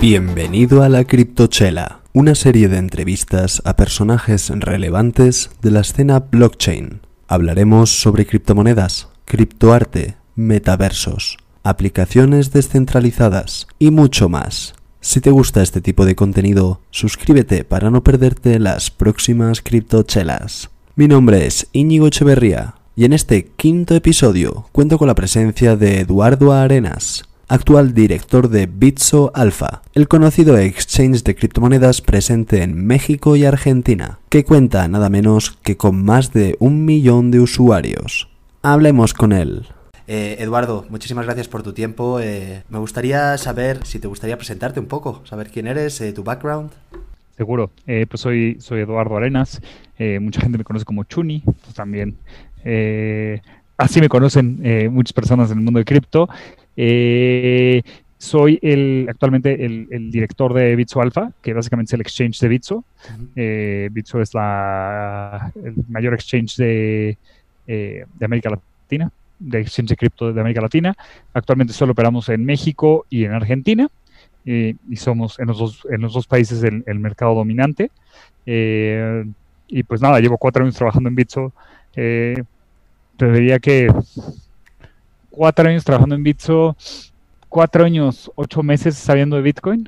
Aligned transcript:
Bienvenido 0.00 0.82
a 0.82 0.88
la 0.88 1.04
Criptochela, 1.04 2.00
una 2.14 2.34
serie 2.34 2.68
de 2.68 2.78
entrevistas 2.78 3.60
a 3.66 3.76
personajes 3.76 4.48
relevantes 4.48 5.50
de 5.60 5.70
la 5.70 5.80
escena 5.80 6.20
blockchain. 6.20 7.02
Hablaremos 7.28 7.90
sobre 7.90 8.24
criptomonedas, 8.24 9.08
criptoarte, 9.26 10.16
metaversos, 10.36 11.36
aplicaciones 11.62 12.50
descentralizadas 12.50 13.66
y 13.78 13.90
mucho 13.90 14.30
más. 14.30 14.74
Si 15.02 15.20
te 15.20 15.30
gusta 15.30 15.62
este 15.62 15.82
tipo 15.82 16.06
de 16.06 16.16
contenido, 16.16 16.80
suscríbete 16.90 17.64
para 17.64 17.90
no 17.90 18.02
perderte 18.02 18.58
las 18.58 18.90
próximas 18.90 19.60
criptochelas. 19.60 20.70
Mi 20.96 21.08
nombre 21.08 21.46
es 21.46 21.68
Íñigo 21.72 22.06
Echeverría 22.06 22.79
y 23.00 23.06
en 23.06 23.14
este 23.14 23.46
quinto 23.46 23.94
episodio 23.94 24.66
cuento 24.72 24.98
con 24.98 25.08
la 25.08 25.14
presencia 25.14 25.74
de 25.74 26.00
Eduardo 26.00 26.52
Arenas, 26.52 27.24
actual 27.48 27.94
director 27.94 28.50
de 28.50 28.66
Bitso 28.66 29.32
Alpha, 29.34 29.80
el 29.94 30.06
conocido 30.06 30.58
exchange 30.58 31.22
de 31.22 31.34
criptomonedas 31.34 32.02
presente 32.02 32.62
en 32.62 32.74
México 32.86 33.36
y 33.36 33.46
Argentina, 33.46 34.18
que 34.28 34.44
cuenta 34.44 34.86
nada 34.86 35.08
menos 35.08 35.52
que 35.62 35.78
con 35.78 36.04
más 36.04 36.34
de 36.34 36.58
un 36.60 36.84
millón 36.84 37.30
de 37.30 37.40
usuarios. 37.40 38.28
Hablemos 38.60 39.14
con 39.14 39.32
él. 39.32 39.66
Eh, 40.06 40.36
Eduardo, 40.38 40.84
muchísimas 40.90 41.24
gracias 41.24 41.48
por 41.48 41.62
tu 41.62 41.72
tiempo. 41.72 42.20
Eh, 42.20 42.64
me 42.68 42.80
gustaría 42.80 43.38
saber 43.38 43.86
si 43.86 43.98
te 43.98 44.08
gustaría 44.08 44.36
presentarte 44.36 44.78
un 44.78 44.88
poco, 44.88 45.22
saber 45.24 45.50
quién 45.50 45.68
eres, 45.68 45.98
eh, 46.02 46.12
tu 46.12 46.22
background. 46.22 46.72
Seguro, 47.34 47.70
pues 47.86 48.20
soy, 48.20 48.58
soy 48.60 48.82
Eduardo 48.82 49.16
Arenas, 49.16 49.62
mucha 50.20 50.42
gente 50.42 50.58
me 50.58 50.64
conoce 50.64 50.84
como 50.84 51.04
Chuni, 51.04 51.40
pues 51.40 51.72
también 51.72 52.18
así 53.76 54.00
me 54.00 54.08
conocen 54.08 54.92
muchas 54.92 55.12
personas 55.12 55.50
en 55.50 55.58
el 55.58 55.64
mundo 55.64 55.78
de 55.78 55.84
cripto. 55.84 56.28
Eh, 56.82 57.82
soy 58.16 58.58
el, 58.62 59.06
actualmente 59.08 59.64
el, 59.64 60.10
director 60.10 60.54
de 60.54 60.74
Bitso 60.76 61.00
Alpha, 61.00 61.32
que 61.42 61.52
básicamente 61.52 61.90
es 61.90 61.94
el 61.94 62.00
exchange 62.00 62.38
de 62.40 62.48
Bitso. 62.48 62.84
Eh, 63.36 63.88
Bitso 63.92 64.20
es 64.20 64.32
la, 64.34 65.52
el 65.62 65.74
mayor 65.88 66.14
exchange 66.14 66.56
de, 66.56 67.18
eh, 67.66 68.04
de 68.18 68.24
América 68.24 68.50
Latina, 68.50 69.10
de 69.38 69.60
exchange 69.60 69.90
de 69.90 69.96
cripto 69.96 70.32
de 70.32 70.40
América 70.40 70.62
Latina. 70.62 70.94
Actualmente 71.34 71.74
solo 71.74 71.92
operamos 71.92 72.30
en 72.30 72.44
México 72.44 73.06
y 73.10 73.24
en 73.24 73.32
Argentina. 73.32 73.88
y 74.44 74.96
somos 74.96 75.38
en 75.38 75.48
los 75.48 75.58
dos, 75.58 75.86
en 75.90 76.00
los 76.00 76.14
dos 76.14 76.26
países 76.26 76.62
el, 76.62 76.82
el 76.86 76.98
mercado 76.98 77.34
dominante. 77.34 77.90
y 78.46 79.82
pues 79.82 80.00
nada, 80.00 80.18
llevo 80.20 80.38
cuatro 80.38 80.62
años 80.62 80.76
trabajando 80.76 81.08
en 81.08 81.14
Bitso. 81.14 81.52
Te 81.92 83.32
diría 83.32 83.58
que 83.58 83.88
cuatro 85.30 85.68
años 85.68 85.84
trabajando 85.84 86.14
en 86.14 86.22
Bitso, 86.22 86.76
cuatro 87.48 87.84
años, 87.84 88.30
ocho 88.36 88.62
meses 88.62 88.96
sabiendo 88.96 89.36
de 89.36 89.42
Bitcoin, 89.42 89.84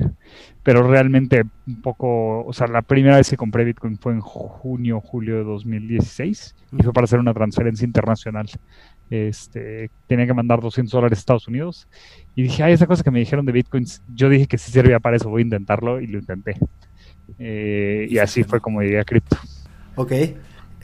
pero 0.62 0.82
realmente 0.82 1.44
un 1.66 1.80
poco, 1.80 2.44
o 2.44 2.52
sea, 2.52 2.66
la 2.66 2.82
primera 2.82 3.16
vez 3.16 3.30
que 3.30 3.36
compré 3.36 3.64
Bitcoin 3.64 3.98
fue 3.98 4.12
en 4.12 4.20
junio, 4.20 5.00
julio 5.00 5.36
de 5.38 5.44
2016 5.44 6.54
y 6.72 6.82
fue 6.82 6.92
para 6.92 7.04
hacer 7.04 7.18
una 7.18 7.34
transferencia 7.34 7.84
internacional. 7.84 8.46
Este, 9.10 9.90
tenía 10.06 10.26
que 10.26 10.32
mandar 10.32 10.60
200 10.60 10.90
dólares 10.90 11.18
a 11.18 11.20
Estados 11.20 11.46
Unidos 11.46 11.86
y 12.34 12.42
dije, 12.44 12.62
ay, 12.62 12.72
esa 12.72 12.86
cosa 12.86 13.02
que 13.02 13.10
me 13.10 13.18
dijeron 13.18 13.44
de 13.44 13.52
Bitcoins, 13.52 14.02
yo 14.14 14.28
dije 14.28 14.46
que 14.46 14.58
sí 14.58 14.72
servía 14.72 15.00
para 15.00 15.16
eso, 15.16 15.28
voy 15.28 15.42
a 15.42 15.44
intentarlo 15.44 16.00
y 16.00 16.06
lo 16.06 16.18
intenté. 16.18 16.56
Eh, 17.38 18.06
y 18.08 18.18
así 18.18 18.42
fue 18.42 18.60
como 18.60 18.82
llegué 18.82 19.00
a 19.00 19.04
cripto. 19.04 19.36
Ok, 19.96 20.12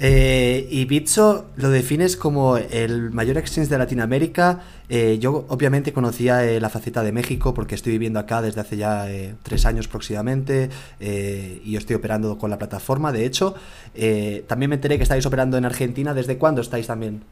eh, 0.00 0.68
y 0.70 0.84
Bitso 0.84 1.50
lo 1.56 1.70
defines 1.70 2.16
como 2.16 2.56
el 2.56 3.10
mayor 3.10 3.36
exchange 3.36 3.68
de 3.68 3.78
Latinoamérica. 3.78 4.60
Eh, 4.88 5.18
yo 5.20 5.44
obviamente 5.48 5.92
conocía 5.92 6.44
eh, 6.44 6.60
la 6.60 6.70
faceta 6.70 7.02
de 7.02 7.10
México 7.10 7.52
porque 7.52 7.74
estoy 7.74 7.92
viviendo 7.92 8.20
acá 8.20 8.40
desde 8.40 8.60
hace 8.60 8.76
ya 8.76 9.06
tres 9.42 9.66
años 9.66 9.86
aproximadamente 9.88 10.70
y 11.00 11.72
yo 11.72 11.78
estoy 11.78 11.96
operando 11.96 12.38
con 12.38 12.50
la 12.50 12.58
plataforma. 12.58 13.12
De 13.12 13.26
hecho, 13.26 13.54
también 14.46 14.70
me 14.70 14.76
enteré 14.76 14.96
que 14.96 15.02
estáis 15.02 15.26
operando 15.26 15.58
en 15.58 15.64
Argentina. 15.64 16.14
¿Desde 16.14 16.38
cuándo 16.38 16.60
estáis 16.60 16.86
también? 16.86 17.22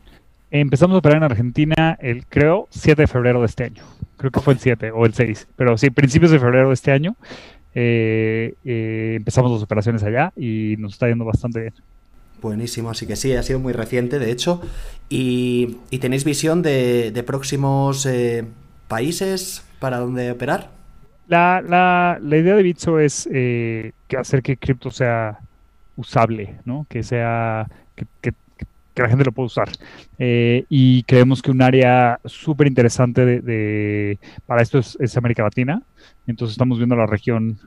Empezamos 0.50 0.94
a 0.94 0.98
operar 0.98 1.18
en 1.18 1.24
Argentina 1.24 1.98
el, 2.00 2.26
creo, 2.26 2.68
7 2.70 3.02
de 3.02 3.06
febrero 3.06 3.40
de 3.40 3.46
este 3.46 3.64
año. 3.64 3.82
Creo 4.16 4.30
que 4.30 4.40
fue 4.40 4.54
el 4.54 4.60
7 4.60 4.90
o 4.92 5.04
el 5.04 5.12
6, 5.14 5.48
pero 5.56 5.76
sí, 5.76 5.90
principios 5.90 6.30
de 6.30 6.38
febrero 6.38 6.68
de 6.68 6.74
este 6.74 6.90
año. 6.90 7.16
empezamos 7.74 9.52
las 9.52 9.62
operaciones 9.62 10.02
allá 10.02 10.32
y 10.36 10.76
nos 10.78 10.94
está 10.94 11.08
yendo 11.08 11.24
bastante 11.24 11.60
bien. 11.60 11.74
Buenísimo, 12.46 12.90
así 12.90 13.08
que 13.08 13.16
sí, 13.16 13.32
ha 13.32 13.42
sido 13.42 13.58
muy 13.58 13.72
reciente, 13.72 14.20
de 14.20 14.30
hecho. 14.30 14.60
¿Y, 15.08 15.78
tenéis 16.00 16.24
visión 16.24 16.62
de, 16.62 17.24
próximos 17.26 18.06
eh, 18.06 18.44
países 18.86 19.64
para 19.80 19.98
donde 19.98 20.30
operar? 20.30 20.70
La, 21.26 21.60
la, 21.60 22.20
la 22.22 22.36
idea 22.36 22.54
de 22.54 22.62
Bitso 22.62 23.00
es 23.00 23.28
eh, 23.32 23.90
hacer 24.16 24.44
que 24.44 24.56
cripto 24.56 24.92
sea 24.92 25.40
usable, 25.96 26.54
¿no? 26.64 26.86
Que 26.88 27.02
sea, 27.02 27.66
que, 27.96 28.32
la 28.94 29.08
gente 29.08 29.24
lo 29.24 29.32
pueda 29.32 29.46
usar. 29.46 29.68
Eh, 30.16 30.66
y 30.68 31.02
creemos 31.02 31.42
que 31.42 31.50
un 31.50 31.62
área 31.62 32.20
súper 32.26 32.68
interesante 32.68 33.26
de, 33.42 34.20
para 34.46 34.62
esto 34.62 34.78
es, 34.78 35.16
América 35.16 35.42
Latina. 35.42 35.82
Entonces 36.28 36.52
estamos 36.52 36.78
viendo 36.78 36.94
la 36.94 37.06
región 37.06 37.58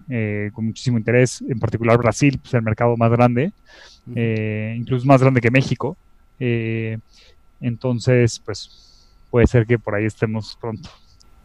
con 0.53 0.65
muchísimo 0.67 0.97
interés, 0.97 1.43
en 1.49 1.59
particular 1.59 1.97
Brasil, 1.97 2.39
pues 2.41 2.53
el 2.53 2.61
mercado 2.61 2.95
más 2.95 3.11
grande. 3.11 3.51
Eh, 4.15 4.75
incluso 4.77 5.05
más 5.05 5.21
grande 5.21 5.41
que 5.41 5.51
México. 5.51 5.97
Eh, 6.39 6.97
entonces, 7.61 8.41
pues 8.43 9.07
puede 9.29 9.47
ser 9.47 9.65
que 9.65 9.77
por 9.77 9.95
ahí 9.95 10.05
estemos 10.05 10.57
pronto. 10.59 10.89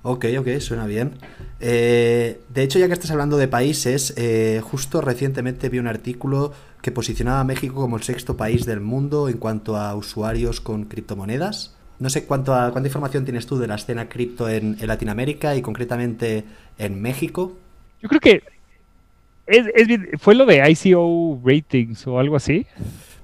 Ok, 0.02 0.26
ok, 0.38 0.48
suena 0.60 0.86
bien. 0.86 1.12
Eh, 1.60 2.40
de 2.48 2.62
hecho, 2.62 2.78
ya 2.78 2.86
que 2.86 2.92
estás 2.92 3.10
hablando 3.10 3.36
de 3.38 3.48
países, 3.48 4.14
justo 4.62 5.00
recientemente 5.00 5.68
vi 5.68 5.78
un 5.78 5.86
artículo 5.86 6.52
que 6.82 6.92
posicionaba 6.92 7.40
a 7.40 7.44
México 7.44 7.74
como 7.76 7.96
el 7.96 8.02
sexto 8.02 8.36
país 8.36 8.66
del 8.66 8.80
mundo 8.80 9.28
en 9.30 9.38
cuanto 9.38 9.76
a 9.76 9.94
usuarios 9.94 10.60
con 10.60 10.84
criptomonedas. 10.84 11.74
No 11.98 12.10
sé 12.10 12.26
cuánto 12.26 12.52
cuánta 12.72 12.88
información 12.88 13.24
tienes 13.24 13.46
tú 13.46 13.56
de 13.56 13.66
la 13.66 13.76
escena 13.76 14.08
cripto 14.08 14.48
en, 14.48 14.76
en 14.78 14.86
Latinoamérica 14.86 15.56
y 15.56 15.62
concretamente 15.62 16.44
en 16.76 17.00
México. 17.00 17.56
Yo 18.02 18.08
creo 18.08 18.20
que 18.20 18.42
es, 19.46 19.66
¿Fue 20.18 20.34
lo 20.34 20.46
de 20.46 20.70
ICO 20.70 21.40
Ratings 21.44 22.06
o 22.06 22.18
algo 22.18 22.36
así? 22.36 22.66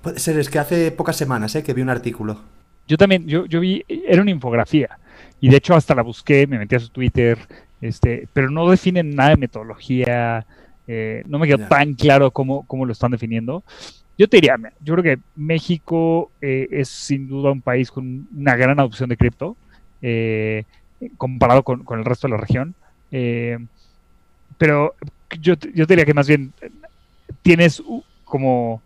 Puede 0.03 0.19
ser, 0.19 0.39
es 0.39 0.49
que 0.49 0.59
hace 0.59 0.91
pocas 0.93 1.17
semanas 1.17 1.55
¿eh? 1.55 1.63
que 1.63 1.75
vi 1.75 1.83
un 1.83 1.91
artículo. 1.91 2.41
Yo 2.87 2.97
también, 2.97 3.27
yo, 3.27 3.47
yo 3.47 3.61
vi, 3.61 3.85
era 3.89 4.23
una 4.23 4.31
infografía. 4.31 4.99
Y 5.41 5.49
de 5.49 5.57
hecho 5.57 5.75
hasta 5.75 5.95
la 5.95 6.03
busqué, 6.03 6.47
me 6.47 6.59
metí 6.59 6.75
a 6.75 6.81
su 6.81 6.89
Twitter, 6.89 7.39
este, 7.81 8.29
pero 8.33 8.51
no 8.51 8.69
definen 8.69 9.15
nada 9.15 9.31
de 9.31 9.37
metodología, 9.37 10.45
eh, 10.87 11.23
no 11.27 11.39
me 11.39 11.47
quedó 11.47 11.67
tan 11.69 11.95
claro 11.95 12.31
cómo, 12.31 12.67
cómo, 12.67 12.85
lo 12.85 12.93
están 12.93 13.13
definiendo. 13.13 13.63
Yo 14.19 14.29
te 14.29 14.37
diría, 14.37 14.57
yo 14.83 14.95
creo 14.95 15.03
que 15.03 15.23
México 15.37 16.31
eh, 16.43 16.69
es 16.71 16.89
sin 16.89 17.29
duda 17.29 17.53
un 17.53 17.63
país 17.63 17.91
con 17.91 18.29
una 18.37 18.55
gran 18.57 18.79
adopción 18.79 19.09
de 19.09 19.17
cripto, 19.17 19.57
comparado 21.17 21.63
con, 21.63 21.85
con, 21.85 21.99
el 21.99 22.05
resto 22.05 22.27
de 22.27 22.33
la 22.33 22.37
región. 22.37 22.75
pero 24.59 24.95
yo, 25.41 25.55
yo 25.75 25.87
diría 25.87 26.05
que 26.05 26.15
más 26.15 26.29
bien 26.29 26.53
tienes 27.43 27.83
como 28.25 28.83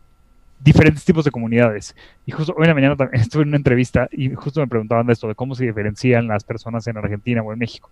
diferentes 0.65 1.05
tipos 1.05 1.25
de 1.25 1.31
comunidades. 1.31 1.95
Y 2.25 2.33
justo 2.33 2.55
hoy 2.57 2.63
en 2.63 2.69
la 2.69 2.75
mañana 2.75 2.97
también 2.97 3.21
estuve 3.23 3.43
en 3.43 3.49
una 3.49 3.59
entrevista 3.59 4.09
y 4.11 4.35
justo 4.35 4.61
me 4.61 4.67
preguntaban 4.67 5.07
de 5.07 5.13
esto, 5.13 5.29
de 5.29 5.35
cómo 5.35 5.55
se 5.55 5.65
diferencian 5.65 6.27
las 6.27 6.43
personas 6.43 6.87
en 6.87 6.97
Argentina 6.97 7.43
o 7.43 7.53
en 7.53 7.59
México. 7.59 7.91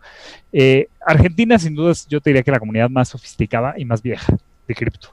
Eh, 0.52 0.88
Argentina, 1.06 1.58
sin 1.58 1.74
dudas, 1.74 2.06
yo 2.08 2.18
diría 2.20 2.42
que 2.42 2.50
la 2.50 2.58
comunidad 2.58 2.88
más 2.88 3.10
sofisticada 3.10 3.74
y 3.76 3.84
más 3.84 4.02
vieja 4.02 4.36
de 4.66 4.74
cripto. 4.74 5.08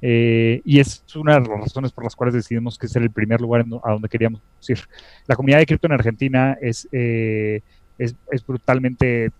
Eh, 0.00 0.60
y 0.64 0.78
es 0.78 1.02
una 1.16 1.34
de 1.34 1.40
las 1.40 1.48
razones 1.48 1.90
por 1.90 2.04
las 2.04 2.14
cuales 2.14 2.34
decidimos 2.34 2.78
que 2.78 2.86
es 2.86 2.94
el 2.94 3.10
primer 3.10 3.40
lugar 3.40 3.64
a 3.82 3.92
donde 3.92 4.08
queríamos 4.08 4.40
ir. 4.68 4.78
La 5.26 5.34
comunidad 5.34 5.58
de 5.58 5.66
cripto 5.66 5.86
en 5.86 5.92
Argentina 5.94 6.56
es, 6.60 6.86
eh, 6.92 7.62
es, 7.96 8.14
es 8.30 8.46
brutalmente 8.46 9.32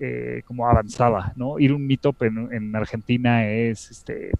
eh, 0.00 0.42
como 0.44 0.68
avanzada, 0.68 1.32
¿no? 1.36 1.58
Ir 1.58 1.72
un 1.72 1.86
meetup 1.86 2.22
en, 2.22 2.48
en 2.52 2.76
Argentina 2.76 3.46
es 3.48 3.90
este, 3.90 4.32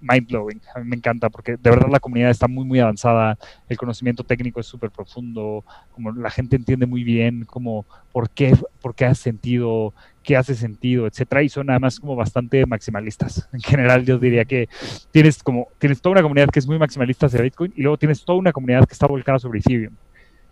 mind 0.00 0.28
blowing. 0.28 0.60
A 0.74 0.80
mí 0.80 0.88
me 0.88 0.96
encanta 0.96 1.30
porque 1.30 1.56
de 1.56 1.70
verdad 1.70 1.88
la 1.90 2.00
comunidad 2.00 2.30
está 2.30 2.48
muy, 2.48 2.64
muy 2.64 2.80
avanzada. 2.80 3.38
El 3.68 3.76
conocimiento 3.76 4.24
técnico 4.24 4.60
es 4.60 4.66
súper 4.66 4.90
profundo. 4.90 5.64
Como 5.92 6.12
la 6.12 6.30
gente 6.30 6.56
entiende 6.56 6.86
muy 6.86 7.04
bien 7.04 7.44
como 7.44 7.86
por 8.12 8.30
qué, 8.30 8.54
por 8.80 8.94
qué 8.94 9.06
hace 9.06 9.22
sentido, 9.22 9.94
qué 10.22 10.36
hace 10.36 10.54
sentido, 10.54 11.06
etcétera. 11.06 11.42
Y 11.42 11.48
son 11.48 11.70
además 11.70 12.00
como 12.00 12.16
bastante 12.16 12.64
maximalistas. 12.66 13.48
En 13.56 13.60
general, 13.60 14.04
yo 14.04 14.18
diría 14.18 14.44
que 14.44 14.68
tienes 15.10 15.42
como 15.42 15.68
tienes 15.78 16.00
toda 16.00 16.12
una 16.12 16.22
comunidad 16.22 16.48
que 16.50 16.58
es 16.58 16.66
muy 16.66 16.78
maximalista 16.78 17.26
hacia 17.26 17.40
Bitcoin 17.42 17.72
y 17.74 17.82
luego 17.82 17.96
tienes 17.96 18.24
toda 18.24 18.38
una 18.38 18.52
comunidad 18.52 18.86
que 18.86 18.92
está 18.92 19.06
volcada 19.06 19.38
sobre 19.38 19.60
Ethereum. 19.60 19.94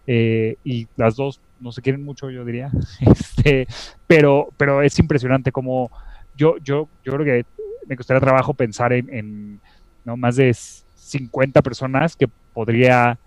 Eh, 0.06 0.56
y 0.64 0.86
las 0.96 1.16
dos 1.16 1.40
no 1.60 1.72
se 1.72 1.82
quieren 1.82 2.04
mucho, 2.04 2.30
yo 2.30 2.44
diría. 2.44 2.70
Este, 3.00 3.66
pero, 4.06 4.48
pero 4.56 4.82
es 4.82 4.98
impresionante 4.98 5.52
como 5.52 5.90
yo, 6.36 6.56
yo, 6.58 6.88
yo 7.04 7.12
creo 7.12 7.24
que 7.24 7.46
me 7.86 7.96
gustaría 7.96 8.20
trabajo 8.20 8.54
pensar 8.54 8.92
en, 8.92 9.60
¿no? 10.04 10.16
más 10.16 10.36
de 10.36 10.52
50 10.54 11.62
personas 11.62 12.16
que 12.16 12.28
podría 12.52 13.18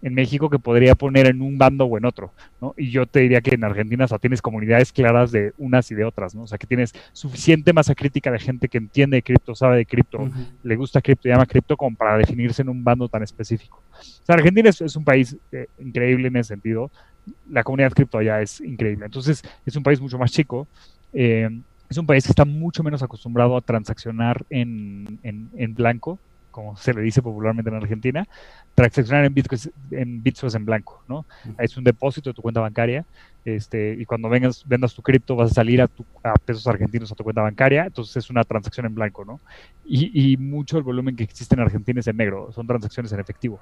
en 0.00 0.14
México 0.14 0.48
que 0.48 0.58
podría 0.58 0.94
poner 0.94 1.26
en 1.26 1.42
un 1.42 1.58
bando 1.58 1.84
o 1.84 1.98
en 1.98 2.04
otro, 2.04 2.32
¿no? 2.60 2.74
Y 2.76 2.90
yo 2.90 3.06
te 3.06 3.20
diría 3.20 3.40
que 3.40 3.54
en 3.54 3.64
Argentina 3.64 4.06
o 4.08 4.18
tienes 4.18 4.40
comunidades 4.40 4.92
claras 4.92 5.32
de 5.32 5.52
unas 5.58 5.90
y 5.90 5.94
de 5.94 6.04
otras, 6.04 6.34
¿no? 6.34 6.42
O 6.42 6.46
sea, 6.46 6.58
que 6.58 6.66
tienes 6.66 6.94
suficiente 7.12 7.72
masa 7.72 7.94
crítica 7.94 8.30
de 8.30 8.38
gente 8.38 8.68
que 8.68 8.78
entiende 8.78 9.16
de 9.16 9.22
cripto, 9.22 9.54
sabe 9.54 9.78
de 9.78 9.86
cripto, 9.86 10.30
le 10.62 10.76
gusta 10.76 11.00
cripto, 11.00 11.28
llama 11.28 11.46
cripto 11.46 11.76
como 11.76 11.96
para 11.96 12.16
definirse 12.16 12.62
en 12.62 12.68
un 12.68 12.84
bando 12.84 13.08
tan 13.08 13.22
específico. 13.22 13.82
O 13.98 14.24
sea, 14.24 14.36
Argentina 14.36 14.70
es, 14.70 14.96
un 14.96 15.04
país 15.04 15.36
eh, 15.50 15.66
increíble 15.80 16.28
en 16.28 16.36
ese 16.36 16.48
sentido. 16.48 16.90
La 17.50 17.64
comunidad 17.64 17.92
cripto 17.92 18.18
allá 18.18 18.40
es 18.40 18.60
increíble. 18.60 19.06
Entonces, 19.06 19.42
es 19.66 19.76
un 19.76 19.82
país 19.82 20.00
mucho 20.00 20.18
más 20.18 20.30
chico. 20.30 20.68
Eh, 21.12 21.48
es 21.90 21.96
un 21.96 22.06
país 22.06 22.24
que 22.24 22.30
está 22.30 22.44
mucho 22.44 22.82
menos 22.82 23.02
acostumbrado 23.02 23.56
a 23.56 23.62
transaccionar 23.62 24.44
en, 24.50 25.18
en 25.22 25.74
blanco 25.74 26.18
como 26.58 26.76
se 26.76 26.92
le 26.92 27.02
dice 27.02 27.22
popularmente 27.22 27.70
en 27.70 27.76
Argentina, 27.76 28.26
transaccionar 28.74 29.24
en 29.24 29.32
bitcoins 29.32 29.70
en, 29.92 30.24
bitcoins 30.24 30.56
en 30.56 30.64
blanco, 30.64 31.04
¿no? 31.06 31.24
Es 31.56 31.76
un 31.76 31.84
depósito 31.84 32.30
de 32.30 32.34
tu 32.34 32.42
cuenta 32.42 32.60
bancaria 32.60 33.04
este, 33.56 33.96
y 33.98 34.04
cuando 34.04 34.28
vengas, 34.28 34.62
vendas 34.66 34.94
tu 34.94 35.00
cripto 35.00 35.34
vas 35.34 35.52
a 35.52 35.54
salir 35.54 35.80
a, 35.80 35.88
pesos 36.44 36.66
argentinos 36.66 37.10
a 37.10 37.14
tu 37.14 37.24
cuenta 37.24 37.40
bancaria, 37.40 37.86
entonces 37.86 38.16
es 38.16 38.28
una 38.28 38.44
transacción 38.44 38.84
en 38.84 38.94
blanco, 38.94 39.24
¿no? 39.24 39.40
Y, 39.86 40.36
mucho 40.36 40.76
el 40.76 40.82
volumen 40.82 41.16
que 41.16 41.24
existe 41.24 41.54
en 41.54 41.62
Argentina 41.62 42.00
es 42.00 42.06
en 42.08 42.18
negro, 42.18 42.52
son 42.52 42.66
transacciones 42.66 43.10
en 43.12 43.20
efectivo. 43.20 43.58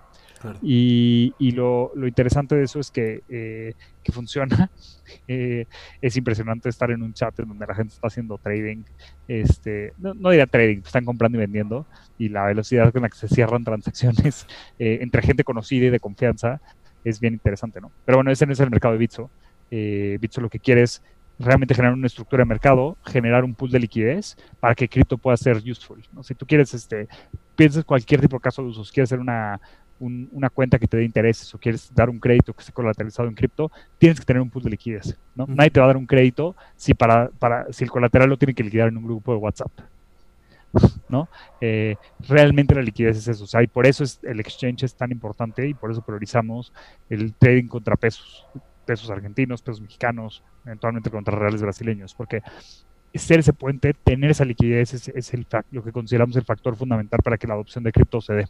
Y, 0.61 1.33
lo, 1.53 1.93
interesante 1.95 2.57
de 2.57 2.65
eso 2.65 2.81
es 2.81 2.91
que, 2.91 3.23
eh, 3.29 3.75
funciona. 4.13 4.71
Eh, 5.29 5.67
es 6.03 6.17
impresionante 6.17 6.69
estar 6.69 6.91
en 6.91 7.01
un 7.01 7.13
chat 7.13 7.39
en 7.39 7.47
donde 7.47 7.65
la 7.65 7.77
gente 7.77 7.95
está 7.95 8.09
haciendo 8.09 8.39
trading, 8.39 8.83
este, 9.29 9.93
no, 9.99 10.15
no 10.15 10.31
diría 10.31 10.49
trading, 10.49 10.79
están 10.79 11.05
comprando 11.05 11.39
y 11.39 11.43
vendiendo, 11.43 11.87
y 12.19 12.29
la 12.29 12.45
velocidad 12.45 12.93
con 12.93 13.03
la 13.03 13.09
que 13.09 13.17
se 13.17 13.29
cierran 13.29 13.63
transacciones 13.63 14.49
eh, 14.81 14.99
entre 15.03 15.23
gente 15.23 15.45
conocida 15.45 15.87
y 15.87 15.91
de 15.91 16.01
confianza 16.01 16.61
es 17.05 17.21
bien 17.21 17.35
interesante, 17.35 17.81
¿no? 17.81 17.93
Pero 18.05 18.19
bueno, 18.19 18.33
ese 18.33 18.47
no 18.47 18.53
es 18.53 18.59
el 18.59 18.69
mercado 18.69 18.95
de 18.95 18.99
Bitso 18.99 19.31
eh, 19.71 20.19
Bitso 20.21 20.41
lo 20.41 20.49
que 20.49 20.61
quiere 20.61 20.83
es 20.83 21.03
realmente 21.39 21.75
generar 21.75 21.95
una 21.95 22.07
estructura 22.07 22.43
de 22.43 22.49
mercado, 22.49 22.97
generar 23.05 23.45
un 23.45 23.55
pool 23.55 23.71
de 23.71 23.81
liquidez 23.81 24.37
para 24.61 24.75
que 24.75 24.89
cripto 24.89 25.19
pueda 25.19 25.37
ser 25.37 25.57
useful. 25.57 26.03
¿no? 26.13 26.23
Si 26.23 26.35
tú 26.35 26.47
quieres, 26.47 26.73
este, 26.75 27.09
piensas 27.55 27.85
cualquier 27.85 28.21
tipo 28.21 28.37
de 28.37 28.41
caso 28.41 28.63
de 28.63 28.69
usos, 28.69 28.91
quieres 28.91 29.09
hacer 29.09 29.21
una, 29.21 29.61
una 30.01 30.51
cuenta 30.51 30.79
que 30.79 30.87
te 30.87 30.97
dé 30.97 31.05
intereses 31.05 31.55
o 31.55 31.59
quieres 31.59 31.93
dar 31.95 32.09
un 32.09 32.19
crédito 32.19 32.53
que 32.53 32.61
esté 32.61 32.73
colateralizado 32.73 33.29
en 33.29 33.35
cripto, 33.35 33.71
tienes 33.99 34.19
que 34.19 34.27
tener 34.27 34.41
un 34.41 34.51
pool 34.51 34.63
de 34.63 34.71
liquidez. 34.71 35.17
¿no? 35.35 35.47
Nadie 35.47 35.71
te 35.71 35.81
va 35.81 35.87
a 35.87 35.89
dar 35.89 35.97
un 35.97 36.07
crédito 36.07 36.57
si, 36.77 36.95
para, 36.95 37.29
para, 37.29 37.71
si 37.73 37.85
el 37.85 37.91
colateral 37.91 38.29
lo 38.29 38.39
tiene 38.39 38.55
que 38.55 38.65
liquidar 38.65 38.89
en 38.89 38.97
un 38.97 39.05
grupo 39.05 39.33
de 39.33 39.39
WhatsApp. 39.39 39.73
¿no? 41.09 41.29
Eh, 41.61 41.97
realmente 42.29 42.75
la 42.75 42.83
liquidez 42.83 43.19
es 43.19 43.29
eso, 43.29 43.45
o 43.45 43.47
sea, 43.47 43.63
y 43.63 43.67
por 43.67 43.87
eso 43.87 44.05
es, 44.05 44.21
el 44.23 44.41
exchange 44.41 44.83
es 44.85 44.95
tan 44.95 45.11
importante 45.11 45.67
y 45.67 45.75
por 45.75 45.91
eso 45.91 46.03
priorizamos 46.03 46.73
el 47.09 47.33
trading 47.35 47.69
contra 47.69 47.97
pesos 47.97 48.47
pesos 48.87 49.11
argentinos, 49.11 49.61
pesos 49.61 49.81
mexicanos, 49.81 50.43
eventualmente 50.65 51.11
contra 51.11 51.37
reales 51.37 51.61
brasileños, 51.61 52.15
porque 52.15 52.43
ser 53.19 53.41
ese 53.41 53.53
puente, 53.53 53.95
tener 53.95 54.31
esa 54.31 54.45
liquidez 54.45 54.95
es, 54.95 55.35
el, 55.35 55.47
lo 55.71 55.83
que 55.83 55.93
consideramos 55.93 56.37
el 56.37 56.45
factor 56.45 56.77
fundamental 56.77 57.21
para 57.23 57.39
que 57.39 57.47
la 57.47 57.55
adopción 57.55 57.85
de 57.85 57.93
cripto 57.93 58.21
se 58.21 58.35
dé. 58.35 58.49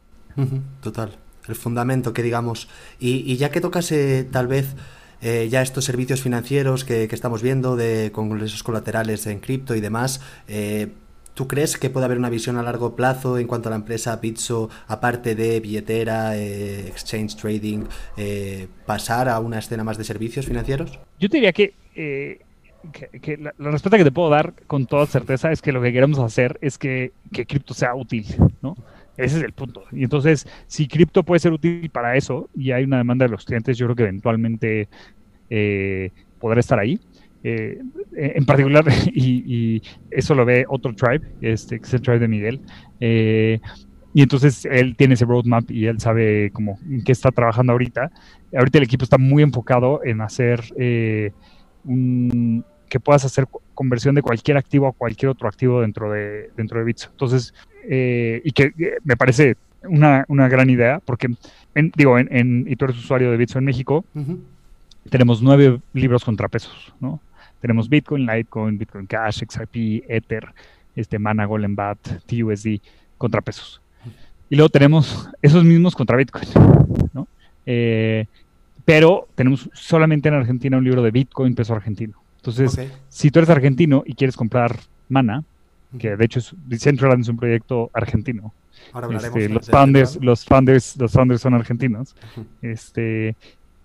Total, 0.81 1.17
el 1.49 1.55
fundamento 1.55 2.13
que 2.13 2.23
digamos. 2.23 2.69
Y, 2.99 3.37
ya 3.37 3.51
que 3.51 3.61
tocase 3.61 4.25
tal 4.25 4.47
vez 4.47 4.75
eh, 5.23 5.49
ya 5.51 5.63
estos 5.63 5.85
servicios 5.85 6.21
financieros 6.21 6.85
que, 6.85 7.05
estamos 7.05 7.43
viendo 7.43 7.77
de, 7.77 8.11
con 8.13 8.41
esos 8.43 8.63
colaterales 8.63 9.27
en 9.27 9.41
cripto 9.41 9.75
y 9.75 9.81
demás, 9.81 10.21
eh, 10.49 10.93
¿Tú 11.37 11.47
crees 11.47 11.77
que 11.77 11.91
puede 11.91 12.07
haber 12.07 12.17
una 12.17 12.31
visión 12.31 12.57
a 12.57 12.63
largo 12.63 12.97
plazo 12.97 13.37
en 13.37 13.47
cuanto 13.47 13.69
a 13.69 13.71
la 13.71 13.77
empresa 13.77 14.23
Pizzo, 14.23 14.71
aparte 14.89 15.35
de 15.35 15.61
billetera, 15.61 16.35
eh, 16.35 16.89
exchange 16.89 17.37
trading, 17.37 17.85
eh, 18.17 18.69
pasar 18.87 19.29
a 19.29 19.39
una 19.39 19.59
escena 19.59 19.85
más 19.85 19.99
de 19.99 20.05
servicios 20.05 20.47
financieros? 20.47 20.99
Yo 21.21 21.29
te 21.29 21.37
diría 21.37 21.53
que, 21.53 21.75
eh, 21.95 22.41
la, 23.39 23.53
respuesta 23.71 23.99
que 23.99 24.05
te 24.05 24.13
puedo 24.13 24.31
dar 24.31 24.55
con 24.67 24.87
toda 24.87 25.05
certeza 25.05 25.53
es 25.53 25.61
que 25.61 25.73
lo 25.73 25.83
que 25.83 25.93
queremos 25.93 26.19
hacer 26.21 26.59
es 26.63 26.79
que, 26.79 27.13
que 27.31 27.45
cripto 27.45 27.75
sea 27.75 27.95
útil, 27.95 28.25
¿no? 28.63 28.75
Ese 29.19 29.37
es 29.37 29.45
el 29.45 29.53
punto. 29.53 29.83
Y 29.93 30.05
entonces, 30.05 30.49
si 30.69 30.89
cripto 30.89 31.23
puede 31.23 31.41
ser 31.41 31.53
útil 31.53 31.91
para 31.91 32.17
eso 32.17 32.49
y 32.55 32.71
hay 32.71 32.85
una 32.85 32.97
demanda 32.97 33.27
de 33.27 33.33
los 33.33 33.45
clientes, 33.45 33.77
yo 33.77 33.85
creo 33.85 33.97
que 33.97 34.05
eventualmente 34.05 34.89
podrá 36.41 36.61
estar 36.61 36.79
ahí. 36.79 36.99
Eh, 37.43 37.79
en 38.13 38.45
particular, 38.45 38.85
y, 39.15 39.83
eso 40.11 40.35
lo 40.35 40.45
ve 40.45 40.65
otro 40.69 40.95
tribe, 40.95 41.27
este, 41.41 41.79
que 41.79 41.87
es 41.87 41.95
el 41.95 42.03
tribe 42.03 42.19
de 42.19 42.29
Miguel. 42.29 42.61
Eh, 43.01 43.61
y 44.15 44.23
entonces 44.23 44.65
él 44.65 44.97
tiene 44.97 45.15
ese 45.15 45.27
roadmap 45.27 45.71
y 45.71 45.87
él 45.87 46.01
sabe 46.01 46.51
cómo 46.53 46.79
en 46.89 47.05
qué 47.05 47.13
está 47.13 47.31
trabajando 47.31 47.73
ahorita. 47.73 48.11
Ahorita 48.57 48.79
el 48.79 48.85
equipo 48.85 49.05
está 49.05 49.19
muy 49.19 49.43
enfocado 49.43 50.01
en 50.05 50.23
hacer 50.23 50.65
eh, 50.79 51.33
un, 51.85 52.65
que 52.89 52.99
puedas 52.99 53.25
hacer 53.27 53.47
conversión 53.75 54.15
de 54.15 54.23
cualquier 54.23 54.57
activo 54.57 54.87
a 54.87 54.93
cualquier 54.93 55.31
otro 55.31 55.49
activo 55.49 55.83
dentro 55.83 56.11
de, 56.11 56.51
dentro 56.57 56.79
de 56.79 56.85
Bitso. 56.87 57.11
Entonces, 57.11 57.53
y 57.85 58.51
que 58.53 58.73
me 59.05 59.17
parece 59.17 59.57
una, 59.85 60.25
una, 60.29 60.49
gran 60.49 60.71
idea, 60.71 61.01
porque, 61.05 61.29
digo, 61.95 62.19
en, 62.19 62.65
y 62.67 62.75
tú 62.77 62.87
eres 62.87 62.97
usuario 62.97 63.31
de 63.31 63.37
Bitso 63.37 63.59
en 63.59 63.67
México, 63.67 64.05
tenemos 65.11 65.43
nueve 65.43 65.81
libros 65.93 66.25
contrapesos, 66.25 66.93
¿no? 67.01 67.21
Tenemos 67.61 67.89
Bitcoin, 67.89 68.27
Litecoin, 68.27 68.79
Bitcoin 68.79 69.07
Cash, 69.07 69.43
XRP, 69.49 70.05
Ether, 70.09 70.53
este, 70.95 71.19
Mana, 71.19 71.47
Golem 71.47 71.75
Bat, 71.75 71.99
TUSD, 72.27 72.81
contrapesos. 73.19 73.81
Y 74.49 74.57
luego 74.57 74.69
tenemos 74.69 75.29
esos 75.43 75.65
mismos 75.65 75.95
contra 75.95 76.17
Bitcoin, 76.17 76.47
¿no? 77.13 77.27
Eh, 77.65 78.27
pero 78.85 79.27
tenemos 79.35 79.69
solamente 79.73 80.29
en 80.29 80.35
Argentina 80.35 80.77
un 80.77 80.85
libro 80.85 81.03
de 81.03 81.11
Bitcoin 81.11 81.55
peso 81.55 81.75
argentino. 81.75 82.23
Entonces, 82.37 82.79
si 83.09 83.31
tú 83.31 83.41
eres 83.41 83.51
argentino 83.51 84.05
y 84.07 84.15
quieres 84.15 84.37
comprar 84.37 84.79
Mana, 85.09 85.43
que 85.99 86.17
de 86.17 86.25
hecho 86.25 86.39
es, 86.39 86.55
Decentraland 86.67 87.23
es 87.23 87.29
un 87.29 87.37
proyecto 87.37 87.91
argentino. 87.93 88.55
Este, 89.11 89.49
los 89.49 89.69
founders, 89.69 90.19
los 90.21 90.45
founders, 90.45 90.97
los 90.97 91.13
founders 91.13 91.41
son 91.41 91.55
argentinos. 91.55 92.15
Este, 92.63 93.35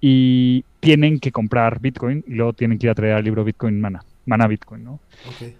y 0.01 0.65
tienen 0.79 1.19
que 1.19 1.31
comprar 1.31 1.79
Bitcoin 1.79 2.23
y 2.27 2.33
luego 2.33 2.53
tienen 2.53 2.79
que 2.79 2.87
ir 2.87 2.91
a 2.91 2.95
traer 2.95 3.17
el 3.17 3.23
libro 3.23 3.43
Bitcoin 3.43 3.79
Mana, 3.79 4.03
Mana 4.25 4.47
Bitcoin, 4.47 4.83
¿no? 4.83 4.99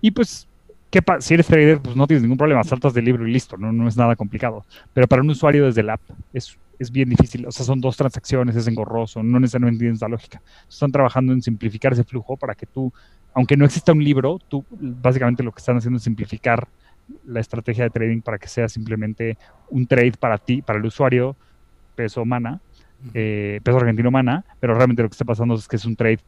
Y 0.02 0.10
pues, 0.12 0.48
¿qué 0.90 1.02
si 1.20 1.36
eres 1.36 1.46
trader, 1.46 1.80
pues 1.80 1.96
no 1.96 2.08
tienes 2.08 2.24
ningún 2.24 2.40
problema, 2.40 2.64
saltas 2.64 2.96
del 2.96 3.06
libro 3.06 3.28
y 3.28 3.32
listo, 3.32 3.56
¿no? 3.56 3.72
no 3.72 3.88
es 3.88 3.96
nada 3.96 4.16
complicado. 4.16 4.66
Pero 4.94 5.08
para 5.08 5.22
un 5.22 5.30
usuario 5.30 5.66
desde 5.66 5.82
el 5.82 5.92
app 5.92 6.02
es, 6.34 6.58
es 6.80 6.92
bien 6.92 7.10
difícil, 7.10 7.46
o 7.46 7.52
sea, 7.52 7.64
son 7.64 7.80
dos 7.80 7.96
transacciones, 7.96 8.56
es 8.56 8.68
engorroso, 8.68 9.22
no 9.22 9.40
necesariamente 9.40 9.84
tienes 9.84 10.02
la 10.02 10.08
lógica. 10.08 10.42
Están 10.68 10.92
trabajando 10.92 11.34
en 11.34 11.42
simplificar 11.44 11.94
ese 11.94 12.04
flujo 12.04 12.36
para 12.36 12.56
que 12.56 12.66
tú, 12.66 12.92
aunque 13.36 13.56
no 13.56 13.66
exista 13.66 13.92
un 13.92 14.04
libro, 14.04 14.40
tú 14.50 14.66
básicamente 14.72 15.44
lo 15.44 15.52
que 15.52 15.60
están 15.60 15.78
haciendo 15.78 15.98
es 15.98 16.04
simplificar 16.04 16.68
la 17.28 17.42
estrategia 17.42 17.84
de 17.84 17.90
trading 17.92 18.22
para 18.22 18.40
que 18.40 18.48
sea 18.48 18.68
simplemente 18.68 19.38
un 19.70 19.86
trade 19.86 20.14
para 20.20 20.40
ti, 20.40 20.64
para 20.64 20.80
el 20.80 20.86
usuario, 20.86 21.36
peso 21.96 22.26
mana, 22.26 22.60
eh, 23.14 23.60
peso 23.64 23.78
argentino 23.78 24.12
mana, 24.12 24.44
pero 24.60 24.74
realmente 24.74 25.02
lo 25.02 25.10
que 25.10 25.14
está 25.14 25.26
pasando 25.26 25.56
es 25.56 25.68
que 25.68 25.76
es 25.76 25.86
un 25.86 25.96
trade 25.96 26.20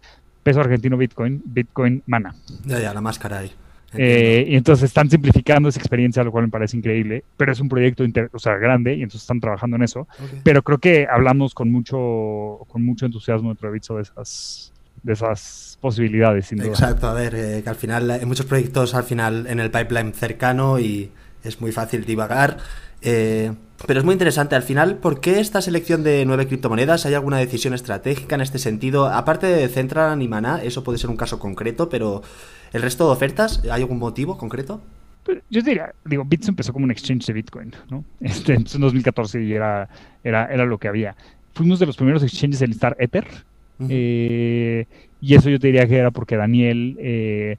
peso 0.44 0.60
argentino 0.60 0.98
Bitcoin, 0.98 1.42
Bitcoin 1.46 2.04
mana. 2.06 2.36
Ya, 2.66 2.80
ya, 2.80 2.94
la 2.94 3.02
máscara 3.02 3.40
ahí. 3.40 3.52
Eh, 3.96 4.46
y 4.50 4.56
entonces 4.56 4.86
están 4.86 5.10
simplificando 5.10 5.70
esa 5.70 5.80
experiencia, 5.80 6.24
lo 6.24 6.32
cual 6.32 6.46
me 6.46 6.50
parece 6.50 6.76
increíble, 6.78 7.24
pero 7.38 7.52
es 7.52 7.60
un 7.60 7.70
proyecto 7.70 8.04
o 8.32 8.40
sea, 8.40 8.56
grande 8.56 8.96
y 8.96 9.04
entonces 9.04 9.22
están 9.22 9.40
trabajando 9.40 9.76
en 9.76 9.84
eso. 9.84 10.08
Pero 10.44 10.64
creo 10.64 10.80
que 10.80 11.08
hablamos 11.10 11.54
con 11.54 11.72
mucho, 11.72 12.66
con 12.68 12.84
mucho 12.84 13.06
entusiasmo 13.06 13.50
dentro 13.50 13.70
de 13.70 13.74
Bitso 13.74 13.98
de 13.98 14.04
esas, 14.04 14.74
de 15.04 15.14
esas 15.14 15.78
posibilidades, 15.80 16.48
sin 16.48 16.60
duda. 16.60 16.70
Exacto, 16.70 17.08
a 17.08 17.14
ver, 17.14 17.36
eh, 17.36 17.62
que 17.64 17.70
al 17.70 17.76
final 17.76 18.10
hay 18.10 18.26
muchos 18.26 18.46
proyectos 18.46 18.96
al 18.96 19.04
final 19.04 19.46
en 19.48 19.60
el 19.60 19.70
pipeline 19.70 20.14
cercano 20.14 20.80
y 20.80 21.12
es 21.44 21.62
muy 21.62 21.72
fácil 21.72 22.06
divagar. 22.06 22.58
Eh, 23.04 23.52
pero 23.86 24.00
es 24.00 24.06
muy 24.06 24.14
interesante 24.14 24.56
al 24.56 24.64
final, 24.64 24.98
¿por 24.98 25.20
qué 25.20 25.42
esta 25.42 25.62
selección 25.62 26.04
de 26.04 26.24
nueve 26.26 26.48
criptomonedas? 26.48 27.06
¿Hay 27.06 27.14
alguna 27.14 27.38
decisión 27.38 27.74
estratégica 27.74 28.36
en 28.36 28.42
este 28.42 28.58
sentido? 28.58 29.08
Aparte 29.08 29.48
de 29.48 29.68
Central 29.68 30.22
y 30.22 30.28
Mana, 30.28 30.64
eso 30.64 30.84
puede 30.84 30.98
ser 30.98 31.10
un 31.10 31.18
caso 31.18 31.38
concreto, 31.38 31.90
pero 31.90 32.22
¿el 32.72 32.82
resto 32.82 33.06
de 33.06 33.12
ofertas, 33.12 33.62
hay 33.64 33.82
algún 33.82 34.00
motivo 34.00 34.38
concreto? 34.38 34.82
Yo 35.50 35.62
diría, 35.62 35.94
digo, 36.06 36.24
Bits 36.26 36.48
empezó 36.48 36.72
como 36.72 36.86
un 36.86 36.92
exchange 36.92 37.26
de 37.26 37.34
Bitcoin, 37.34 37.74
¿no? 37.90 38.06
Este, 38.22 38.54
en 38.54 38.64
2014 38.64 39.44
y 39.44 39.54
era, 39.54 39.90
era, 40.24 40.46
era 40.46 40.66
lo 40.66 40.78
que 40.78 40.88
había. 40.88 41.16
Fuimos 41.54 41.80
de 41.80 41.86
los 41.86 41.98
primeros 41.98 42.24
exchanges 42.24 42.62
en 42.62 42.70
listar 42.70 42.96
Ether, 43.00 43.26
eh, 43.90 44.86
y 45.20 45.36
eso 45.36 45.50
yo 45.50 45.60
te 45.60 45.68
diría 45.68 45.88
que 45.88 45.98
era 45.98 46.12
porque 46.12 46.38
Daniel 46.38 46.96
eh, 47.00 47.58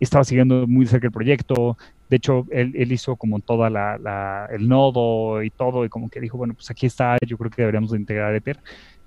estaba 0.00 0.24
siguiendo 0.24 0.66
muy 0.66 0.86
cerca 0.86 1.06
el 1.06 1.12
proyecto, 1.12 1.76
de 2.08 2.16
hecho, 2.16 2.46
él, 2.50 2.92
hizo 2.92 3.16
como 3.16 3.40
toda 3.40 3.68
la, 3.68 4.48
el 4.50 4.68
nodo 4.68 5.42
y 5.42 5.50
todo, 5.50 5.84
y 5.84 5.88
como 5.88 6.08
que 6.08 6.20
dijo, 6.20 6.38
bueno, 6.38 6.54
pues 6.54 6.70
aquí 6.70 6.86
está, 6.86 7.16
yo 7.26 7.36
creo 7.36 7.50
que 7.50 7.62
deberíamos 7.62 7.90
de 7.90 7.98
integrar 7.98 8.34
Ether. 8.34 8.58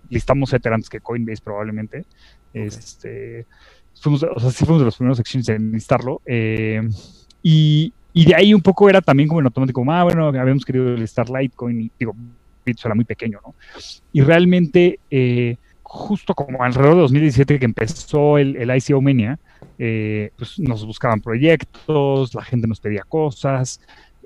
Listamos 0.10 0.52
Ether 0.54 0.74
antes 0.74 0.90
que 0.90 1.00
Coinbase 1.00 1.42
probablemente. 1.42 2.06
Este, 2.54 3.46
fuimos, 4.00 4.24
o 4.24 4.40
sea, 4.40 4.52
sí 4.52 4.66
fuimos 4.66 4.82
de 4.82 4.86
los 4.86 4.98
primeros 4.98 5.20
exchanges 5.20 5.50
en 5.50 5.72
listarlo. 5.72 6.22
Eh, 6.26 6.82
y, 7.42 7.94
y, 8.12 8.26
de 8.26 8.36
ahí 8.36 8.54
un 8.54 8.62
poco 8.62 8.90
era 8.90 9.02
también 9.02 9.30
como 9.30 9.40
en 9.40 9.46
automático, 9.46 9.84
ah, 9.90 10.04
bueno, 10.04 10.28
habíamos 10.28 10.66
querido 10.66 10.94
listar 10.96 11.30
Litecoin, 11.30 11.82
y 11.84 11.92
digo, 11.98 12.14
Bitso 12.66 12.90
era 12.90 12.96
muy 12.96 13.06
pequeño, 13.06 13.40
¿no? 13.46 13.56
Y 14.12 14.22
realmente, 14.22 15.00
eh, 15.10 15.56
justo 15.90 16.36
como 16.36 16.64
alrededor 16.64 16.94
de 16.94 17.02
2017 17.02 17.58
que 17.58 17.66
empezó 17.66 18.38
el, 18.38 18.56
el 18.58 18.78
ICO 18.78 19.02
Mania, 19.02 19.40
eh, 19.80 20.30
pues 20.38 20.60
nos 20.60 20.86
buscaban 20.86 21.20
proyectos, 21.20 22.36
la 22.36 22.44
gente 22.44 22.68
nos 22.68 22.80
pedía 22.80 23.04
cosas, 23.10 23.82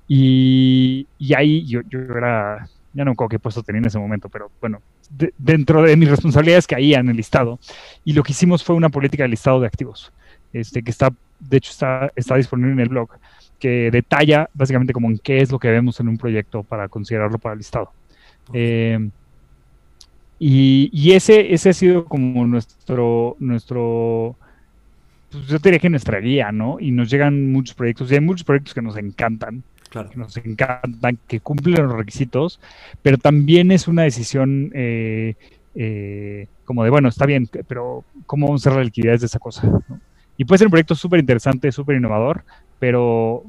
y, 0.06 1.08
y 1.18 1.34
ahí 1.34 1.66
yo, 1.66 1.80
yo, 1.90 2.00
era, 2.00 2.68
ya 2.92 3.06
no 3.06 3.12
me 3.12 3.14
acuerdo 3.14 3.30
qué 3.30 3.40
puesto 3.40 3.64
tenía 3.64 3.80
en 3.80 3.86
ese 3.86 3.98
momento, 3.98 4.28
pero 4.28 4.52
bueno, 4.60 4.82
de, 5.10 5.34
dentro 5.38 5.82
de 5.84 5.96
mis 5.96 6.10
responsabilidades 6.10 6.68
caía 6.68 7.00
en 7.00 7.08
el 7.08 7.16
listado, 7.16 7.60
y 8.04 8.12
lo 8.12 8.24
que 8.24 8.34
hicimos 8.34 8.62
fue 8.62 8.76
una 8.76 8.90
política 8.90 9.24
de 9.24 9.30
listado 9.30 9.62
de 9.62 9.68
activos, 9.68 10.12
este, 10.52 10.84
que 10.84 10.92
está, 10.92 11.14
de 11.40 11.58
hecho, 11.58 11.72
está, 11.72 12.12
está 12.18 12.36
disponible 12.36 12.74
en 12.74 12.80
el 12.82 12.90
blog 12.90 13.10
que 13.58 13.90
detalla 13.90 14.50
básicamente 14.54 14.92
como 14.92 15.08
en 15.10 15.18
qué 15.18 15.38
es 15.38 15.50
lo 15.50 15.60
que 15.60 15.70
vemos 15.70 15.98
en 16.02 16.10
un 16.10 16.18
proyecto 16.18 16.64
para 16.64 16.90
considerarlo 16.90 17.38
para 17.38 17.54
el 17.54 17.60
listado. 17.60 17.94
Eh, 18.52 19.00
y, 20.46 20.90
y, 20.92 21.14
ese, 21.14 21.54
ese 21.54 21.70
ha 21.70 21.74
sido 21.74 22.04
como 22.04 22.46
nuestro, 22.46 23.38
nuestro 23.40 24.36
pues 25.32 25.48
yo 25.48 25.58
diría 25.60 25.80
que 25.80 25.90
nuestra 25.90 26.20
guía, 26.20 26.52
¿no? 26.52 26.82
Y 26.82 26.92
nos 26.92 27.10
llegan 27.10 27.50
muchos 27.54 27.76
proyectos, 27.76 28.12
y 28.12 28.16
hay 28.16 28.20
muchos 28.20 28.44
proyectos 28.44 28.74
que 28.74 28.82
nos 28.82 28.98
encantan, 28.98 29.64
claro. 29.90 30.10
que 30.10 30.18
nos 30.18 30.36
encantan, 30.36 31.18
que 31.30 31.40
cumplen 31.40 31.84
los 31.84 31.94
requisitos, 31.94 32.60
pero 33.02 33.18
también 33.18 33.72
es 33.72 33.88
una 33.88 34.04
decisión 34.04 34.70
eh, 34.76 35.36
eh, 35.76 36.48
como 36.66 36.84
de, 36.84 36.90
bueno, 36.90 37.08
está 37.08 37.26
bien, 37.26 37.50
pero 37.70 38.04
¿cómo 38.26 38.48
vamos 38.48 38.66
a 38.66 38.70
hacer 38.70 38.78
la 38.78 38.84
liquidez 38.84 39.22
de 39.22 39.28
esa 39.28 39.40
cosa? 39.40 39.66
¿no? 39.66 39.82
Y 40.36 40.44
puede 40.44 40.58
ser 40.58 40.68
un 40.68 40.72
proyecto 40.72 40.96
súper 40.96 41.22
interesante, 41.22 41.72
súper 41.72 41.96
innovador, 41.96 42.44
pero 42.80 43.46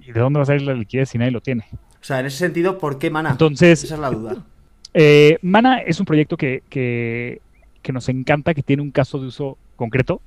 ¿y 0.00 0.12
de 0.12 0.20
dónde 0.20 0.38
va 0.38 0.44
a 0.44 0.46
salir 0.46 0.62
la 0.62 0.72
liquidez 0.72 1.10
si 1.10 1.18
nadie 1.18 1.30
lo 1.30 1.42
tiene? 1.42 1.66
O 2.00 2.04
sea, 2.04 2.20
en 2.20 2.26
ese 2.26 2.38
sentido, 2.38 2.78
¿por 2.78 2.98
qué 2.98 3.10
Mana? 3.10 3.32
Entonces, 3.32 3.84
esa 3.84 3.96
es 3.96 4.00
la 4.00 4.10
duda. 4.10 4.46
Eh, 4.94 5.38
Mana 5.42 5.78
es 5.78 6.00
un 6.00 6.06
proyecto 6.06 6.36
que, 6.36 6.62
que, 6.68 7.40
que, 7.82 7.92
nos 7.92 8.08
encanta, 8.08 8.54
que 8.54 8.62
tiene 8.62 8.82
un 8.82 8.90
caso 8.90 9.18
de 9.18 9.26
uso 9.26 9.58
concreto, 9.76 10.20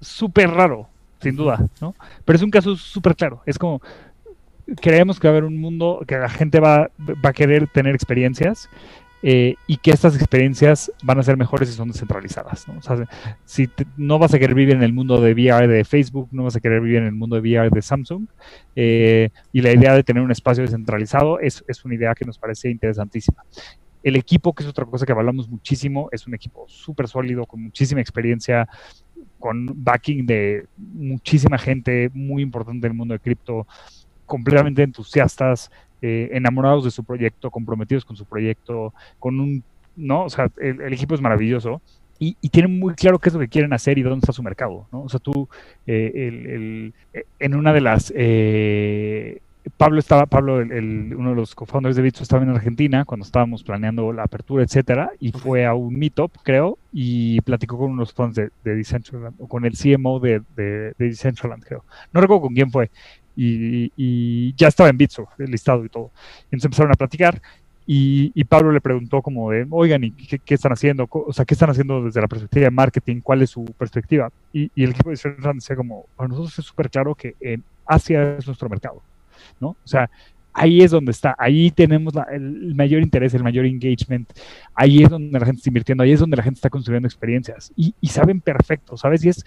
súper 0.00 0.50
raro, 0.50 0.88
sin 1.20 1.36
duda, 1.36 1.66
¿no? 1.80 1.94
Pero 2.24 2.36
es 2.36 2.42
un 2.42 2.50
caso 2.50 2.76
súper 2.76 3.16
claro. 3.16 3.42
Es 3.46 3.58
como, 3.58 3.80
creemos 4.80 5.18
que 5.18 5.28
va 5.28 5.34
a 5.34 5.36
haber 5.36 5.44
un 5.44 5.58
mundo 5.58 6.02
que 6.06 6.16
la 6.16 6.28
gente 6.28 6.60
va, 6.60 6.90
va 6.98 7.30
a 7.30 7.32
querer 7.32 7.68
tener 7.68 7.94
experiencias 7.94 8.68
eh, 9.22 9.56
y 9.66 9.78
que 9.78 9.90
estas 9.90 10.14
experiencias 10.14 10.92
van 11.02 11.18
a 11.18 11.22
ser 11.22 11.36
mejores 11.36 11.68
si 11.68 11.74
son 11.74 11.88
descentralizadas. 11.88 12.68
¿no? 12.68 12.78
O 12.78 12.82
sea, 12.82 13.08
si 13.44 13.66
te, 13.66 13.86
no 13.96 14.18
vas 14.18 14.34
a 14.34 14.38
querer 14.38 14.54
vivir 14.54 14.74
en 14.74 14.82
el 14.82 14.92
mundo 14.92 15.20
de 15.20 15.32
VR 15.32 15.66
de 15.66 15.84
Facebook, 15.84 16.28
no 16.32 16.44
vas 16.44 16.56
a 16.56 16.60
querer 16.60 16.80
vivir 16.80 16.98
en 16.98 17.06
el 17.06 17.12
mundo 17.12 17.34
de 17.36 17.42
VR 17.42 17.70
de 17.70 17.82
Samsung, 17.82 18.26
eh, 18.74 19.30
y 19.52 19.62
la 19.62 19.72
idea 19.72 19.94
de 19.94 20.02
tener 20.02 20.22
un 20.22 20.30
espacio 20.30 20.62
descentralizado 20.62 21.40
es, 21.40 21.64
es 21.66 21.84
una 21.84 21.94
idea 21.94 22.14
que 22.14 22.24
nos 22.24 22.38
parece 22.38 22.70
interesantísima. 22.70 23.42
El 24.06 24.14
equipo, 24.14 24.52
que 24.52 24.62
es 24.62 24.68
otra 24.68 24.84
cosa 24.84 25.04
que 25.04 25.10
hablamos 25.10 25.48
muchísimo, 25.48 26.08
es 26.12 26.28
un 26.28 26.34
equipo 26.34 26.64
súper 26.68 27.08
sólido, 27.08 27.44
con 27.44 27.60
muchísima 27.60 28.00
experiencia, 28.00 28.68
con 29.40 29.66
backing 29.82 30.24
de 30.24 30.66
muchísima 30.76 31.58
gente 31.58 32.08
muy 32.14 32.40
importante 32.40 32.86
del 32.86 32.96
mundo 32.96 33.14
de 33.14 33.18
cripto, 33.18 33.66
completamente 34.24 34.84
entusiastas, 34.84 35.72
eh, 36.02 36.28
enamorados 36.30 36.84
de 36.84 36.92
su 36.92 37.02
proyecto, 37.02 37.50
comprometidos 37.50 38.04
con 38.04 38.14
su 38.14 38.24
proyecto, 38.24 38.94
con 39.18 39.40
un, 39.40 39.64
¿no? 39.96 40.26
O 40.26 40.30
sea, 40.30 40.52
el, 40.58 40.82
el 40.82 40.92
equipo 40.92 41.16
es 41.16 41.20
maravilloso. 41.20 41.82
Y, 42.20 42.36
y, 42.40 42.50
tienen 42.50 42.78
muy 42.78 42.94
claro 42.94 43.18
qué 43.18 43.28
es 43.28 43.34
lo 43.34 43.40
que 43.40 43.48
quieren 43.48 43.72
hacer 43.72 43.98
y 43.98 44.02
dónde 44.02 44.20
está 44.20 44.32
su 44.32 44.42
mercado, 44.44 44.86
¿no? 44.92 45.02
O 45.02 45.08
sea, 45.08 45.18
tú, 45.18 45.48
eh, 45.84 46.12
el, 46.14 46.46
el, 46.46 47.24
en 47.40 47.54
una 47.56 47.72
de 47.72 47.80
las, 47.80 48.12
eh, 48.16 49.40
Pablo 49.76 49.98
estaba, 49.98 50.26
Pablo, 50.26 50.60
el, 50.60 51.14
uno 51.16 51.30
de 51.30 51.36
los 51.36 51.54
co-founders 51.54 51.96
de 51.96 52.02
Bitso, 52.02 52.22
estaba 52.22 52.42
en 52.42 52.50
Argentina 52.50 53.04
cuando 53.04 53.24
estábamos 53.24 53.62
planeando 53.62 54.12
la 54.12 54.24
apertura, 54.24 54.62
etcétera, 54.62 55.10
y 55.18 55.30
okay. 55.30 55.40
fue 55.40 55.66
a 55.66 55.74
un 55.74 55.98
meetup, 55.98 56.32
creo, 56.42 56.78
y 56.92 57.40
platicó 57.40 57.76
con 57.78 57.90
unos 57.90 58.12
fans 58.12 58.36
de, 58.36 58.50
de 58.64 58.76
Decentraland, 58.76 59.34
o 59.38 59.48
con 59.48 59.64
el 59.64 59.76
CMO 59.76 60.20
de, 60.20 60.42
de, 60.56 60.94
de 60.98 61.06
Decentraland, 61.08 61.64
creo. 61.64 61.84
No 62.12 62.20
recuerdo 62.20 62.42
con 62.42 62.54
quién 62.54 62.70
fue, 62.70 62.90
y, 63.36 63.92
y, 63.96 64.54
ya 64.56 64.68
estaba 64.68 64.88
en 64.88 64.96
Bitso, 64.96 65.28
el 65.38 65.50
listado 65.50 65.84
y 65.84 65.88
todo. 65.88 66.10
Entonces 66.44 66.64
empezaron 66.64 66.92
a 66.92 66.96
platicar 66.96 67.40
y, 67.86 68.32
y 68.34 68.44
Pablo 68.44 68.72
le 68.72 68.80
preguntó 68.80 69.22
como 69.22 69.50
de, 69.50 69.66
oigan, 69.70 70.02
¿y 70.04 70.10
qué, 70.12 70.38
qué, 70.38 70.54
están 70.54 70.72
haciendo? 70.72 71.06
O 71.10 71.32
sea, 71.32 71.44
¿qué 71.44 71.54
están 71.54 71.70
haciendo 71.70 72.02
desde 72.02 72.20
la 72.20 72.28
perspectiva 72.28 72.64
de 72.64 72.70
marketing? 72.70 73.20
¿Cuál 73.20 73.42
es 73.42 73.50
su 73.50 73.64
perspectiva? 73.64 74.30
Y, 74.52 74.70
y 74.74 74.84
el 74.84 74.90
equipo 74.90 75.10
de 75.10 75.14
Decentraland 75.14 75.60
decía 75.60 75.76
como, 75.76 76.06
para 76.16 76.28
nosotros 76.28 76.58
es 76.58 76.64
súper 76.64 76.90
claro 76.90 77.14
que 77.14 77.34
en 77.40 77.62
Asia 77.86 78.38
es 78.38 78.46
nuestro 78.46 78.68
mercado, 78.68 79.02
¿no? 79.60 79.68
O 79.68 79.76
sea, 79.86 80.10
ahí 80.56 80.80
es 80.80 80.90
donde 80.90 81.12
está, 81.12 81.34
ahí 81.38 81.70
tenemos 81.70 82.14
la, 82.14 82.22
el 82.32 82.74
mayor 82.74 83.02
interés, 83.02 83.34
el 83.34 83.42
mayor 83.42 83.66
engagement, 83.66 84.32
ahí 84.74 85.02
es 85.02 85.10
donde 85.10 85.38
la 85.38 85.44
gente 85.44 85.58
está 85.58 85.70
invirtiendo, 85.70 86.02
ahí 86.02 86.12
es 86.12 86.20
donde 86.20 86.36
la 86.36 86.42
gente 86.42 86.58
está 86.58 86.70
construyendo 86.70 87.06
experiencias 87.06 87.72
y, 87.76 87.94
y 88.00 88.08
saben 88.08 88.40
perfecto, 88.40 88.96
¿sabes? 88.96 89.22
Y 89.24 89.28
es, 89.28 89.44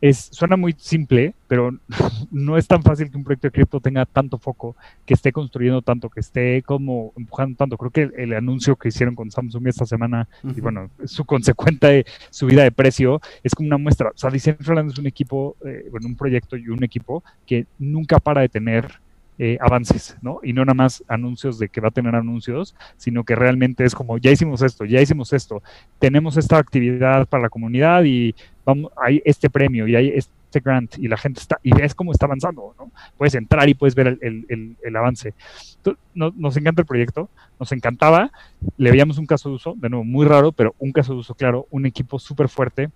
es, 0.00 0.30
suena 0.32 0.56
muy 0.56 0.74
simple, 0.78 1.34
pero 1.46 1.72
no 2.30 2.56
es 2.56 2.66
tan 2.66 2.82
fácil 2.82 3.10
que 3.10 3.16
un 3.18 3.24
proyecto 3.24 3.48
de 3.48 3.52
cripto 3.52 3.80
tenga 3.80 4.06
tanto 4.06 4.38
foco, 4.38 4.76
que 5.04 5.14
esté 5.14 5.30
construyendo 5.30 5.82
tanto, 5.82 6.08
que 6.08 6.20
esté 6.20 6.62
como 6.62 7.12
empujando 7.16 7.56
tanto. 7.56 7.76
Creo 7.76 7.90
que 7.90 8.02
el, 8.02 8.12
el 8.16 8.32
anuncio 8.34 8.76
que 8.76 8.88
hicieron 8.88 9.14
con 9.14 9.30
Samsung 9.30 9.66
esta 9.68 9.84
semana 9.84 10.26
uh 10.42 10.48
-huh. 10.48 10.56
y 10.56 10.60
bueno, 10.60 10.90
su 11.04 11.24
consecuente 11.24 12.06
subida 12.30 12.62
de 12.62 12.72
precio 12.72 13.20
es 13.42 13.54
como 13.54 13.66
una 13.66 13.78
muestra. 13.78 14.08
O 14.08 14.16
sea, 14.18 14.30
Decentraland 14.30 14.90
es 14.90 14.98
un 14.98 15.06
equipo, 15.06 15.56
eh, 15.66 15.86
bueno, 15.90 16.06
un 16.06 16.16
proyecto 16.16 16.56
y 16.56 16.68
un 16.68 16.82
equipo 16.82 17.22
que 17.46 17.66
nunca 17.78 18.20
para 18.20 18.40
de 18.40 18.48
tener 18.48 19.00
eh, 19.42 19.56
avances, 19.58 20.18
¿no? 20.20 20.40
Y 20.42 20.52
no 20.52 20.62
nada 20.66 20.74
más 20.74 21.02
anuncios 21.08 21.58
de 21.58 21.70
que 21.70 21.80
va 21.80 21.88
a 21.88 21.90
tener 21.98 22.14
anuncios, 22.14 22.74
sino 22.98 23.24
que 23.24 23.34
realmente 23.34 23.84
es 23.86 23.94
como, 23.94 24.18
ya 24.18 24.30
hicimos 24.30 24.60
esto, 24.60 24.84
ya 24.84 25.00
hicimos 25.00 25.32
esto, 25.32 25.62
tenemos 25.98 26.36
esta 26.36 26.58
actividad 26.58 27.26
para 27.26 27.44
la 27.44 27.48
comunidad 27.48 28.04
y 28.04 28.34
vamos, 28.66 28.92
hay 29.02 29.22
este 29.24 29.48
premio 29.48 29.88
y 29.88 29.96
hay 29.96 30.08
este 30.10 30.60
grant 30.62 30.98
y 30.98 31.08
la 31.08 31.16
gente 31.16 31.40
está, 31.40 31.58
y 31.62 31.72
ves 31.72 31.94
cómo 31.94 32.12
está 32.12 32.26
avanzando, 32.26 32.74
¿no? 32.78 32.90
Puedes 33.16 33.34
entrar 33.34 33.66
y 33.66 33.72
puedes 33.72 33.94
ver 33.94 34.08
el, 34.08 34.18
el, 34.20 34.46
el, 34.50 34.76
el 34.82 34.96
avance. 34.96 35.32
Entonces, 35.76 36.02
no, 36.14 36.34
nos 36.36 36.54
encanta 36.58 36.82
el 36.82 36.86
proyecto, 36.86 37.30
nos 37.58 37.72
encantaba, 37.72 38.30
le 38.76 38.90
veíamos 38.90 39.16
un 39.16 39.24
caso 39.26 39.48
de 39.48 39.54
uso, 39.54 39.74
de 39.78 39.88
nuevo, 39.88 40.04
muy 40.04 40.26
raro, 40.26 40.52
pero 40.52 40.74
un 40.78 40.92
caso 40.92 41.14
de 41.14 41.20
uso 41.20 41.34
claro, 41.34 41.66
un 41.70 41.86
equipo 41.86 42.18
súper 42.18 42.48
fuerte, 42.50 42.90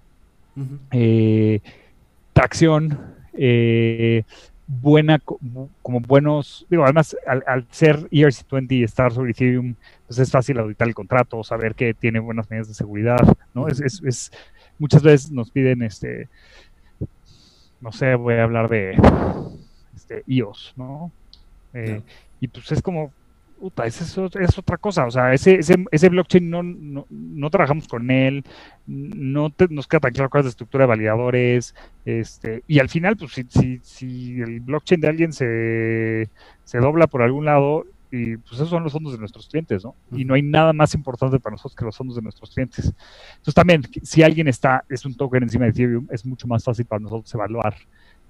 uh 0.56 0.60
-huh. 0.60 0.78
eh, 0.90 1.60
tracción, 2.34 2.98
eh, 3.32 4.24
buena, 4.66 5.18
como 5.18 6.00
buenos, 6.00 6.66
digo, 6.70 6.84
además 6.84 7.16
al, 7.26 7.44
al 7.46 7.66
ser 7.70 8.08
ERC20 8.10 8.72
y 8.72 8.82
estar 8.82 9.12
sobre 9.12 9.32
Ethereum, 9.32 9.74
pues 10.06 10.18
es 10.18 10.30
fácil 10.30 10.58
auditar 10.58 10.88
el 10.88 10.94
contrato, 10.94 11.42
saber 11.44 11.74
que 11.74 11.94
tiene 11.94 12.18
buenas 12.18 12.48
medidas 12.50 12.68
de 12.68 12.74
seguridad, 12.74 13.20
¿no? 13.52 13.68
Es, 13.68 13.80
es, 13.80 14.02
es 14.04 14.32
muchas 14.78 15.02
veces 15.02 15.30
nos 15.30 15.50
piden, 15.50 15.82
este, 15.82 16.28
no 17.80 17.92
sé, 17.92 18.14
voy 18.14 18.34
a 18.34 18.44
hablar 18.44 18.68
de 18.68 18.96
este, 19.94 20.22
iOS, 20.26 20.74
¿no? 20.76 21.12
Eh, 21.74 21.96
no. 21.98 22.04
Y 22.40 22.48
pues 22.48 22.72
es 22.72 22.82
como, 22.82 23.12
puta, 23.64 23.86
es, 23.86 23.98
es, 23.98 24.18
es, 24.18 24.58
otra 24.58 24.76
cosa. 24.76 25.06
O 25.06 25.10
sea, 25.10 25.32
ese, 25.32 25.54
ese, 25.54 25.86
ese 25.90 26.10
blockchain 26.10 26.50
no, 26.50 26.62
no, 26.62 27.06
no, 27.08 27.48
trabajamos 27.48 27.88
con 27.88 28.10
él, 28.10 28.44
no 28.86 29.48
te, 29.48 29.68
nos 29.70 29.86
queda 29.88 30.00
tan 30.00 30.12
claro 30.12 30.28
cuál 30.28 30.42
es 30.42 30.44
la 30.44 30.50
estructura 30.50 30.84
de 30.84 30.88
validadores. 30.88 31.74
Este, 32.04 32.62
y 32.66 32.78
al 32.78 32.90
final, 32.90 33.16
pues 33.16 33.32
si, 33.32 33.44
si, 33.48 33.80
si 33.82 34.40
el 34.42 34.60
blockchain 34.60 35.00
de 35.00 35.08
alguien 35.08 35.32
se, 35.32 36.28
se 36.64 36.78
dobla 36.78 37.06
por 37.06 37.22
algún 37.22 37.46
lado, 37.46 37.86
y 38.10 38.36
pues 38.36 38.52
esos 38.52 38.68
son 38.68 38.82
los 38.82 38.92
fondos 38.92 39.14
de 39.14 39.18
nuestros 39.18 39.48
clientes, 39.48 39.82
¿no? 39.82 39.94
Y 40.12 40.26
no 40.26 40.34
hay 40.34 40.42
nada 40.42 40.74
más 40.74 40.94
importante 40.94 41.40
para 41.40 41.54
nosotros 41.54 41.74
que 41.74 41.86
los 41.86 41.96
fondos 41.96 42.16
de 42.16 42.22
nuestros 42.22 42.50
clientes. 42.50 42.92
Entonces 43.30 43.54
también, 43.54 43.80
si 44.02 44.22
alguien 44.22 44.46
está, 44.46 44.84
es 44.90 45.06
un 45.06 45.16
token 45.16 45.42
encima 45.42 45.64
de 45.64 45.70
Ethereum, 45.70 46.06
es 46.10 46.26
mucho 46.26 46.46
más 46.46 46.62
fácil 46.62 46.84
para 46.84 47.00
nosotros 47.00 47.32
evaluar 47.32 47.74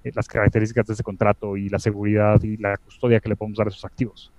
eh, 0.05 0.11
las 0.15 0.29
características 0.29 0.87
de 0.87 0.93
ese 0.93 1.03
contrato 1.03 1.57
y 1.57 1.67
la 1.67 1.79
seguridad 1.79 2.41
y 2.41 2.55
la 2.55 2.77
custodia 2.77 3.19
que 3.19 3.27
le 3.27 3.35
podemos 3.35 3.57
dar 3.57 3.67
a 3.67 3.69
esos 3.69 3.83
activos. 3.83 4.31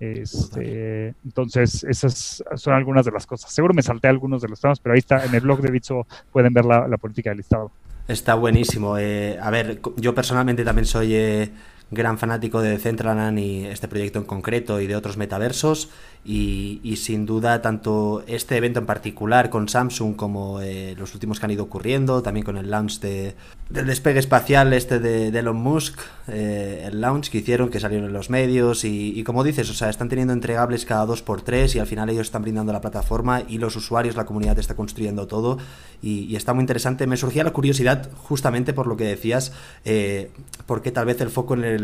Este, 0.00 1.14
entonces, 1.24 1.84
esas 1.84 2.42
son 2.56 2.72
algunas 2.72 3.04
de 3.04 3.12
las 3.12 3.26
cosas. 3.26 3.52
Seguro 3.52 3.74
me 3.74 3.82
salté 3.82 4.08
algunos 4.08 4.40
de 4.40 4.48
los 4.48 4.58
temas, 4.60 4.80
pero 4.80 4.94
ahí 4.94 4.98
está, 4.98 5.24
en 5.26 5.34
el 5.34 5.42
blog 5.42 5.60
de 5.60 5.70
Bitso 5.70 6.06
pueden 6.32 6.54
ver 6.54 6.64
la, 6.64 6.88
la 6.88 6.96
política 6.96 7.30
del 7.30 7.36
listado. 7.36 7.70
Está 8.08 8.34
buenísimo. 8.34 8.98
Eh, 8.98 9.38
a 9.40 9.50
ver, 9.50 9.80
yo 9.96 10.14
personalmente 10.14 10.64
también 10.64 10.86
soy 10.86 11.14
eh, 11.14 11.50
gran 11.90 12.18
fanático 12.18 12.62
de 12.62 12.70
Decentraland 12.70 13.38
y 13.38 13.66
este 13.66 13.88
proyecto 13.88 14.18
en 14.18 14.24
concreto 14.24 14.80
y 14.80 14.86
de 14.86 14.96
otros 14.96 15.16
metaversos. 15.16 15.90
Y, 16.22 16.96
sin 16.96 17.24
duda 17.24 17.62
tanto 17.62 18.22
este 18.26 18.54
evento 18.58 18.78
en 18.78 18.84
particular 18.84 19.48
con 19.48 19.70
Samsung 19.70 20.16
como 20.16 20.60
eh, 20.60 20.94
los 20.98 21.14
últimos 21.14 21.40
que 21.40 21.46
han 21.46 21.50
ido 21.52 21.64
ocurriendo, 21.64 22.22
también 22.22 22.44
con 22.44 22.58
el 22.58 22.70
launch 22.70 23.00
de, 23.00 23.34
del 23.70 23.86
despegue 23.86 24.18
espacial 24.18 24.74
este 24.74 24.98
de, 24.98 25.28
Elon 25.28 25.56
Musk, 25.56 25.98
eh, 26.28 26.84
el 26.86 27.00
launch 27.00 27.30
que 27.30 27.38
hicieron, 27.38 27.70
que 27.70 27.80
salieron 27.80 28.08
en 28.08 28.12
los 28.12 28.28
medios 28.28 28.84
y, 28.84 29.24
como 29.24 29.42
dices, 29.42 29.70
o 29.70 29.74
sea, 29.74 29.88
están 29.88 30.10
teniendo 30.10 30.34
entregables 30.34 30.84
cada 30.84 31.06
dos 31.06 31.22
por 31.22 31.40
tres 31.40 31.74
y 31.74 31.78
al 31.78 31.86
final 31.86 32.10
ellos 32.10 32.26
están 32.26 32.42
brindando 32.42 32.74
la 32.74 32.82
plataforma 32.82 33.42
y 33.48 33.56
los 33.56 33.74
usuarios, 33.76 34.14
la 34.14 34.26
comunidad 34.26 34.58
está 34.58 34.76
construyendo 34.76 35.26
todo 35.26 35.56
y, 36.02 36.24
y 36.24 36.36
está 36.36 36.52
muy 36.52 36.60
interesante. 36.60 37.06
Me 37.06 37.16
surgía 37.16 37.44
la 37.44 37.52
curiosidad 37.52 38.10
justamente 38.14 38.74
por 38.74 38.86
lo 38.86 38.96
que 38.98 39.04
decías, 39.04 39.52
eh, 39.86 40.30
porque 40.66 40.90
tal 40.92 41.06
vez 41.06 41.20
el 41.22 41.30
foco 41.30 41.54
en 41.54 41.64
el, 41.64 41.79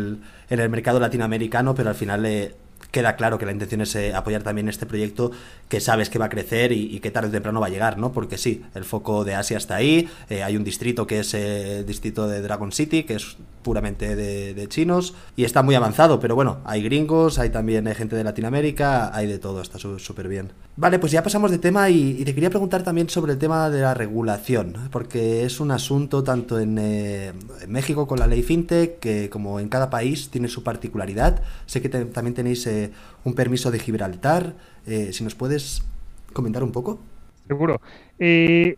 en 0.48 0.60
el 0.60 0.68
mercado 0.68 1.00
latinoamericano, 1.00 1.74
pero 1.74 1.90
al 1.90 1.94
final... 1.94 2.24
Eh, 2.26 2.54
queda 2.96 3.14
claro 3.14 3.36
que 3.36 3.44
la 3.44 3.52
intención 3.52 3.82
es 3.82 3.94
eh, 3.94 4.14
apoyar 4.14 4.42
también 4.42 4.70
este 4.70 4.86
proyecto 4.86 5.30
que 5.68 5.80
sabes 5.80 6.08
que 6.08 6.18
va 6.18 6.26
a 6.26 6.28
crecer 6.30 6.72
y, 6.72 6.98
que 7.00 7.10
tarde 7.10 7.28
o 7.28 7.30
temprano 7.30 7.60
va 7.60 7.66
a 7.66 7.68
llegar, 7.68 7.98
¿no? 7.98 8.10
Porque 8.10 8.38
sí, 8.38 8.64
el 8.74 8.84
foco 8.84 9.22
de 9.22 9.34
Asia 9.34 9.58
está 9.58 9.76
ahí, 9.76 10.08
eh, 10.30 10.42
hay 10.42 10.56
un 10.56 10.64
distrito 10.64 11.06
que 11.06 11.18
es 11.18 11.34
el 11.34 11.84
distrito 11.84 12.26
de 12.26 12.40
Dragon 12.40 12.72
City, 12.72 13.02
que 13.02 13.16
es 13.16 13.36
puramente 13.62 14.16
de, 14.16 14.68
chinos, 14.68 15.12
y 15.36 15.44
está 15.44 15.62
muy 15.62 15.74
avanzado, 15.74 16.20
pero 16.20 16.36
bueno, 16.36 16.58
hay 16.64 16.82
gringos, 16.82 17.38
hay 17.38 17.50
también 17.50 17.84
gente 17.94 18.16
de 18.16 18.24
Latinoamérica, 18.24 19.14
hay 19.14 19.26
de 19.26 19.38
todo, 19.38 19.60
está 19.60 19.78
súper 19.78 20.28
bien. 20.28 20.52
Vale, 20.76 20.98
pues 20.98 21.10
ya 21.10 21.22
pasamos 21.22 21.50
de 21.50 21.58
tema 21.58 21.90
y, 21.90 22.24
te 22.24 22.32
quería 22.32 22.50
preguntar 22.50 22.84
también 22.84 23.08
sobre 23.08 23.32
el 23.32 23.38
tema 23.38 23.68
de 23.68 23.80
la 23.80 23.92
regulación, 23.92 24.74
porque 24.92 25.44
es 25.44 25.58
un 25.58 25.72
asunto 25.72 26.22
tanto 26.22 26.60
en, 26.60 26.76
México 27.66 28.06
con 28.06 28.20
la 28.20 28.26
ley 28.26 28.42
FinTech, 28.42 29.00
que 29.00 29.28
como 29.28 29.58
en 29.58 29.68
cada 29.68 29.90
país 29.90 30.28
tiene 30.30 30.48
su 30.48 30.62
particularidad. 30.62 31.42
Sé 31.66 31.82
que 31.82 31.88
también 31.88 32.34
tenéis 32.34 32.66
eh, 32.68 32.85
un 33.24 33.34
permiso 33.34 33.70
de 33.70 33.78
Gibraltar. 33.78 34.54
Eh, 34.86 35.12
si 35.12 35.24
nos 35.24 35.34
puedes 35.34 35.82
comentar 36.32 36.62
un 36.62 36.72
poco. 36.72 36.98
Seguro. 37.46 37.80
Eh, 38.18 38.76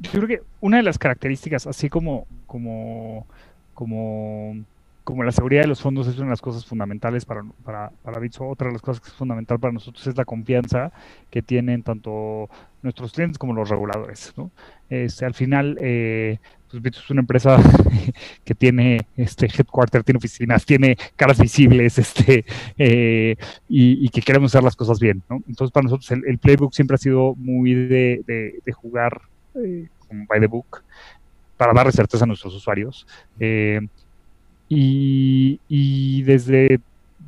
yo 0.00 0.10
creo 0.10 0.26
que 0.28 0.42
una 0.60 0.78
de 0.78 0.82
las 0.82 0.98
características, 0.98 1.66
así 1.66 1.88
como, 1.88 2.26
como, 2.46 3.26
como 3.74 4.64
como 5.06 5.22
la 5.22 5.30
seguridad 5.30 5.62
de 5.62 5.68
los 5.68 5.80
fondos 5.80 6.08
es 6.08 6.16
una 6.16 6.24
de 6.24 6.30
las 6.30 6.42
cosas 6.42 6.66
fundamentales 6.66 7.24
para, 7.24 7.44
para, 7.64 7.92
para 8.02 8.18
Bitso, 8.18 8.44
otra 8.44 8.66
de 8.66 8.72
las 8.72 8.82
cosas 8.82 9.00
que 9.00 9.06
es 9.06 9.14
fundamental 9.14 9.60
para 9.60 9.72
nosotros 9.72 10.04
es 10.04 10.16
la 10.16 10.24
confianza 10.24 10.90
que 11.30 11.42
tienen 11.42 11.84
tanto 11.84 12.50
nuestros 12.82 13.12
clientes 13.12 13.38
como 13.38 13.54
los 13.54 13.68
reguladores. 13.68 14.34
¿no? 14.36 14.50
Este, 14.90 15.24
al 15.24 15.34
final, 15.34 15.78
eh, 15.80 16.40
pues 16.70 16.82
Bitso 16.82 17.00
es 17.02 17.10
una 17.10 17.20
empresa 17.20 17.58
que 18.44 18.54
tiene 18.54 19.06
este 19.16 19.46
headquarter, 19.46 20.02
tiene 20.02 20.18
oficinas, 20.18 20.64
tiene 20.64 20.96
caras 21.16 21.38
visibles 21.40 21.98
este, 21.98 22.44
eh, 22.78 23.36
y, 23.68 24.08
que 24.08 24.22
queremos 24.22 24.52
hacer 24.52 24.64
las 24.64 24.76
cosas 24.76 24.98
bien. 24.98 25.22
¿no? 25.28 25.42
Entonces, 25.48 25.72
para 25.72 25.84
nosotros 25.84 26.10
el, 26.10 26.38
playbook 26.38 26.74
siempre 26.74 26.94
ha 26.96 26.98
sido 26.98 27.34
muy 27.36 27.74
de, 27.74 28.62
jugar 28.74 29.20
eh, 29.54 29.88
como 30.08 30.26
by 30.26 30.40
the 30.40 30.46
book 30.46 30.82
para 31.56 31.72
darle 31.72 31.92
certeza 31.92 32.24
a 32.24 32.26
nuestros 32.26 32.54
usuarios. 32.54 33.06
Eh, 33.40 33.80
y, 34.68 36.22
desde 36.22 36.80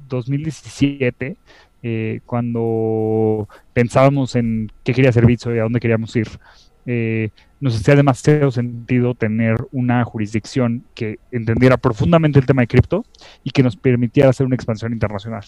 2017, 0.08 1.36
eh, 1.82 2.20
cuando 2.26 3.48
pensábamos 3.72 4.34
en 4.34 4.72
qué 4.82 4.92
quería 4.92 5.10
hacer 5.10 5.26
Bitso 5.26 5.54
y 5.54 5.58
a 5.58 5.62
dónde 5.62 5.80
queríamos 5.80 6.14
ir, 6.16 6.28
eh, 6.90 7.28
nos 7.60 7.78
hacía 7.78 7.96
demasiado 7.96 8.50
sentido 8.50 9.14
tener 9.14 9.56
una 9.72 10.02
jurisdicción 10.04 10.84
que 10.94 11.18
entendiera 11.30 11.76
profundamente 11.76 12.38
el 12.38 12.46
tema 12.46 12.62
de 12.62 12.66
cripto 12.66 13.04
y 13.44 13.50
que 13.50 13.62
nos 13.62 13.76
permitiera 13.76 14.30
hacer 14.30 14.46
una 14.46 14.54
expansión 14.54 14.94
internacional. 14.94 15.44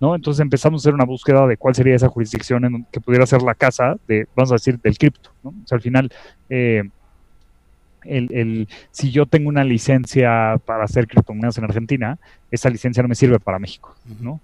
¿no? 0.00 0.16
Entonces 0.16 0.40
empezamos 0.40 0.80
a 0.80 0.82
hacer 0.82 0.94
una 0.94 1.04
búsqueda 1.04 1.46
de 1.46 1.56
cuál 1.56 1.76
sería 1.76 1.94
esa 1.94 2.08
jurisdicción 2.08 2.64
en 2.64 2.84
que 2.90 3.00
pudiera 3.00 3.26
ser 3.26 3.42
la 3.42 3.54
casa 3.54 3.96
de, 4.08 4.26
vamos 4.34 4.50
a 4.50 4.56
decir, 4.56 4.80
del 4.80 4.98
cripto. 4.98 5.30
¿no? 5.44 5.50
O 5.50 5.66
sea, 5.68 5.76
al 5.76 5.82
final, 5.82 6.10
eh, 6.50 6.82
el, 8.04 8.66
si 8.90 9.12
yo 9.12 9.26
tengo 9.26 9.48
una 9.48 9.62
licencia 9.62 10.60
para 10.64 10.82
hacer 10.82 11.06
criptomonedas 11.06 11.58
en 11.58 11.64
Argentina, 11.64 12.18
esa 12.50 12.70
licencia 12.70 13.04
no 13.04 13.08
me 13.08 13.14
sirve 13.14 13.38
para 13.38 13.60
México, 13.60 13.94
¿no? 14.20 14.40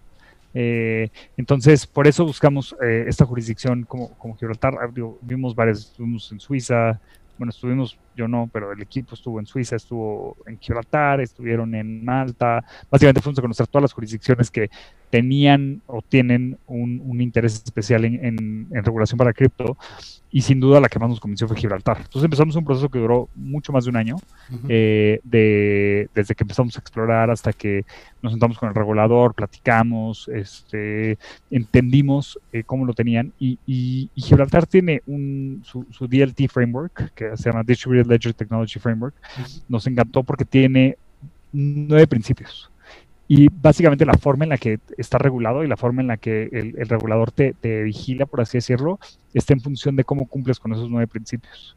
Eh, 0.55 1.11
entonces, 1.37 1.87
por 1.87 2.07
eso 2.07 2.25
buscamos 2.25 2.75
eh, 2.83 3.05
esta 3.07 3.25
jurisdicción 3.25 3.85
como, 3.85 4.11
como 4.19 4.37
Gibraltar. 4.37 4.75
Ah, 4.81 4.91
vimos 5.21 5.55
varias, 5.55 5.79
estuvimos 5.79 6.31
en 6.33 6.41
Suiza, 6.41 7.01
bueno, 7.39 7.51
estuvimos, 7.51 7.99
yo 8.17 8.29
no, 8.29 8.49
pero 8.53 8.73
el 8.73 8.83
equipo 8.83 9.15
estuvo 9.15 9.39
en 9.41 9.47
Suiza, 9.47 9.77
estuvo 9.77 10.37
en 10.47 10.59
Gibraltar, 10.59 11.21
estuvieron 11.21 11.75
en 11.75 12.05
Malta. 12.05 12.65
Básicamente 12.91 13.21
fuimos 13.21 13.39
a 13.39 13.43
conocer 13.43 13.67
todas 13.67 13.83
las 13.83 13.93
jurisdicciones 13.93 14.51
que 14.51 14.71
tenían 15.11 15.83
o 15.87 16.01
tienen 16.03 16.59
un, 16.67 17.21
interés 17.21 17.63
especial 17.65 18.05
en, 18.05 18.67
en 18.71 18.85
regulación 18.85 19.19
para 19.19 19.33
cripto 19.33 19.77
y 20.33 20.41
sin 20.41 20.59
duda 20.59 20.81
la 20.81 20.89
que 20.89 20.99
más 20.99 21.11
nos 21.11 21.21
convenció 21.21 21.47
fue 21.47 21.59
Gibraltar. 21.59 21.99
Entonces 21.99 22.25
empezamos 22.25 22.57
un 22.57 22.65
proceso 22.65 22.89
que 22.89 22.99
duró 22.99 23.29
mucho 23.35 23.71
más 23.71 23.85
de 23.85 23.91
un 23.91 23.97
año, 23.97 24.17
eh, 24.67 25.21
de, 25.25 26.09
desde 26.15 26.35
que 26.35 26.43
empezamos 26.43 26.75
a 26.75 26.81
explorar 26.81 27.31
hasta 27.31 27.53
que 27.53 27.85
nos 28.23 28.33
sentamos 28.33 28.59
con 28.59 28.71
el 28.71 28.75
regulador, 28.75 29.35
platicamos, 29.35 30.29
este, 30.29 31.19
entendimos 31.51 32.41
eh, 32.53 32.65
cómo 32.65 32.87
lo 32.87 32.95
tenían 32.95 33.33
y, 33.39 33.59
Gibraltar 34.17 34.67
tiene 34.67 35.03
un, 35.07 35.63
su, 35.65 35.85
DLT 36.09 36.49
framework, 36.51 37.13
que 37.15 37.37
se 37.37 37.51
llama 37.51 37.63
Distributed 37.63 38.02
Ledger 38.07 38.35
Technology 38.35 38.79
Framework, 38.79 39.15
nos 39.69 39.87
encantó 39.87 40.23
porque 40.23 40.45
tiene 40.45 40.97
nueve 41.53 42.07
principios. 42.07 42.71
Y 43.29 43.49
básicamente 43.51 44.05
la 44.05 44.15
forma 44.15 44.45
en 44.45 44.51
la 44.51 44.59
que 44.59 44.79
está 44.99 45.17
regulado 45.17 45.65
y 45.65 45.69
la 45.69 45.77
forma 45.77 46.03
en 46.03 46.09
la 46.09 46.17
que 46.17 46.51
el, 46.53 46.89
regulador 46.89 47.31
te, 47.31 47.55
vigila, 47.83 48.27
por 48.27 48.41
así 48.41 48.59
decirlo, 48.59 48.99
está 49.33 49.55
en 49.55 49.61
función 49.61 49.97
de 49.97 50.05
cómo 50.05 50.27
cumples 50.27 50.59
con 50.59 50.73
esos 50.73 50.91
nueve 50.91 51.07
principios. 51.07 51.77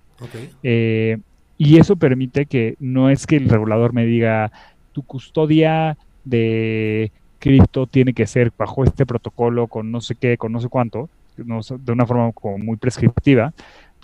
Eh, 0.64 1.18
y 1.58 1.78
eso 1.78 1.96
permite 1.96 2.46
que 2.46 2.76
no 2.80 3.10
es 3.10 3.26
que 3.26 3.38
el 3.38 3.48
regulador 3.48 3.94
me 3.94 4.06
diga, 4.06 4.52
tu 4.92 5.04
custodia 5.04 5.98
de 6.26 7.12
cripto 7.40 7.88
tiene 7.88 8.14
que 8.14 8.28
ser 8.28 8.52
bajo 8.58 8.84
este 8.84 9.06
protocolo 9.06 9.68
con 9.68 9.92
no 9.92 10.02
sé 10.02 10.16
qué, 10.16 10.38
con 10.38 10.52
no 10.52 10.60
sé 10.60 10.68
cuánto, 10.68 11.10
de 11.38 11.92
una 11.92 12.06
forma 12.06 12.32
como 12.32 12.58
muy 12.58 12.78
prescriptiva, 12.78 13.54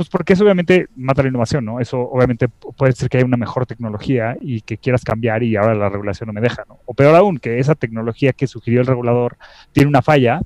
pues 0.02 0.10
porque 0.10 0.34
eso 0.34 0.44
obviamente 0.44 0.88
mata 0.96 1.22
la 1.22 1.30
innovación, 1.30 1.64
¿no? 1.64 1.80
Eso 1.80 2.00
obviamente 2.00 2.48
puede 2.48 2.94
ser 2.94 3.08
que 3.08 3.18
haya 3.18 3.26
una 3.26 3.38
mejor 3.38 3.68
tecnología 3.68 4.36
y 4.42 4.62
que 4.62 4.80
quieras 4.80 5.04
cambiar 5.04 5.44
y 5.44 5.56
ahora 5.56 5.76
la 5.76 5.90
regulación 5.90 6.26
no 6.26 6.34
me 6.34 6.42
deja, 6.42 6.66
¿no? 6.68 6.80
O 6.86 6.96
peor 6.96 7.16
aún, 7.16 7.38
que 7.38 7.60
esa 7.60 7.76
tecnología 7.76 8.34
que 8.34 8.48
sugirió 8.48 8.82
el 8.82 8.88
regulador 8.88 9.38
tiene 9.74 9.90
una 9.90 10.02
falla 10.02 10.42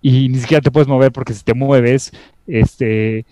y 0.00 0.28
ni 0.28 0.38
siquiera 0.38 0.60
te 0.60 0.70
puedes 0.70 0.86
mover 0.86 1.10
porque 1.10 1.34
si 1.34 1.42
te 1.42 1.54
mueves, 1.54 2.12
este, 2.46 3.26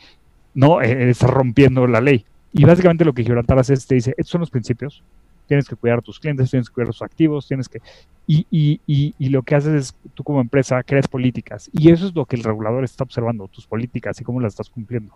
no, 0.53 0.83
eh, 0.83 1.11
estás 1.11 1.31
rompiendo 1.31 1.87
la 1.87 2.01
ley. 2.01 2.25
Y 2.53 2.65
básicamente 2.65 3.05
lo 3.05 3.13
que 3.13 3.23
Gibraltar 3.23 3.61
hace 3.61 3.75
es 3.75 3.87
te 3.87 3.95
dice, 3.95 4.15
estos 4.17 4.31
son 4.31 4.41
los 4.41 4.51
principios, 4.51 5.05
tienes 5.47 5.69
que 5.69 5.77
cuidar 5.77 5.99
a 5.99 6.03
tus 6.03 6.19
clientes, 6.19 6.51
tienes 6.51 6.69
que 6.69 6.75
cuidar 6.75 6.89
a 6.89 6.93
tus 6.93 7.03
activos, 7.03 7.47
tienes 7.47 7.69
que... 7.69 7.81
Y, 8.29 8.47
y, 8.51 8.81
y, 8.87 9.15
y, 9.19 9.29
lo 9.29 9.43
que 9.43 9.55
haces 9.55 9.73
es, 9.73 9.95
tú 10.15 10.25
como 10.25 10.41
empresa, 10.41 10.83
creas 10.83 11.07
políticas. 11.07 11.71
Y 11.73 11.93
eso 11.93 12.09
es 12.09 12.15
lo 12.15 12.25
que 12.25 12.35
el 12.35 12.43
regulador 12.43 12.83
está 12.83 13.05
observando, 13.05 13.47
tus 13.47 13.69
políticas 13.69 14.21
y 14.21 14.25
cómo 14.25 14.41
las 14.41 14.55
estás 14.55 14.69
cumpliendo. 14.69 15.15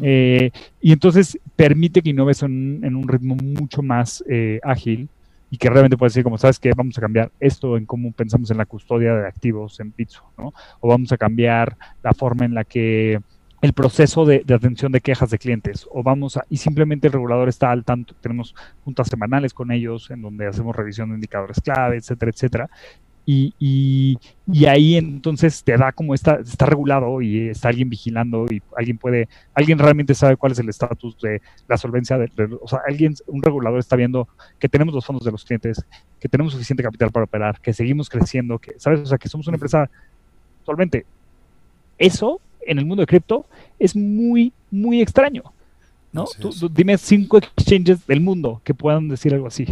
Eh, 0.00 0.50
y 0.80 0.92
entonces 0.92 1.38
permite 1.54 2.02
que 2.02 2.10
innoves 2.10 2.42
en, 2.42 2.80
en 2.82 2.96
un 2.96 3.06
ritmo 3.06 3.36
mucho 3.36 3.80
más 3.82 4.24
eh, 4.28 4.58
ágil 4.64 5.08
y 5.52 5.58
que 5.58 5.68
realmente 5.68 5.98
puedes 5.98 6.14
decir, 6.14 6.24
como 6.24 6.38
sabes 6.38 6.58
que 6.58 6.72
vamos 6.74 6.96
a 6.96 7.02
cambiar 7.02 7.30
esto 7.38 7.76
en 7.76 7.84
cómo 7.84 8.10
pensamos 8.12 8.50
en 8.50 8.56
la 8.56 8.64
custodia 8.64 9.14
de 9.14 9.28
activos 9.28 9.78
en 9.80 9.92
Pizzo, 9.92 10.24
¿no? 10.38 10.54
O 10.80 10.88
vamos 10.88 11.12
a 11.12 11.18
cambiar 11.18 11.76
la 12.02 12.14
forma 12.14 12.46
en 12.46 12.54
la 12.54 12.64
que 12.64 13.20
el 13.62 13.72
proceso 13.74 14.24
de, 14.26 14.44
atención 14.52 14.90
de 14.90 15.00
quejas 15.00 15.30
de 15.30 15.38
clientes 15.38 15.86
o 15.90 16.02
vamos 16.02 16.36
a, 16.36 16.44
y 16.50 16.56
simplemente 16.56 17.06
el 17.06 17.12
regulador 17.12 17.48
está 17.48 17.70
al 17.70 17.84
tanto, 17.84 18.14
tenemos 18.20 18.56
juntas 18.84 19.06
semanales 19.06 19.54
con 19.54 19.70
ellos 19.70 20.10
en 20.10 20.20
donde 20.20 20.48
hacemos 20.48 20.74
revisión 20.74 21.10
de 21.10 21.14
indicadores 21.14 21.60
clave, 21.60 21.96
etcétera, 21.96 22.32
etcétera. 22.32 22.70
Y, 23.24 23.54
y, 24.48 24.66
ahí 24.66 24.96
entonces 24.96 25.62
te 25.62 25.76
da 25.76 25.92
como 25.92 26.12
está, 26.12 26.40
está 26.40 26.66
regulado 26.66 27.22
y 27.22 27.50
está 27.50 27.68
alguien 27.68 27.88
vigilando 27.88 28.46
y 28.50 28.60
alguien 28.76 28.98
puede, 28.98 29.28
alguien 29.54 29.78
realmente 29.78 30.12
sabe 30.16 30.36
cuál 30.36 30.50
es 30.50 30.58
el 30.58 30.68
estatus 30.68 31.16
de 31.20 31.40
la 31.68 31.76
solvencia, 31.76 32.18
de, 32.18 32.28
o 32.60 32.66
sea, 32.66 32.80
alguien, 32.84 33.14
un 33.28 33.40
regulador 33.40 33.78
está 33.78 33.94
viendo 33.94 34.26
que 34.58 34.68
tenemos 34.68 34.92
los 34.92 35.06
fondos 35.06 35.24
de 35.24 35.30
los 35.30 35.44
clientes, 35.44 35.86
que 36.18 36.28
tenemos 36.28 36.52
suficiente 36.52 36.82
capital 36.82 37.12
para 37.12 37.26
operar, 37.26 37.60
que 37.60 37.72
seguimos 37.72 38.10
creciendo, 38.10 38.58
que, 38.58 38.74
¿sabes? 38.78 39.02
O 39.02 39.06
sea, 39.06 39.18
que 39.18 39.28
somos 39.28 39.46
una 39.46 39.54
empresa 39.54 39.88
solvente. 40.64 41.06
Eso 41.98 42.40
en 42.66 42.78
el 42.78 42.86
mundo 42.86 43.02
de 43.02 43.06
cripto 43.06 43.46
es 43.78 43.96
muy, 43.96 44.52
muy 44.70 45.00
extraño. 45.00 45.42
¿no? 46.12 46.26
dime 46.70 46.98
cinco 46.98 47.38
exchanges 47.38 48.06
del 48.06 48.20
mundo 48.20 48.60
que 48.64 48.74
puedan 48.74 49.08
decir 49.08 49.32
algo 49.32 49.46
así. 49.46 49.66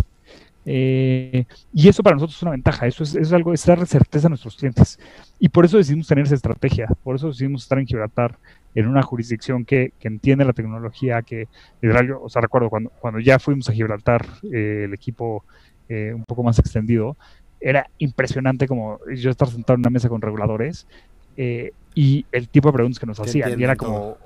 Eh, 0.67 1.45
y 1.73 1.89
eso 1.89 2.03
para 2.03 2.17
nosotros 2.17 2.37
es 2.37 2.43
una 2.43 2.53
ventaja, 2.53 2.87
eso 2.87 3.03
es, 3.03 3.33
algo, 3.33 3.53
es 3.53 3.65
darle 3.65 3.87
certeza 3.87 4.27
a 4.27 4.31
nuestros 4.31 4.57
clientes. 4.57 4.99
Y 5.39 5.49
por 5.49 5.65
eso 5.65 5.79
decidimos 5.79 6.07
tener 6.07 6.25
esa 6.25 6.35
estrategia, 6.35 6.89
por 7.03 7.17
eso 7.17 7.29
decidimos 7.29 7.63
estar 7.63 7.79
en 7.79 7.87
Gibraltar, 7.87 8.39
en 8.75 8.87
una 8.87 9.03
jurisdicción 9.03 9.65
que, 9.65 9.93
entiende 10.01 10.45
la 10.45 10.53
tecnología, 10.53 11.23
que, 11.23 11.49
o 12.23 12.29
sea, 12.29 12.43
recuerdo 12.43 12.71
cuando, 12.71 12.91
cuando 13.01 13.21
ya 13.21 13.39
fuimos 13.39 13.69
a 13.69 13.73
Gibraltar, 13.73 14.27
eh, 14.53 14.85
el 14.85 14.95
equipo 14.95 15.45
eh, 15.89 16.13
un 16.15 16.25
poco 16.25 16.43
más 16.43 16.59
extendido, 16.59 17.17
era 17.61 17.91
impresionante 17.99 18.67
como 18.67 18.99
yo 19.15 19.31
estar 19.31 19.49
sentado 19.49 19.75
en 19.75 19.81
una 19.81 19.91
mesa 19.91 20.09
con 20.09 20.23
reguladores 20.23 20.87
eh, 21.37 21.73
y 21.95 22.27
el 22.33 22.49
tipo 22.49 22.69
de 22.69 22.73
preguntas 22.75 22.99
que 22.99 23.07
nos 23.07 23.21
hacían. 23.21 23.59
Y 23.59 23.63
era 23.63 23.77
como, 23.77 24.17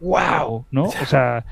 wow, 0.00 0.64
¿no? 0.70 0.84
O 0.84 1.06
sea, 1.06 1.44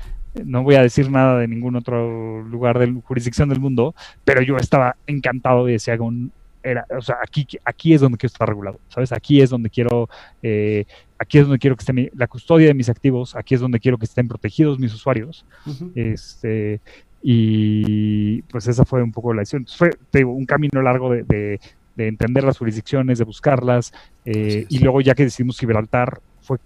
no 0.43 0.63
voy 0.63 0.75
a 0.75 0.81
decir 0.81 1.09
nada 1.09 1.39
de 1.39 1.47
ningún 1.47 1.75
otro 1.75 2.43
lugar 2.43 2.79
de 2.79 2.91
jurisdicción 3.03 3.49
del 3.49 3.59
mundo, 3.59 3.95
pero 4.23 4.41
yo 4.41 4.57
estaba 4.57 4.95
encantado 5.07 5.67
y 5.69 5.73
decía 5.73 5.97
con 5.97 6.31
era, 6.65 6.85
o 6.97 7.01
sea, 7.01 7.17
aquí, 7.21 7.47
aquí 7.63 7.93
es 7.93 8.01
donde 8.01 8.17
quiero 8.17 8.31
estar 8.31 8.49
regulado, 8.49 8.79
¿sabes? 8.89 9.11
Aquí 9.11 9.39
es 9.39 9.51
donde 9.51 9.69
quiero, 9.69 10.09
eh, 10.41 10.85
aquí 11.19 11.37
es 11.37 11.43
donde 11.43 11.59
quiero 11.59 11.75
que 11.75 11.81
esté 11.81 12.11
la 12.15 12.27
custodia 12.27 12.67
de 12.67 12.73
mis 12.73 12.89
activos, 12.89 13.35
aquí 13.35 13.53
es 13.53 13.61
donde 13.61 13.79
quiero 13.79 13.99
que 13.99 14.05
estén 14.05 14.27
protegidos 14.27 14.79
mis 14.79 14.91
usuarios. 14.91 15.45
Este, 15.93 16.81
y 17.21 18.41
pues 18.43 18.67
esa 18.67 18.83
fue 18.83 19.03
un 19.03 19.11
poco 19.11 19.33
la 19.33 19.41
decisión. 19.41 19.67
Fue, 19.67 19.91
te 20.09 20.19
digo, 20.19 20.31
un 20.31 20.47
camino 20.47 20.81
largo 20.81 21.11
de, 21.11 21.59
entender 21.97 22.43
las 22.43 22.57
jurisdicciones, 22.57 23.17
de 23.17 23.25
buscarlas, 23.25 23.93
eh, 24.25 24.65
y 24.69 24.79
luego 24.79 25.01
ya 25.01 25.15
que 25.15 25.23
decidimos 25.23 25.59
Gibraltar, 25.59 26.21
fue, 26.41 26.57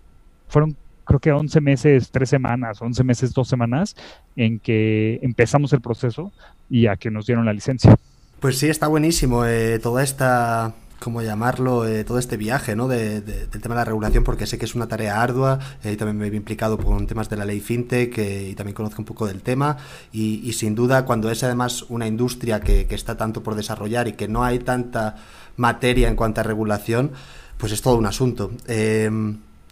fueron 0.48 0.76
creo 1.10 1.20
que 1.20 1.32
11 1.32 1.60
meses, 1.62 2.12
3 2.12 2.30
semanas, 2.30 2.82
11 2.82 3.04
meses, 3.04 3.34
2 3.34 3.48
semanas, 3.48 3.96
en 4.36 4.60
que 4.60 5.20
empezamos 5.24 5.74
el 5.74 5.82
proceso 5.82 6.32
y 6.70 6.86
a 6.86 6.98
que 6.98 7.10
nos 7.10 7.26
dieron 7.26 7.46
la 7.46 7.54
licencia. 7.54 7.98
Pues 8.40 8.60
sí, 8.60 8.70
está 8.70 8.88
buenísimo 8.88 9.44
eh, 9.46 9.80
toda 9.80 10.04
esta 10.04 10.76
¿cómo 11.00 11.22
llamarlo? 11.22 11.88
Eh, 11.88 12.04
todo 12.04 12.20
este 12.20 12.38
viaje, 12.38 12.76
¿no? 12.76 12.88
De, 12.88 13.22
del 13.22 13.50
tema 13.50 13.76
de 13.76 13.82
la 13.82 13.86
regulación, 13.86 14.24
porque 14.24 14.46
sé 14.46 14.58
que 14.58 14.66
es 14.66 14.76
una 14.76 14.88
tarea 14.88 15.22
ardua, 15.22 15.60
eh, 15.84 15.94
y 15.94 15.96
también 15.98 16.18
me 16.18 16.28
he 16.28 16.36
implicado 16.36 16.78
con 16.78 17.08
temas 17.08 17.30
de 17.30 17.38
la 17.38 17.46
ley 17.46 17.60
FinTech 17.60 18.18
y 18.18 18.56
también 18.56 18.76
conozco 18.76 19.02
un 19.02 19.06
poco 19.06 19.28
del 19.28 19.42
tema, 19.42 19.78
y, 20.12 20.52
sin 20.54 20.76
duda 20.76 21.06
cuando 21.06 21.32
es 21.32 21.44
además 21.44 21.84
una 21.90 22.08
industria 22.08 22.60
que, 22.60 22.86
que, 22.88 22.96
está 22.96 23.16
tanto 23.18 23.44
por 23.44 23.56
desarrollar 23.56 24.08
y 24.08 24.14
que 24.14 24.28
no 24.28 24.44
hay 24.44 24.60
tanta 24.60 25.16
materia 25.58 26.08
en 26.10 26.16
cuanto 26.16 26.42
a 26.42 26.44
regulación, 26.44 27.12
pues 27.58 27.72
es 27.72 27.82
todo 27.82 27.98
un 27.98 28.06
asunto. 28.06 28.52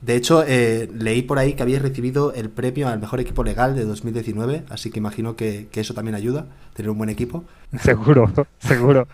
De 0.07 0.15
hecho, 0.15 0.41
eh, 0.47 0.87
leí 0.93 1.21
por 1.21 1.37
ahí 1.37 1.51
que 1.51 1.63
habías 1.63 1.81
recibido 1.81 2.33
el 2.33 2.49
premio 2.49 2.87
al 2.87 2.97
mejor 2.97 3.19
equipo 3.19 3.43
legal 3.43 3.75
de 3.75 3.83
2019, 3.83 4.63
así 4.69 4.89
que 4.89 4.99
imagino 4.99 5.35
que, 5.35 5.67
eso 5.73 5.93
también 5.93 6.15
ayuda, 6.15 6.47
tener 6.73 6.89
un 6.89 6.97
buen 6.97 7.09
equipo. 7.09 7.43
Seguro, 7.81 8.31
seguro. 8.57 9.09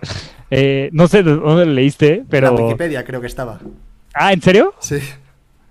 Eh, 0.52 0.92
no 0.94 1.08
sé 1.08 1.24
dónde 1.24 1.66
lo 1.66 1.74
leíste, 1.74 2.24
pero... 2.30 2.56
En 2.56 2.66
Wikipedia 2.66 3.04
creo 3.04 3.20
que 3.22 3.26
estaba. 3.26 3.60
Ah, 4.14 4.34
¿en 4.34 4.42
serio? 4.44 4.76
Sí. 4.78 5.00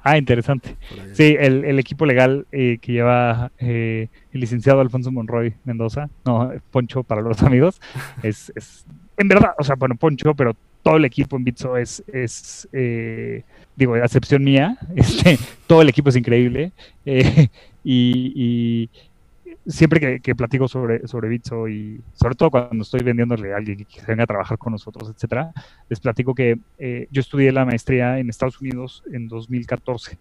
Ah, 0.02 0.18
interesante. 0.18 0.76
Sí, 1.12 1.36
el, 1.38 1.78
equipo 1.78 2.04
legal 2.04 2.48
eh, 2.50 2.78
que 2.82 2.90
lleva 2.90 3.52
el 3.58 4.08
licenciado 4.32 4.80
Alfonso 4.80 5.12
Monroy 5.12 5.54
Mendoza, 5.62 6.10
no, 6.24 6.50
Poncho 6.72 7.04
para 7.04 7.22
los 7.22 7.40
amigos, 7.44 7.80
es, 8.24 8.52
es 8.56 8.84
en 9.16 9.28
verdad, 9.28 9.52
o 9.56 9.62
sea, 9.62 9.76
bueno, 9.76 9.94
Poncho, 9.94 10.34
pero 10.34 10.56
todo 10.82 10.96
el 10.96 11.04
equipo 11.04 11.36
en 11.36 11.44
Bitso 11.44 11.76
es, 11.76 12.02
es 12.12 12.68
eh, 12.72 13.44
digo, 13.76 13.94
a 13.94 13.98
excepción 13.98 14.44
mía, 14.44 14.78
este, 14.96 15.38
todo 15.66 15.82
el 15.82 15.88
equipo 15.88 16.08
es 16.08 16.16
increíble. 16.16 16.72
Eh, 17.04 17.48
y, 17.84 18.90
siempre 19.66 20.20
que, 20.20 20.34
platico 20.34 20.66
sobre, 20.66 21.06
sobre 21.06 21.28
Bitso 21.28 21.68
y 21.68 22.00
sobre 22.14 22.34
todo 22.34 22.50
cuando 22.50 22.82
estoy 22.82 23.02
vendiéndole 23.02 23.52
a 23.52 23.58
alguien 23.58 23.84
que 23.84 24.02
venga 24.06 24.24
a 24.24 24.26
trabajar 24.26 24.58
con 24.58 24.72
nosotros, 24.72 25.08
etcétera, 25.08 25.52
les 25.88 26.00
platico 26.00 26.34
que 26.34 26.58
eh, 26.78 27.06
yo 27.12 27.20
estudié 27.20 27.52
la 27.52 27.64
maestría 27.64 28.18
en 28.18 28.28
Estados 28.28 28.60
Unidos 28.60 29.04
en 29.12 29.28
2014, 29.28 30.18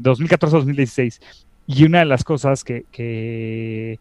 2014-2016. 0.00 1.20
Y 1.66 1.84
una 1.84 2.00
de 2.00 2.06
las 2.06 2.24
cosas 2.24 2.64
que, 2.64 2.84
que, 2.90 3.98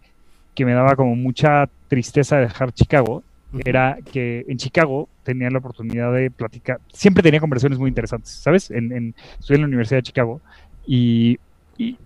me 0.65 0.73
daba 0.73 0.95
como 0.95 1.15
mucha 1.15 1.69
tristeza 1.87 2.37
dejar 2.37 2.71
Chicago 2.71 3.23
era 3.65 3.97
que 4.11 4.45
en 4.47 4.57
Chicago 4.57 5.09
tenía 5.23 5.49
la 5.49 5.59
oportunidad 5.59 6.13
de 6.13 6.31
platicar, 6.31 6.79
siempre 6.91 7.23
tenía 7.23 7.39
conversaciones 7.39 7.79
muy 7.79 7.89
interesantes, 7.89 8.31
¿sabes? 8.31 8.71
En, 8.71 8.91
en, 8.91 9.15
la 9.47 9.65
Universidad 9.65 9.99
de 9.99 10.03
Chicago 10.03 10.41
y, 10.85 11.39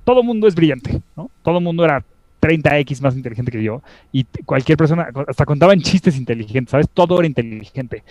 todo 0.06 0.24
mundo 0.24 0.48
es 0.48 0.56
brillante, 0.56 1.02
¿no? 1.18 1.30
Todo 1.44 1.60
mundo 1.60 1.84
era 1.84 2.02
30x 2.40 3.02
más 3.02 3.14
inteligente 3.18 3.52
que 3.52 3.62
yo 3.62 3.82
y 4.10 4.24
cualquier 4.46 4.78
persona, 4.78 5.10
hasta 5.28 5.44
contaban 5.44 5.82
chistes 5.82 6.16
inteligentes, 6.18 6.72
¿sabes? 6.72 6.88
Todo 6.90 7.20
era 7.20 7.28
inteligente. 7.28 8.04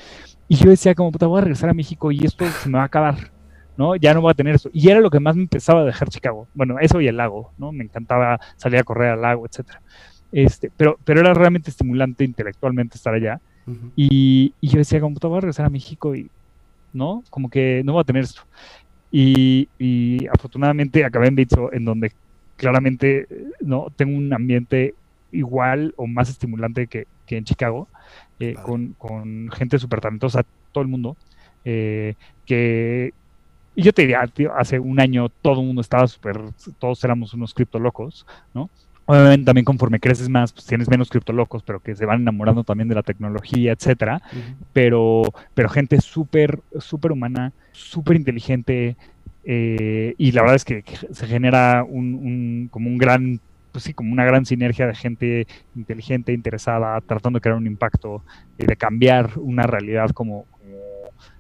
Y 0.47 0.57
yo 0.57 0.69
decía 0.69 0.95
como, 0.95 1.11
puta, 1.11 1.27
voy 1.27 1.39
a 1.39 1.43
regresar 1.43 1.71
a 1.71 1.75
México 1.75 2.13
y 2.13 2.23
esto 2.23 2.45
se 2.47 2.69
me 2.69 2.77
va 2.77 2.83
a 2.83 2.87
acabar, 2.87 3.33
¿no? 3.79 3.97
Ya 3.97 4.13
no 4.13 4.21
voy 4.21 4.33
a 4.33 4.35
tener 4.35 4.57
eso. 4.57 4.69
Y 4.75 4.91
era 4.91 5.01
lo 5.01 5.09
que 5.09 5.21
más 5.21 5.37
me 5.37 5.43
empezaba 5.43 5.81
a 5.81 5.85
dejar 5.85 6.11
Chicago. 6.11 6.49
Bueno, 6.53 6.77
eso 6.81 7.01
y 7.01 7.09
el 7.09 7.17
lago, 7.17 7.53
¿no? 7.57 7.73
Me 7.73 7.85
encantaba 7.85 8.39
salir 8.57 8.79
a 8.79 8.85
correr 8.85 9.13
al 9.13 9.23
lago, 9.23 9.47
etcétera. 9.47 9.81
Este, 10.35 10.69
pero, 10.77 10.99
pero 11.05 11.21
era 11.21 11.33
realmente 11.33 11.71
estimulante 11.71 12.25
intelectualmente 12.25 12.97
estar 12.97 13.15
allá. 13.15 13.41
y, 13.95 14.53
yo 14.61 14.79
decía, 14.79 15.01
como, 15.01 15.17
voy 15.23 15.39
a 15.39 15.41
regresar 15.43 15.65
a 15.65 15.71
México 15.71 16.17
y, 16.17 16.29
¿no? 16.93 17.23
Como 17.31 17.49
que 17.49 17.83
no 17.85 17.93
voy 17.93 18.01
a 18.01 18.05
tener 18.05 18.25
esto. 18.25 18.43
Y, 19.13 20.27
afortunadamente 20.33 21.05
acabé 21.05 21.29
en 21.29 21.37
Bitso, 21.37 21.73
en 21.73 21.85
donde 21.85 22.13
claramente, 22.57 23.29
¿no? 23.61 23.87
Tengo 23.95 24.19
un 24.19 24.35
ambiente 24.35 24.97
igual 25.31 25.95
o 25.97 26.09
más 26.09 26.29
estimulante 26.29 26.89
que, 26.89 27.07
en 27.29 27.45
Chicago, 27.45 27.87
eh, 28.41 28.55
con, 28.55 28.95
con, 28.99 29.51
gente 29.53 29.79
súper 29.79 30.01
talentosa, 30.01 30.45
todo 30.73 30.83
el 30.83 30.89
mundo, 30.89 31.17
eh, 31.65 32.15
que... 32.45 33.15
Y 33.77 33.83
yo 33.83 33.93
te 33.93 34.03
diría, 34.03 34.25
hace 34.57 34.81
un 34.81 35.01
año 35.01 35.29
todo 35.29 35.61
el 35.61 35.67
mundo 35.67 35.81
estaba 35.81 36.09
súper, 36.09 36.41
todos 36.81 37.03
éramos 37.05 37.35
unos 37.35 37.55
cripto 37.55 37.79
locos, 37.79 38.27
¿no? 38.53 38.69
Obviamente 39.07 39.45
también 39.45 39.65
conforme 39.67 40.01
creces 40.01 40.29
más, 40.31 40.53
pues 40.53 40.65
tienes 40.65 40.89
menos 40.89 41.11
criptolocos, 41.11 41.63
pero 41.63 41.81
que 41.81 41.95
se 41.95 42.07
van 42.07 42.23
enamorando 42.23 42.65
también 42.65 42.89
de 42.89 42.95
la 42.95 43.03
tecnología, 43.03 43.73
etcétera. 43.73 44.23
Pero, 44.73 45.23
pero 45.53 45.69
gente 45.69 46.01
súper, 46.01 46.61
súper 46.79 47.13
humana, 47.13 47.53
súper 47.73 48.17
inteligente. 48.17 48.97
Eh, 49.45 50.15
y 50.17 50.33
la 50.33 50.41
verdad 50.41 50.57
es 50.57 50.65
que, 50.65 50.85
se 51.13 51.27
genera 51.27 51.85
un, 51.85 52.69
como 52.71 52.89
un 52.89 52.97
gran, 52.97 53.41
pues 53.73 53.85
sí, 53.85 53.93
como 53.93 54.11
una 54.11 54.25
gran 54.25 54.47
sinergia 54.47 54.87
de 54.87 54.95
gente 54.95 55.47
inteligente, 55.77 56.33
interesada, 56.33 56.99
tratando 57.03 57.39
de 57.39 57.43
crear 57.43 57.59
un 57.59 57.67
impacto 57.67 58.25
y 58.59 58.65
de 58.65 58.77
cambiar 58.77 59.33
una 59.37 59.65
realidad 59.65 60.11
como, 60.11 60.47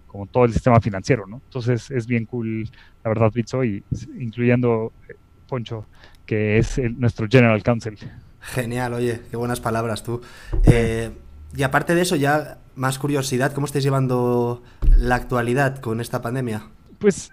como, 0.07 0.27
todo 0.27 0.44
el 0.44 0.53
sistema 0.53 0.81
financiero, 0.81 1.27
¿no? 1.27 1.40
Entonces 1.46 1.90
es 1.90 2.07
bien 2.07 2.27
cool, 2.27 2.68
la 3.03 3.09
verdad, 3.09 3.33
Bitso, 3.33 3.64
y 3.64 3.83
incluyendo 4.18 4.92
eh, 5.09 5.14
Poncho 5.48 5.87
que 6.27 6.59
es 6.59 6.81
nuestro 6.97 7.27
General 7.29 7.63
Counsel. 7.63 7.99
Genial, 8.41 8.95
oye, 8.95 9.21
qué 9.31 9.37
buenas 9.37 9.61
palabras 9.61 10.03
tú. 10.03 10.21
Eh, 10.65 11.11
y 11.57 11.63
aparte 11.63 11.95
de 11.95 12.03
eso, 12.03 12.17
ya 12.17 12.59
más 12.75 12.99
curiosidad, 12.99 13.53
¿cómo 13.53 13.67
estáis 13.67 13.85
llevando 13.85 14.63
la 14.97 15.15
actualidad 15.15 15.79
con 15.79 16.01
esta 16.01 16.21
pandemia? 16.21 16.63
Pues 16.99 17.31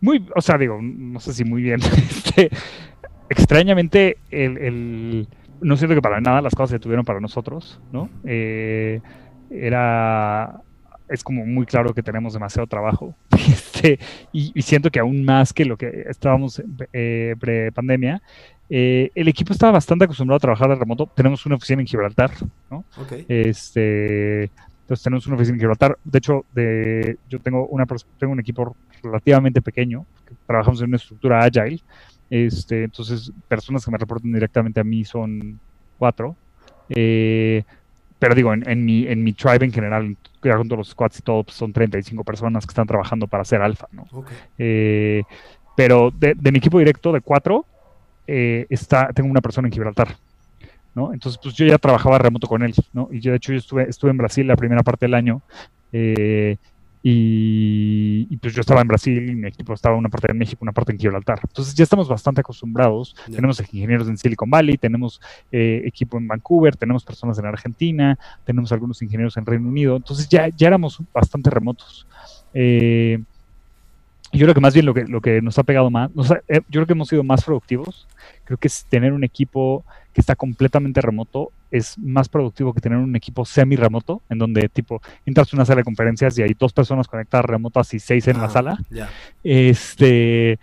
muy, 0.00 0.26
o 0.34 0.40
sea, 0.40 0.56
digo, 0.56 0.78
no 0.80 1.20
sé 1.20 1.32
si 1.32 1.44
muy 1.44 1.62
bien. 1.62 1.80
Este, 2.30 2.50
extrañamente, 3.28 4.18
el, 4.30 5.26
no 5.60 5.76
siento 5.76 5.94
que 5.94 6.02
para 6.02 6.20
nada 6.20 6.40
las 6.40 6.54
cosas 6.54 6.70
se 6.70 6.78
tuvieron 6.78 7.04
para 7.04 7.20
nosotros, 7.20 7.80
¿no? 7.92 8.08
Eh, 8.24 9.00
era 9.50 10.62
es 11.10 11.24
como 11.24 11.44
muy 11.44 11.66
claro 11.66 11.92
que 11.92 12.02
tenemos 12.02 12.32
demasiado 12.32 12.66
trabajo. 12.66 13.14
Este, 13.50 13.98
y, 14.32 14.60
siento 14.62 14.90
que 14.90 15.00
aún 15.00 15.24
más 15.24 15.52
que 15.52 15.64
lo 15.64 15.76
que 15.76 16.04
estábamos 16.08 16.62
eh, 16.92 17.34
pre-pandemia, 17.40 18.20
eh, 18.68 19.10
el 19.14 19.26
equipo 19.28 19.52
estaba 19.52 19.72
bastante 19.72 20.04
acostumbrado 20.04 20.36
a 20.36 20.40
trabajar 20.40 20.68
de 20.68 20.74
remoto. 20.76 21.06
Tenemos 21.06 21.44
una 21.46 21.56
oficina 21.56 21.80
en 21.80 21.86
Gibraltar, 21.86 22.30
¿no? 22.70 22.84
Este, 23.26 24.44
entonces 24.44 25.02
tenemos 25.02 25.26
una 25.26 25.36
oficina 25.36 25.56
en 25.56 25.60
Gibraltar. 25.60 25.98
De 26.04 26.18
hecho, 26.18 26.44
de, 26.54 27.16
yo 27.28 27.40
tengo, 27.40 27.66
una, 27.68 27.86
tengo 28.18 28.32
un 28.32 28.40
equipo 28.40 28.76
relativamente 29.02 29.62
pequeño, 29.62 30.04
trabajamos 30.46 30.80
en 30.82 30.88
una 30.88 30.96
estructura 30.96 31.40
agile. 31.40 31.80
Este, 32.28 32.84
entonces, 32.84 33.32
personas 33.48 33.84
que 33.84 33.90
me 33.90 33.98
reportan 33.98 34.32
directamente 34.32 34.78
a 34.78 34.84
mí 34.84 35.04
son 35.04 35.58
cuatro. 35.98 36.36
Eh, 36.88 37.64
pero 38.20 38.34
digo, 38.34 38.52
en, 38.52 38.84
mi, 38.84 39.06
en 39.06 39.24
mi 39.24 39.32
tribe 39.32 39.64
en 39.64 39.72
general, 39.72 40.16
ya 40.42 40.56
con 40.56 40.68
todos 40.68 40.78
los 40.78 40.88
squads 40.90 41.18
y 41.18 41.22
todo, 41.22 41.42
pues 41.42 41.56
son 41.56 41.72
35 41.72 42.22
personas 42.22 42.66
que 42.66 42.70
están 42.70 42.86
trabajando 42.86 43.26
para 43.26 43.40
hacer 43.40 43.62
alfa, 43.62 43.88
¿no? 43.92 44.04
Eh, 44.58 45.22
pero 45.74 46.10
de, 46.10 46.34
mi 46.52 46.58
equipo 46.58 46.78
directo 46.78 47.12
de 47.12 47.22
cuatro, 47.22 47.64
eh, 48.26 48.66
está, 48.68 49.08
tengo 49.14 49.30
una 49.30 49.40
persona 49.40 49.68
en 49.68 49.72
Gibraltar, 49.72 50.16
¿no? 50.94 51.14
Entonces, 51.14 51.40
pues 51.42 51.54
yo 51.54 51.64
ya 51.64 51.78
trabajaba 51.78 52.18
remoto 52.18 52.46
con 52.46 52.62
él, 52.62 52.74
¿no? 52.92 53.08
Y 53.10 53.20
yo, 53.20 53.30
de 53.30 53.38
hecho, 53.38 53.52
yo 53.52 53.58
estuve, 53.58 53.88
estuve 53.88 54.10
en 54.10 54.18
Brasil 54.18 54.46
la 54.46 54.56
primera 54.56 54.82
parte 54.82 55.06
del 55.06 55.14
año, 55.14 55.40
eh, 55.90 56.58
y, 57.02 58.36
pues 58.36 58.54
yo 58.54 58.60
estaba 58.60 58.82
en 58.82 58.88
Brasil 58.88 59.30
y 59.30 59.34
mi 59.34 59.48
equipo 59.48 59.72
estaba 59.72 59.96
una 59.96 60.10
parte 60.10 60.30
en 60.30 60.38
México, 60.38 60.58
una 60.62 60.72
parte 60.72 60.92
en 60.92 60.98
Gibraltar. 60.98 61.40
Entonces 61.42 61.74
ya 61.74 61.84
estamos 61.84 62.08
bastante 62.08 62.42
acostumbrados. 62.42 63.16
Tenemos 63.30 63.58
ingenieros 63.60 64.08
en 64.08 64.18
Silicon 64.18 64.50
Valley, 64.50 64.76
tenemos 64.76 65.20
eh, 65.50 65.82
equipo 65.86 66.18
en 66.18 66.28
Vancouver, 66.28 66.76
tenemos 66.76 67.04
personas 67.04 67.38
en 67.38 67.46
Argentina, 67.46 68.18
tenemos 68.44 68.70
algunos 68.72 69.00
ingenieros 69.00 69.36
en 69.36 69.46
Reino 69.46 69.68
Unido. 69.68 69.96
Entonces 69.96 70.28
ya, 70.28 70.48
ya 70.48 70.66
éramos 70.66 71.00
bastante 71.12 71.48
remotos. 71.48 72.06
Eh, 72.52 73.22
yo 74.32 74.44
creo 74.44 74.54
que 74.54 74.60
más 74.60 74.74
bien 74.74 74.86
lo 74.86 74.94
que, 74.94 75.04
lo 75.06 75.20
que 75.20 75.40
nos 75.40 75.58
ha 75.58 75.62
pegado 75.62 75.90
más, 75.90 76.10
eh, 76.48 76.60
yo 76.68 76.80
creo 76.80 76.86
que 76.86 76.92
hemos 76.92 77.08
sido 77.08 77.24
más 77.24 77.44
productivos. 77.44 78.06
Creo 78.44 78.58
que 78.58 78.68
es 78.68 78.84
tener 78.84 79.12
un 79.12 79.24
equipo 79.24 79.84
que 80.12 80.20
está 80.20 80.36
completamente 80.36 81.00
remoto 81.00 81.50
es 81.70 81.98
más 81.98 82.28
productivo 82.28 82.74
que 82.74 82.80
tener 82.80 82.98
un 82.98 83.14
equipo 83.16 83.44
semi-remoto, 83.44 84.22
en 84.28 84.38
donde 84.38 84.68
tipo 84.68 85.00
entras 85.24 85.52
a 85.52 85.56
una 85.56 85.64
sala 85.64 85.78
de 85.78 85.84
conferencias 85.84 86.38
y 86.38 86.42
hay 86.42 86.54
dos 86.58 86.72
personas 86.72 87.08
conectadas 87.08 87.46
remotas 87.46 87.92
y 87.94 88.00
seis 88.00 88.26
en 88.28 88.38
la 88.38 88.44
ah, 88.44 88.50
sala. 88.50 88.78
Este, 89.42 90.58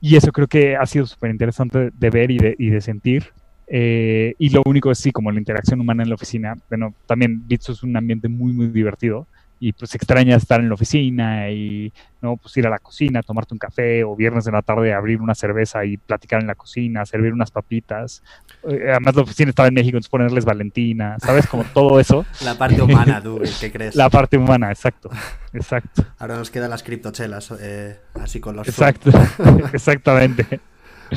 y 0.00 0.16
eso 0.16 0.32
creo 0.32 0.46
que 0.46 0.76
ha 0.76 0.86
sido 0.86 1.06
súper 1.06 1.30
interesante 1.30 1.90
de 1.92 2.10
ver 2.10 2.30
y 2.30 2.38
de, 2.38 2.54
y 2.58 2.70
de 2.70 2.80
sentir. 2.80 3.32
Eh, 3.68 4.34
y 4.38 4.50
lo 4.50 4.62
único 4.64 4.90
es 4.90 4.98
sí, 4.98 5.10
como 5.10 5.32
la 5.32 5.38
interacción 5.38 5.80
humana 5.80 6.02
en 6.02 6.08
la 6.08 6.14
oficina. 6.14 6.54
Bueno, 6.68 6.94
también 7.06 7.46
Bitso 7.46 7.72
es 7.72 7.82
un 7.82 7.96
ambiente 7.96 8.28
muy, 8.28 8.52
muy 8.52 8.68
divertido. 8.68 9.26
Y 9.58 9.72
pues 9.72 9.94
extrañas 9.94 10.42
estar 10.42 10.60
en 10.60 10.68
la 10.68 10.74
oficina 10.74 11.50
y 11.50 11.92
no 12.20 12.36
pues 12.36 12.56
ir 12.56 12.66
a 12.66 12.70
la 12.70 12.78
cocina, 12.78 13.22
tomarte 13.22 13.54
un 13.54 13.58
café 13.58 14.04
o 14.04 14.14
viernes 14.14 14.44
de 14.44 14.52
la 14.52 14.62
tarde 14.62 14.92
abrir 14.92 15.20
una 15.20 15.34
cerveza 15.34 15.84
y 15.84 15.96
platicar 15.96 16.40
en 16.40 16.46
la 16.46 16.54
cocina, 16.54 17.06
servir 17.06 17.32
unas 17.32 17.50
papitas. 17.50 18.22
Eh, 18.68 18.88
además 18.90 19.16
la 19.16 19.22
oficina 19.22 19.50
estaba 19.50 19.68
en 19.68 19.74
México, 19.74 19.96
entonces 19.96 20.10
ponerles 20.10 20.44
Valentina, 20.44 21.16
¿sabes? 21.20 21.46
Como 21.46 21.64
todo 21.64 22.00
eso. 22.00 22.26
La 22.44 22.56
parte 22.56 22.82
humana, 22.82 23.20
tú, 23.22 23.40
¿qué 23.60 23.72
crees? 23.72 23.94
La 23.94 24.10
parte 24.10 24.36
humana, 24.36 24.70
exacto. 24.70 25.10
Exacto. 25.52 26.04
Ahora 26.18 26.36
nos 26.36 26.50
quedan 26.50 26.70
las 26.70 26.82
criptochelas, 26.82 27.54
eh, 27.60 27.98
así 28.14 28.40
con 28.40 28.56
los... 28.56 28.68
Exacto, 28.68 29.10
exactamente. 29.72 30.60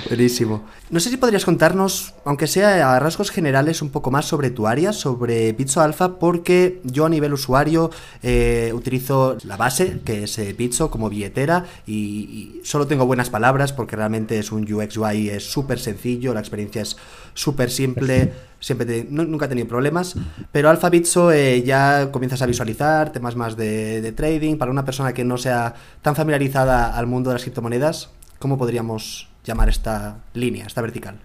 Buenísimo. 0.07 0.63
No 0.91 0.99
sé 0.99 1.09
si 1.09 1.17
podrías 1.17 1.45
contarnos, 1.45 2.13
aunque 2.23 2.45
sea 2.45 2.95
a 2.95 2.99
rasgos 2.99 3.31
generales, 3.31 3.81
un 3.81 3.89
poco 3.89 4.11
más 4.11 4.25
sobre 4.25 4.51
tu 4.51 4.67
área, 4.67 4.93
sobre 4.93 5.53
Pizzo 5.53 5.81
Alpha, 5.81 6.19
porque 6.19 6.79
yo 6.83 7.05
a 7.05 7.09
nivel 7.09 7.33
usuario 7.33 7.89
eh, 8.21 8.71
utilizo 8.73 9.37
la 9.43 9.57
base, 9.57 10.01
que 10.05 10.23
es 10.23 10.37
eh, 10.37 10.53
Pizzo, 10.53 10.91
como 10.91 11.09
billetera, 11.09 11.65
y, 11.87 12.61
solo 12.63 12.85
tengo 12.85 13.05
buenas 13.05 13.29
palabras 13.29 13.73
porque 13.73 13.95
realmente 13.95 14.37
es 14.37 14.51
un 14.51 14.71
UX 14.71 14.97
UI, 14.97 15.29
es 15.29 15.51
súper 15.51 15.79
sencillo, 15.79 16.33
la 16.33 16.39
experiencia 16.39 16.81
es 16.81 16.95
súper 17.33 17.71
simple, 17.71 18.33
siempre 18.59 19.07
nunca 19.09 19.45
he 19.45 19.49
tenido 19.49 19.67
problemas, 19.67 20.15
pero 20.51 20.69
Alpha 20.69 20.91
Pizzo 20.91 21.31
eh, 21.31 21.63
ya 21.63 22.11
comienzas 22.11 22.41
a 22.41 22.45
visualizar 22.45 23.11
temas 23.11 23.35
más 23.35 23.57
de 23.57 24.13
trading, 24.15 24.57
para 24.57 24.71
una 24.71 24.85
persona 24.85 25.13
que 25.13 25.23
no 25.23 25.37
sea 25.37 25.73
tan 26.01 26.15
familiarizada 26.15 26.95
al 26.95 27.07
mundo 27.07 27.31
de 27.31 27.35
las 27.35 27.43
criptomonedas, 27.43 28.09
¿cómo 28.37 28.57
podríamos 28.57 29.28
llamar 29.43 29.69
esta 29.69 30.17
línea, 30.33 30.65
esta 30.65 30.81
vertical? 30.81 31.19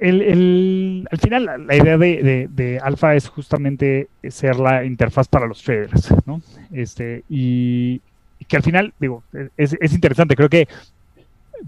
El, 0.00 1.08
al 1.10 1.18
final, 1.18 1.66
la 1.66 1.76
idea 1.76 1.96
de, 1.96 2.48
de, 2.50 2.78
Alpha 2.80 3.14
es 3.14 3.28
justamente 3.28 4.08
ser 4.28 4.56
la 4.56 4.84
interfaz 4.84 5.28
para 5.28 5.46
los 5.46 5.62
traders, 5.62 6.12
¿no? 6.26 6.42
Este, 6.72 7.22
y, 7.30 8.00
que 8.48 8.56
al 8.56 8.62
final, 8.62 8.92
digo, 8.98 9.22
es, 9.56 9.76
es, 9.80 9.94
interesante, 9.94 10.36
creo 10.36 10.48
que 10.48 10.68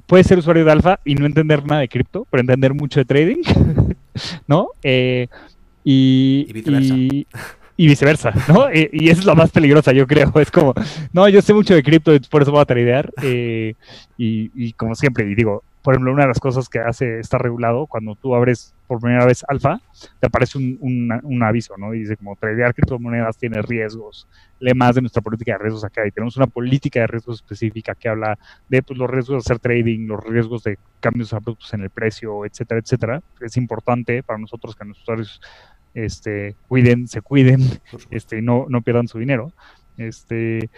puedes 0.07 0.27
ser 0.27 0.39
usuario 0.39 0.65
de 0.65 0.73
Alpha 0.73 1.01
y 1.05 1.15
no 1.15 1.25
entender 1.25 1.65
nada 1.65 1.81
de 1.81 1.89
cripto, 1.89 2.27
pero 2.31 2.41
entender 2.41 2.75
mucho 2.75 3.01
de 3.01 3.05
trading, 3.05 3.43
¿no? 4.47 4.71
Eh, 4.83 5.29
y, 5.85 6.47
y, 6.49 6.53
viceversa. 6.53 6.95
Y, 6.95 7.27
viceversa, 7.77 8.33
¿no? 8.49 8.71
y, 8.75 8.89
y 8.93 9.11
esa 9.11 9.21
es 9.21 9.27
la 9.27 9.35
más 9.35 9.51
peligrosa, 9.51 9.93
yo 9.93 10.07
creo. 10.07 10.33
Es 10.41 10.51
como, 10.51 10.73
no, 11.13 11.29
yo 11.29 11.43
sé 11.43 11.53
mucho 11.53 11.75
de 11.75 11.83
cripto, 11.83 12.13
por 12.31 12.43
eso 12.43 12.53
voy 12.53 12.61
a 12.61 12.65
tradear. 12.65 13.13
Eh, 13.23 13.75
y, 14.17 14.51
y, 14.55 14.73
como 14.73 14.95
siempre, 14.95 15.29
y 15.29 15.35
digo, 15.35 15.63
por 15.83 15.95
ejemplo, 15.95 16.13
una 16.13 16.23
de 16.23 16.29
las 16.29 16.41
cosas 16.41 16.69
que 16.69 16.81
hace, 16.81 17.21
está 17.21 17.39
regulado, 17.39 17.87
cuando 17.87 18.17
tú 18.17 18.35
abres 18.35 18.75
por 18.89 19.01
primera 19.01 19.25
vez 19.25 19.45
alfa, 19.47 19.81
te 20.19 20.27
aparece 20.27 20.59
un, 20.59 20.77
un, 20.81 21.21
un 21.23 21.43
aviso, 21.43 21.75
¿no? 21.77 21.95
Y 21.95 22.01
dice 22.01 22.17
como 22.17 22.35
tradear 22.35 22.75
criptomonedas 22.75 23.37
tiene 23.37 23.63
riesgos. 23.63 24.27
Lee 24.59 24.75
más 24.75 24.95
de 24.95 25.03
nuestra 25.03 25.23
política 25.23 25.53
de 25.53 25.59
riesgos 25.59 25.85
acá. 25.85 26.05
Y 26.07 26.11
tenemos 26.11 26.37
una 26.37 26.49
política 26.49 27.01
de 27.01 27.07
riesgos 27.07 27.37
específica 27.37 27.95
que 27.95 28.09
habla 28.09 28.37
de 28.69 28.83
pues, 28.83 28.99
los 28.99 29.09
riesgos 29.09 29.45
de 29.45 29.47
hacer 29.47 29.59
trading, 29.61 30.09
los 30.09 30.25
riesgos 30.25 30.65
de 30.65 30.77
cambios 30.99 31.33
abruptos 31.33 31.73
en 31.75 31.83
el 31.83 31.91
precio, 31.91 32.45
etcétera, 32.45 32.81
etcétera. 32.81 33.23
Es 33.41 33.57
importante 33.57 34.25
para 34.25 34.41
nosotros 34.41 34.75
que 34.75 34.85
nuestros 34.85 35.05
usuarios 35.05 35.41
este, 35.97 36.55
cuiden, 36.69 37.09
se 37.09 37.23
cuiden, 37.23 37.63
este, 38.11 38.43
no, 38.43 38.67
no 38.69 38.83
pierdan 38.83 39.09
su 39.09 39.19
dinero. 39.19 39.53
Este, 39.97 40.69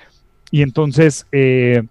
y 0.50 0.62
entonces, 0.62 1.26
eh, 1.32 1.82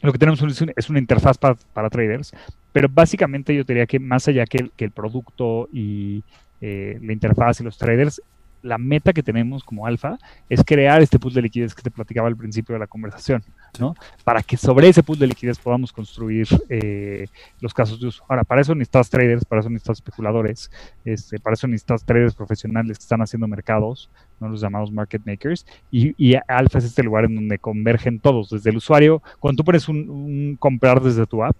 lo 0.00 0.12
que 0.12 0.18
tenemos 0.18 0.40
es, 0.42 0.60
un, 0.60 0.72
es 0.74 0.88
una 0.88 1.00
interfaz 1.00 1.36
para, 1.36 1.56
para, 1.74 1.90
traders, 1.90 2.32
pero 2.72 2.88
básicamente 2.88 3.54
yo 3.54 3.64
diría 3.64 3.86
que 3.86 3.98
más 3.98 4.28
allá 4.28 4.46
que 4.46 4.58
el, 4.58 4.70
que 4.70 4.84
el 4.84 4.92
producto 4.92 5.68
y 5.72 6.22
eh, 6.60 6.98
la 7.02 7.12
interfaz 7.12 7.60
y 7.60 7.64
los 7.64 7.76
traders, 7.76 8.22
la 8.62 8.78
meta 8.78 9.12
que 9.12 9.22
tenemos 9.22 9.64
como 9.64 9.86
alfa 9.86 10.18
es 10.48 10.62
crear 10.64 11.02
este 11.02 11.18
pool 11.18 11.34
de 11.34 11.42
liquidez 11.42 11.74
que 11.74 11.82
te 11.82 11.90
platicaba 11.90 12.28
al 12.28 12.36
principio 12.36 12.74
de 12.74 12.78
la 12.78 12.86
conversación, 12.86 13.42
¿no? 13.78 13.94
Para 14.24 14.42
que 14.42 14.56
sobre 14.56 14.88
ese 14.88 15.02
pool 15.02 15.18
de 15.18 15.26
liquidez 15.26 15.58
podamos 15.58 15.92
construir 15.92 16.46
eh, 16.68 17.26
los 17.60 17.74
casos 17.74 18.00
de 18.00 18.06
uso. 18.06 18.24
Ahora, 18.28 18.44
para 18.44 18.60
eso 18.60 18.74
necesitas 18.74 19.10
traders, 19.10 19.44
para 19.44 19.60
eso 19.60 19.70
necesitas 19.70 19.98
especuladores, 19.98 20.70
este, 21.04 21.38
para 21.38 21.54
eso 21.54 21.66
necesitas 21.66 22.04
traders 22.04 22.34
profesionales 22.34 22.98
que 22.98 23.02
están 23.02 23.22
haciendo 23.22 23.48
mercados, 23.48 24.10
¿no? 24.40 24.48
los 24.48 24.60
llamados 24.60 24.92
market 24.92 25.22
makers, 25.24 25.66
y, 25.90 26.14
y 26.16 26.38
alfa 26.48 26.78
es 26.78 26.84
este 26.84 27.02
lugar 27.02 27.24
en 27.24 27.34
donde 27.34 27.58
convergen 27.58 28.20
todos, 28.20 28.50
desde 28.50 28.70
el 28.70 28.76
usuario, 28.76 29.22
cuando 29.40 29.58
tú 29.58 29.64
pones 29.64 29.88
un, 29.88 30.08
un 30.08 30.56
comprar 30.56 31.00
desde 31.00 31.26
tu 31.26 31.44
app, 31.44 31.56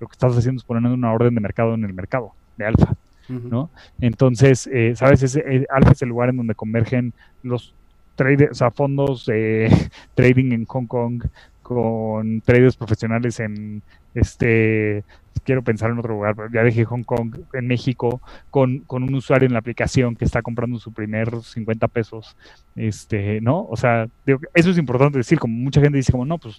lo 0.00 0.06
que 0.06 0.12
estás 0.12 0.36
haciendo 0.36 0.60
es 0.60 0.64
poner 0.64 0.90
una 0.90 1.12
orden 1.12 1.34
de 1.34 1.40
mercado 1.40 1.74
en 1.74 1.84
el 1.84 1.94
mercado 1.94 2.32
de 2.56 2.66
alfa. 2.66 2.94
¿No? 3.28 3.70
Entonces, 4.00 4.68
eh, 4.72 4.94
¿sabes? 4.96 5.22
Es, 5.22 5.36
es, 5.36 5.66
Alfa 5.70 5.92
es 5.92 6.02
el 6.02 6.08
lugar 6.08 6.28
en 6.30 6.36
donde 6.36 6.54
convergen 6.54 7.12
los 7.42 7.74
traders, 8.16 8.52
o 8.52 8.54
sea, 8.54 8.70
fondos 8.70 9.24
trading 10.14 10.52
en 10.52 10.64
Hong 10.66 10.86
Kong 10.86 11.24
con 11.62 12.42
traders 12.42 12.76
profesionales 12.76 13.40
en 13.40 13.82
este 14.14 15.04
quiero 15.44 15.62
pensar 15.62 15.90
en 15.90 15.98
otro 15.98 16.14
lugar, 16.14 16.34
pero 16.34 16.48
ya 16.52 16.62
dejé 16.62 16.84
Hong 16.84 17.02
Kong, 17.02 17.36
en 17.52 17.66
México, 17.66 18.20
con, 18.50 18.80
con, 18.80 19.02
un 19.02 19.14
usuario 19.14 19.46
en 19.46 19.52
la 19.52 19.58
aplicación 19.58 20.16
que 20.16 20.24
está 20.24 20.42
comprando 20.42 20.78
su 20.78 20.92
primer 20.92 21.42
50 21.42 21.88
pesos, 21.88 22.36
este, 22.74 23.40
¿no? 23.40 23.66
O 23.68 23.76
sea, 23.76 24.08
digo, 24.26 24.40
eso 24.54 24.70
es 24.70 24.78
importante 24.78 25.18
decir, 25.18 25.38
como 25.38 25.54
mucha 25.54 25.80
gente 25.80 25.96
dice, 25.96 26.12
como, 26.12 26.24
no, 26.24 26.38
pues, 26.38 26.58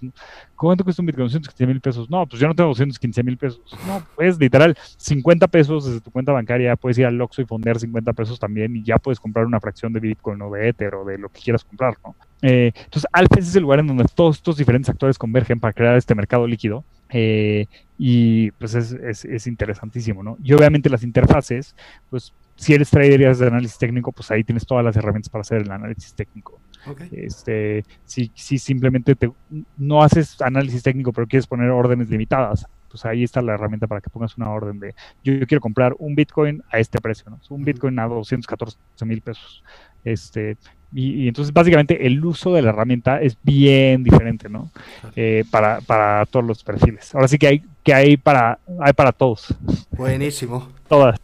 ¿cuánto 0.55 0.83
cuesta 0.83 1.01
un 1.01 1.07
Bitcoin? 1.07 1.25
215 1.25 1.67
mil 1.67 1.81
pesos. 1.81 2.09
No, 2.09 2.25
pues 2.27 2.39
yo 2.39 2.47
no 2.47 2.55
tengo 2.55 2.69
215 2.69 3.23
mil 3.23 3.37
pesos. 3.37 3.61
No, 3.87 4.03
pues 4.15 4.39
literal, 4.39 4.77
50 4.97 5.47
pesos 5.47 5.85
desde 5.85 6.01
tu 6.01 6.11
cuenta 6.11 6.31
bancaria, 6.31 6.75
puedes 6.75 6.97
ir 6.97 7.05
al 7.05 7.19
Oxxo 7.19 7.41
y 7.41 7.45
fondear 7.45 7.79
50 7.79 8.13
pesos 8.13 8.39
también 8.39 8.75
y 8.75 8.83
ya 8.83 8.97
puedes 8.97 9.19
comprar 9.19 9.45
una 9.45 9.59
fracción 9.59 9.93
de 9.93 9.99
Bitcoin 9.99 10.41
o 10.41 10.51
de 10.51 10.69
Ether 10.69 10.95
o 10.95 11.05
de 11.05 11.17
lo 11.17 11.29
que 11.29 11.41
quieras 11.41 11.63
comprar, 11.63 11.95
¿no? 12.03 12.15
Eh, 12.41 12.71
entonces, 12.75 13.07
Alfa 13.11 13.39
es 13.39 13.55
el 13.55 13.63
lugar 13.63 13.79
en 13.79 13.87
donde 13.87 14.05
todos 14.13 14.35
estos 14.35 14.57
diferentes 14.57 14.89
actores 14.89 15.17
convergen 15.17 15.59
para 15.59 15.73
crear 15.73 15.95
este 15.95 16.13
mercado 16.13 16.45
líquido. 16.45 16.83
Eh, 17.09 17.67
y 17.97 18.51
pues 18.51 18.75
es, 18.75 18.91
es, 18.91 19.25
es, 19.25 19.47
interesantísimo, 19.47 20.23
¿no? 20.23 20.37
Y 20.43 20.53
obviamente 20.53 20.89
las 20.89 21.03
interfaces, 21.03 21.75
pues 22.09 22.33
si 22.55 22.73
eres 22.73 22.89
trader 22.89 23.21
y 23.21 23.25
haces 23.25 23.39
de 23.39 23.47
análisis 23.47 23.77
técnico, 23.77 24.11
pues 24.11 24.31
ahí 24.31 24.43
tienes 24.43 24.65
todas 24.65 24.83
las 24.83 24.95
herramientas 24.95 25.29
para 25.29 25.41
hacer 25.41 25.61
el 25.61 25.71
análisis 25.71 26.13
técnico. 26.13 26.59
Okay. 26.87 27.09
Este, 27.11 27.83
si, 28.05 28.31
si 28.35 28.59
simplemente 28.59 29.15
te, 29.15 29.31
no 29.77 30.03
haces 30.03 30.39
análisis 30.41 30.83
técnico, 30.83 31.11
pero 31.11 31.27
quieres 31.27 31.47
poner 31.47 31.69
órdenes 31.69 32.09
limitadas, 32.09 32.67
pues 32.89 33.05
ahí 33.05 33.23
está 33.23 33.41
la 33.41 33.55
herramienta 33.55 33.87
para 33.87 34.01
que 34.01 34.09
pongas 34.09 34.37
una 34.37 34.49
orden 34.51 34.79
de 34.79 34.93
yo, 35.23 35.33
yo 35.33 35.47
quiero 35.47 35.61
comprar 35.61 35.95
un 35.97 36.15
Bitcoin 36.15 36.63
a 36.71 36.79
este 36.79 37.01
precio, 37.01 37.29
¿no? 37.29 37.39
Un 37.49 37.63
Bitcoin 37.63 37.97
a 37.99 38.07
214 38.07 38.77
mil 39.05 39.21
pesos. 39.21 39.63
Este, 40.03 40.57
y, 40.93 41.23
y, 41.23 41.27
entonces 41.27 41.53
básicamente 41.53 42.05
el 42.05 42.23
uso 42.23 42.53
de 42.53 42.61
la 42.61 42.69
herramienta 42.69 43.21
es 43.21 43.37
bien 43.43 44.03
diferente, 44.03 44.49
¿no? 44.49 44.71
Eh, 45.15 45.43
para, 45.51 45.81
para, 45.81 46.25
todos 46.25 46.45
los 46.45 46.63
perfiles. 46.63 47.13
Ahora 47.13 47.27
sí 47.27 47.37
que 47.37 47.47
hay, 47.47 47.63
que 47.83 47.93
hay 47.93 48.17
para, 48.17 48.59
hay 48.79 48.93
para 48.93 49.11
todos. 49.11 49.53
Buenísimo. 49.91 50.69
Todas. 50.87 51.19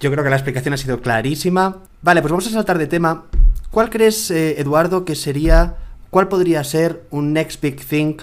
Yo 0.00 0.10
creo 0.10 0.24
que 0.24 0.30
la 0.30 0.36
explicación 0.36 0.74
ha 0.74 0.76
sido 0.76 1.00
clarísima. 1.00 1.78
Vale, 2.02 2.22
pues 2.22 2.30
vamos 2.30 2.46
a 2.46 2.50
saltar 2.50 2.78
de 2.78 2.86
tema. 2.86 3.24
¿Cuál 3.70 3.90
crees, 3.90 4.30
eh, 4.30 4.60
Eduardo, 4.60 5.04
que 5.04 5.14
sería, 5.14 5.76
cuál 6.10 6.28
podría 6.28 6.64
ser 6.64 7.02
un 7.10 7.32
next 7.32 7.62
big 7.62 7.84
thing 7.84 8.16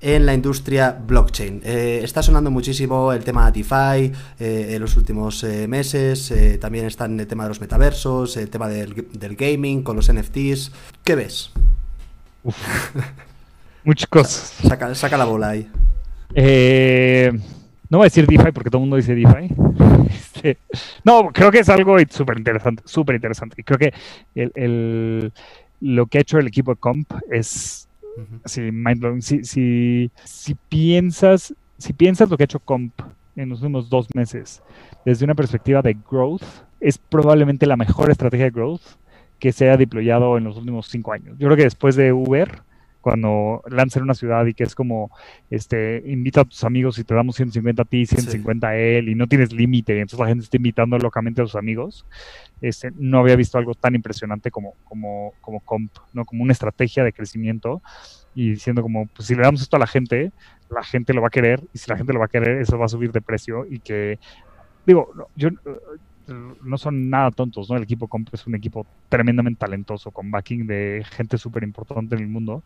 en 0.00 0.26
la 0.26 0.34
industria 0.34 0.92
blockchain. 0.92 1.62
Eh, 1.64 2.00
está 2.02 2.22
sonando 2.22 2.50
muchísimo 2.50 3.12
el 3.12 3.24
tema 3.24 3.50
de 3.50 3.62
DeFi 3.62 4.12
eh, 4.38 4.74
en 4.74 4.80
los 4.80 4.96
últimos 4.96 5.42
eh, 5.44 5.66
meses, 5.66 6.32
también 6.60 6.86
está 6.86 7.06
en 7.06 7.18
el 7.18 7.26
tema 7.26 7.44
de 7.44 7.48
los 7.50 7.60
metaversos, 7.60 8.36
el 8.36 8.50
tema 8.50 8.68
del, 8.68 9.08
del 9.12 9.36
gaming 9.36 9.82
con 9.82 9.96
los 9.96 10.12
NFTs. 10.12 10.72
¿Qué 11.04 11.14
ves? 11.14 11.50
Muchas 13.84 14.08
cosas. 14.08 14.54
Saca, 14.68 14.94
saca, 14.94 15.16
la 15.16 15.24
bola 15.24 15.50
ahí. 15.50 15.68
no 17.88 17.98
voy 17.98 18.04
a 18.04 18.08
decir 18.08 18.26
DeFi 18.26 18.52
porque 18.52 18.70
todo 18.70 18.82
el 18.82 18.88
mundo 18.88 18.96
dice 18.96 19.14
DeFi. 19.14 19.54
Este, 20.08 20.56
no, 21.04 21.30
creo 21.32 21.50
que 21.50 21.58
es 21.58 21.68
algo 21.68 21.96
súper 22.08 22.38
interesante, 22.38 22.82
súper 22.86 23.16
interesante. 23.16 23.56
Y 23.58 23.64
creo 23.64 23.78
que 23.78 23.92
el, 24.34 24.52
el, 24.54 25.32
lo 25.80 26.06
que 26.06 26.18
ha 26.18 26.20
hecho 26.20 26.38
el 26.38 26.46
equipo 26.46 26.72
de 26.72 26.80
Comp 26.80 27.12
es 27.30 27.87
Mind 28.56 29.00
blowing. 29.00 29.22
Si, 29.22 29.44
si, 29.44 30.10
si, 30.24 30.54
piensas, 30.54 31.54
si 31.78 31.92
piensas 31.92 32.28
lo 32.30 32.36
que 32.36 32.44
ha 32.44 32.46
hecho 32.46 32.60
Comp 32.60 32.92
en 33.36 33.48
los 33.48 33.60
últimos 33.60 33.88
dos 33.88 34.08
meses 34.14 34.62
desde 35.04 35.24
una 35.24 35.34
perspectiva 35.34 35.82
de 35.82 35.96
growth, 36.10 36.42
es 36.80 36.98
probablemente 36.98 37.66
la 37.66 37.76
mejor 37.76 38.10
estrategia 38.10 38.46
de 38.46 38.50
growth 38.50 38.82
que 39.38 39.52
se 39.52 39.70
ha 39.70 39.76
deployado 39.76 40.36
en 40.36 40.44
los 40.44 40.56
últimos 40.56 40.88
cinco 40.88 41.12
años. 41.12 41.36
Yo 41.38 41.46
creo 41.46 41.56
que 41.56 41.64
después 41.64 41.96
de 41.96 42.12
Uber, 42.12 42.62
cuando 43.08 43.62
lanza 43.70 43.98
en 43.98 44.02
una 44.02 44.12
ciudad 44.12 44.44
y 44.44 44.52
que 44.52 44.64
es 44.64 44.74
como, 44.74 45.10
este, 45.48 46.02
invita 46.04 46.42
a 46.42 46.44
tus 46.44 46.62
amigos 46.62 46.98
y 46.98 47.04
te 47.04 47.14
damos 47.14 47.36
150 47.36 47.80
a 47.80 47.84
ti, 47.86 48.04
150 48.04 48.66
sí. 48.66 48.70
a 48.70 48.76
él 48.76 49.08
y 49.08 49.14
no 49.14 49.26
tienes 49.26 49.50
límite, 49.50 49.94
entonces 49.98 50.18
la 50.18 50.26
gente 50.26 50.44
está 50.44 50.58
invitando 50.58 50.98
locamente 50.98 51.40
a 51.40 51.46
sus 51.46 51.56
amigos, 51.56 52.04
este, 52.60 52.90
no 52.96 53.20
había 53.20 53.34
visto 53.34 53.56
algo 53.56 53.72
tan 53.72 53.94
impresionante 53.94 54.50
como, 54.50 54.74
como, 54.84 55.32
como 55.40 55.60
comp, 55.60 55.90
¿no? 56.12 56.26
Como 56.26 56.42
una 56.42 56.52
estrategia 56.52 57.02
de 57.02 57.14
crecimiento 57.14 57.80
y 58.34 58.50
diciendo 58.50 58.82
como, 58.82 59.06
pues 59.06 59.26
si 59.26 59.34
le 59.34 59.40
damos 59.40 59.62
esto 59.62 59.76
a 59.76 59.80
la 59.80 59.86
gente, 59.86 60.30
la 60.68 60.84
gente 60.84 61.14
lo 61.14 61.22
va 61.22 61.28
a 61.28 61.30
querer 61.30 61.62
y 61.72 61.78
si 61.78 61.90
la 61.90 61.96
gente 61.96 62.12
lo 62.12 62.18
va 62.18 62.26
a 62.26 62.28
querer, 62.28 62.60
eso 62.60 62.76
va 62.76 62.84
a 62.84 62.88
subir 62.88 63.10
de 63.10 63.22
precio 63.22 63.64
y 63.64 63.78
que, 63.78 64.18
digo, 64.84 65.14
yo 65.34 65.48
no 66.28 66.78
son 66.78 67.10
nada 67.10 67.30
tontos, 67.30 67.70
¿no? 67.70 67.76
El 67.76 67.82
equipo 67.82 68.08
Comp 68.08 68.28
es 68.32 68.46
un 68.46 68.54
equipo 68.54 68.86
tremendamente 69.08 69.60
talentoso, 69.60 70.10
con 70.10 70.30
backing 70.30 70.66
de 70.66 71.04
gente 71.10 71.38
súper 71.38 71.62
importante 71.62 72.14
en 72.14 72.22
el 72.22 72.28
mundo 72.28 72.62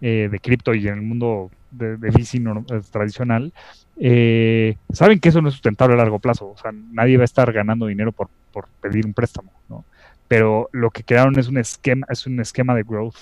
eh, 0.00 0.28
de 0.30 0.40
cripto 0.40 0.74
y 0.74 0.88
en 0.88 0.94
el 0.94 1.02
mundo 1.02 1.50
de, 1.70 1.96
de 1.96 2.10
VC 2.10 2.36
eh, 2.36 2.80
tradicional. 2.90 3.52
Eh, 3.98 4.76
saben 4.92 5.20
que 5.20 5.28
eso 5.28 5.42
no 5.42 5.48
es 5.48 5.54
sustentable 5.54 5.94
a 5.94 5.98
largo 5.98 6.18
plazo, 6.18 6.50
o 6.50 6.56
sea, 6.56 6.72
nadie 6.72 7.16
va 7.16 7.22
a 7.22 7.24
estar 7.24 7.52
ganando 7.52 7.86
dinero 7.86 8.12
por, 8.12 8.28
por 8.52 8.68
pedir 8.80 9.06
un 9.06 9.12
préstamo, 9.12 9.52
¿no? 9.68 9.84
Pero 10.28 10.68
lo 10.72 10.90
que 10.90 11.04
crearon 11.04 11.38
es 11.38 11.48
un 11.48 11.58
esquema, 11.58 12.06
es 12.08 12.26
un 12.26 12.40
esquema 12.40 12.74
de 12.74 12.84
growth 12.84 13.16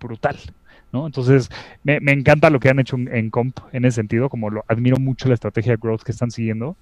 brutal, 0.00 0.36
¿no? 0.92 1.06
Entonces, 1.06 1.48
me, 1.84 2.00
me, 2.00 2.12
encanta 2.12 2.50
lo 2.50 2.58
que 2.58 2.68
han 2.68 2.80
hecho 2.80 2.96
en, 2.96 3.30
Comp 3.30 3.58
en 3.72 3.84
ese 3.84 3.96
sentido, 3.96 4.28
como 4.28 4.50
lo 4.50 4.64
admiro 4.66 4.96
mucho 4.98 5.28
la 5.28 5.34
estrategia 5.34 5.72
de 5.72 5.78
growth 5.80 6.02
que 6.02 6.12
están 6.12 6.30
siguiendo. 6.30 6.76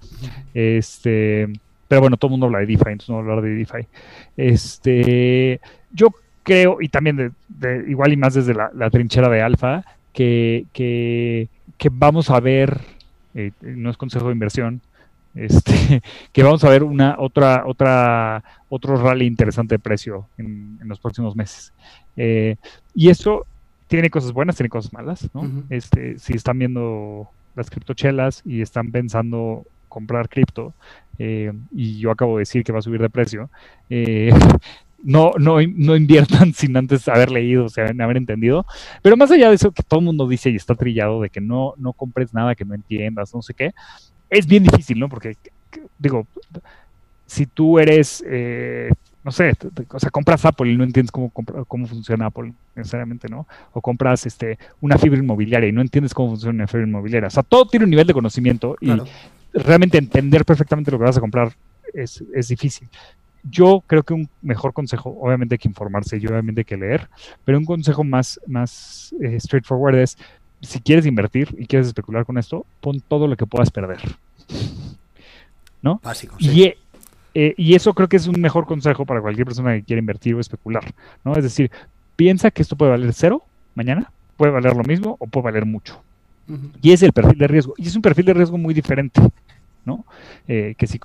Este, 0.53 1.49
pero 1.91 1.99
bueno, 1.99 2.15
todo 2.15 2.29
el 2.29 2.31
mundo 2.31 2.45
habla 2.45 2.59
de 2.59 2.67
DeFi, 2.67 2.89
entonces 2.89 3.09
no 3.09 3.17
hablar 3.17 3.41
de 3.41 3.49
DeFi. 3.49 3.85
Este, 4.37 5.59
yo 5.91 6.07
creo, 6.41 6.77
y 6.79 6.87
también 6.87 7.33
de, 7.49 7.85
igual 7.85 8.13
y 8.13 8.15
más 8.15 8.33
desde 8.33 8.53
la, 8.53 8.89
trinchera 8.89 9.27
de 9.27 9.41
Alfa, 9.41 9.83
que, 10.13 10.67
que, 10.71 11.49
que, 11.77 11.89
vamos 11.91 12.29
a 12.29 12.39
ver, 12.39 12.79
eh, 13.35 13.51
no 13.59 13.89
es 13.89 13.97
consejo 13.97 14.27
de 14.27 14.31
inversión, 14.31 14.79
este, 15.35 16.01
que 16.31 16.43
vamos 16.43 16.63
a 16.63 16.69
ver 16.69 16.83
una 16.83 17.17
otra 17.19 17.63
otra 17.65 18.41
otro 18.69 18.95
rally 18.95 19.25
interesante 19.25 19.75
de 19.75 19.79
precio 19.79 20.27
en, 20.37 20.79
los 20.85 20.99
próximos 20.99 21.35
meses 21.35 21.73
eh, 22.15 22.55
y 22.95 23.09
eso 23.09 23.45
tiene 23.87 24.09
cosas 24.09 24.31
buenas, 24.31 24.55
tiene 24.55 24.69
cosas 24.69 24.93
malas, 24.93 25.29
¿no? 25.33 25.43
este, 25.69 26.17
si 26.19 26.35
están 26.35 26.57
viendo 26.57 27.27
las 27.53 27.69
criptochelas 27.69 28.43
y 28.45 28.61
están 28.61 28.91
pensando 28.91 29.65
comprar 29.91 30.29
cripto, 30.29 30.73
eh, 31.23 31.53
y 31.71 31.99
yo 31.99 32.09
acabo 32.09 32.37
de 32.37 32.41
decir 32.41 32.63
que 32.63 32.71
va 32.71 32.79
a 32.79 32.81
subir 32.81 32.99
de 32.99 33.07
precio, 33.07 33.51
eh, 33.91 34.31
no, 35.03 35.33
no, 35.37 35.57
no 35.61 35.95
inviertan 35.95 36.51
sin 36.55 36.75
antes 36.75 37.07
haber 37.07 37.29
leído, 37.29 37.65
o 37.65 37.69
sea, 37.69 37.93
haber 37.99 38.17
entendido. 38.17 38.65
Pero 39.03 39.15
más 39.17 39.29
allá 39.29 39.49
de 39.49 39.55
eso 39.55 39.71
que 39.71 39.83
todo 39.83 39.99
el 39.99 40.07
mundo 40.07 40.27
dice 40.27 40.49
y 40.49 40.55
está 40.55 40.73
trillado 40.73 41.21
de 41.21 41.29
que 41.29 41.39
no, 41.39 41.75
no 41.77 41.93
compres 41.93 42.33
nada 42.33 42.55
que 42.55 42.65
no 42.65 42.73
entiendas, 42.73 43.35
no 43.35 43.43
sé 43.43 43.53
qué, 43.53 43.71
es 44.31 44.47
bien 44.47 44.63
difícil, 44.63 44.97
¿no? 44.97 45.09
Porque, 45.09 45.35
digo, 45.99 46.25
si 47.27 47.45
tú 47.45 47.77
eres 47.77 48.23
eh, 48.27 48.89
no 49.23 49.31
sé, 49.31 49.53
o 49.89 49.99
sea, 49.99 50.09
compras 50.09 50.43
Apple 50.45 50.71
y 50.71 50.75
no 50.75 50.83
entiendes 50.83 51.11
cómo, 51.11 51.29
cómo 51.29 51.85
funciona 51.85 52.25
Apple 52.25 52.53
necesariamente, 52.75 53.29
¿no? 53.29 53.45
O 53.73 53.79
compras 53.81 54.25
este, 54.25 54.57
una 54.79 54.97
fibra 54.97 55.19
inmobiliaria 55.19 55.69
y 55.69 55.71
no 55.71 55.81
entiendes 55.81 56.15
cómo 56.15 56.29
funciona 56.29 56.55
una 56.55 56.67
fibra 56.67 56.87
inmobiliaria. 56.87 57.27
O 57.27 57.31
sea, 57.31 57.43
todo 57.43 57.67
tiene 57.67 57.83
un 57.83 57.91
nivel 57.91 58.07
de 58.07 58.13
conocimiento 58.13 58.75
y 58.81 58.91
realmente 59.53 59.97
entender 59.97 60.45
perfectamente 60.45 60.91
lo 60.91 60.97
que 60.97 61.05
vas 61.05 61.17
a 61.17 61.21
comprar 61.21 61.53
es, 61.93 62.23
difícil. 62.47 62.87
Yo 63.43 63.83
creo 63.87 64.03
que 64.03 64.13
un 64.13 64.29
mejor 64.41 64.73
consejo, 64.73 65.17
obviamente 65.19 65.55
hay 65.55 65.59
que 65.59 65.67
informarse 65.67 66.17
y 66.17 66.27
obviamente 66.27 66.61
hay 66.61 66.65
que 66.65 66.77
leer, 66.77 67.09
pero 67.43 67.57
un 67.57 67.65
consejo 67.65 68.03
más, 68.03 68.39
más 68.45 69.15
eh, 69.21 69.39
straightforward 69.39 69.95
es, 69.95 70.17
si 70.61 70.79
quieres 70.79 71.05
invertir 71.05 71.55
y 71.57 71.65
quieres 71.65 71.87
especular 71.87 72.25
con 72.25 72.37
esto, 72.37 72.65
pon 72.81 73.01
todo 73.01 73.27
lo 73.27 73.35
que 73.35 73.47
puedas 73.47 73.71
perder. 73.71 73.99
¿No? 75.81 75.99
Básico, 76.03 76.35
sí. 76.39 76.63
E, 76.63 76.77
eh, 77.33 77.53
y 77.57 77.73
eso 77.73 77.93
creo 77.93 78.07
que 78.07 78.17
es 78.17 78.27
un 78.27 78.39
mejor 78.39 78.65
consejo 78.65 79.05
para 79.05 79.21
cualquier 79.21 79.45
persona 79.45 79.73
que 79.73 79.83
quiera 79.83 79.99
invertir 79.99 80.35
o 80.35 80.39
especular, 80.39 80.93
¿no? 81.23 81.33
Es 81.35 81.43
decir, 81.43 81.71
piensa 82.15 82.51
que 82.51 82.61
esto 82.61 82.75
puede 82.75 82.91
valer 82.91 83.13
cero 83.13 83.41
mañana, 83.73 84.11
puede 84.37 84.51
valer 84.51 84.75
lo 84.75 84.83
mismo 84.83 85.15
o 85.19 85.27
puede 85.27 85.45
valer 85.45 85.65
mucho. 85.65 86.03
Y 86.81 86.91
es 86.91 87.03
el 87.03 87.13
perfil 87.13 87.37
de 87.37 87.47
riesgo. 87.47 87.73
Y 87.77 87.87
es 87.87 87.95
un 87.95 88.01
perfil 88.01 88.25
de 88.25 88.33
riesgo 88.33 88.57
muy 88.57 88.73
diferente, 88.73 89.21
¿no? 89.85 90.05
Eh, 90.47 90.75
que 90.77 90.87
si 90.87 90.99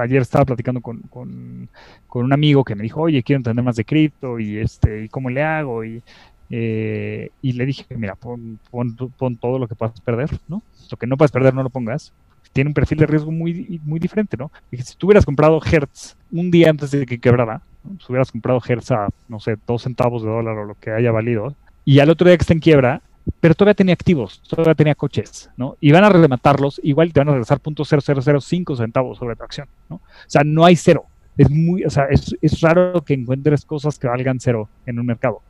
ayer 0.00 0.22
estaba 0.22 0.44
platicando 0.44 0.80
con, 0.80 1.00
con, 1.08 1.68
un 2.12 2.32
amigo 2.32 2.64
que 2.64 2.74
me 2.74 2.82
dijo, 2.82 3.02
oye, 3.02 3.22
quiero 3.22 3.38
entender 3.38 3.64
más 3.64 3.76
de 3.76 3.84
cripto 3.84 4.38
y 4.38 4.58
este, 4.58 5.04
y 5.04 5.08
cómo 5.08 5.30
le 5.30 5.42
hago, 5.42 5.84
y, 5.84 6.02
eh, 6.50 7.30
y 7.42 7.52
le 7.52 7.66
dije, 7.66 7.84
mira, 7.96 8.14
pon, 8.14 8.58
pon, 8.70 8.96
pon, 9.16 9.36
todo 9.36 9.58
lo 9.58 9.68
que 9.68 9.74
puedas 9.74 10.00
perder, 10.00 10.30
¿no? 10.48 10.62
Lo 10.90 10.96
que 10.96 11.06
no 11.06 11.16
puedes 11.16 11.32
perder, 11.32 11.54
no 11.54 11.62
lo 11.62 11.70
pongas 11.70 12.12
tiene 12.52 12.68
un 12.68 12.74
perfil 12.74 12.98
de 12.98 13.06
riesgo 13.06 13.30
muy, 13.30 13.80
muy 13.84 14.00
diferente, 14.00 14.36
¿no? 14.36 14.50
si 14.72 14.96
tú 14.96 15.06
hubieras 15.06 15.24
comprado 15.24 15.60
Hertz 15.64 16.16
un 16.32 16.50
día 16.50 16.70
antes 16.70 16.90
de 16.90 17.06
que 17.06 17.18
quebrara, 17.18 17.62
si 18.00 18.06
hubieras 18.10 18.32
comprado 18.32 18.60
Hertz 18.66 18.90
a, 18.90 19.08
no 19.28 19.40
sé, 19.40 19.56
dos 19.66 19.82
centavos 19.82 20.22
de 20.22 20.28
dólar 20.28 20.58
o 20.58 20.64
lo 20.64 20.74
que 20.74 20.90
haya 20.90 21.12
valido, 21.12 21.54
y 21.84 22.00
al 22.00 22.10
otro 22.10 22.26
día 22.28 22.36
que 22.36 22.42
está 22.42 22.52
en 22.52 22.60
quiebra, 22.60 23.02
pero 23.40 23.54
todavía 23.54 23.74
tenía 23.74 23.94
activos, 23.94 24.42
todavía 24.48 24.74
tenía 24.74 24.94
coches, 24.94 25.50
¿no? 25.56 25.76
Y 25.80 25.92
van 25.92 26.04
a 26.04 26.08
rematarlos, 26.08 26.80
igual 26.82 27.12
te 27.12 27.20
van 27.20 27.28
a 27.28 27.32
regresar 27.32 27.60
.0005 27.60 28.76
centavos 28.76 29.18
sobre 29.18 29.36
tu 29.36 29.44
acción, 29.44 29.68
¿no? 29.88 29.96
O 29.96 30.00
sea, 30.26 30.42
no 30.44 30.64
hay 30.64 30.76
cero. 30.76 31.04
Es 31.36 31.50
muy, 31.50 31.84
o 31.84 31.90
sea, 31.90 32.06
es, 32.06 32.36
es 32.42 32.60
raro 32.60 33.00
que 33.02 33.14
encuentres 33.14 33.64
cosas 33.64 33.98
que 33.98 34.08
valgan 34.08 34.40
cero 34.40 34.68
en 34.86 34.98
un 34.98 35.06
mercado. 35.06 35.40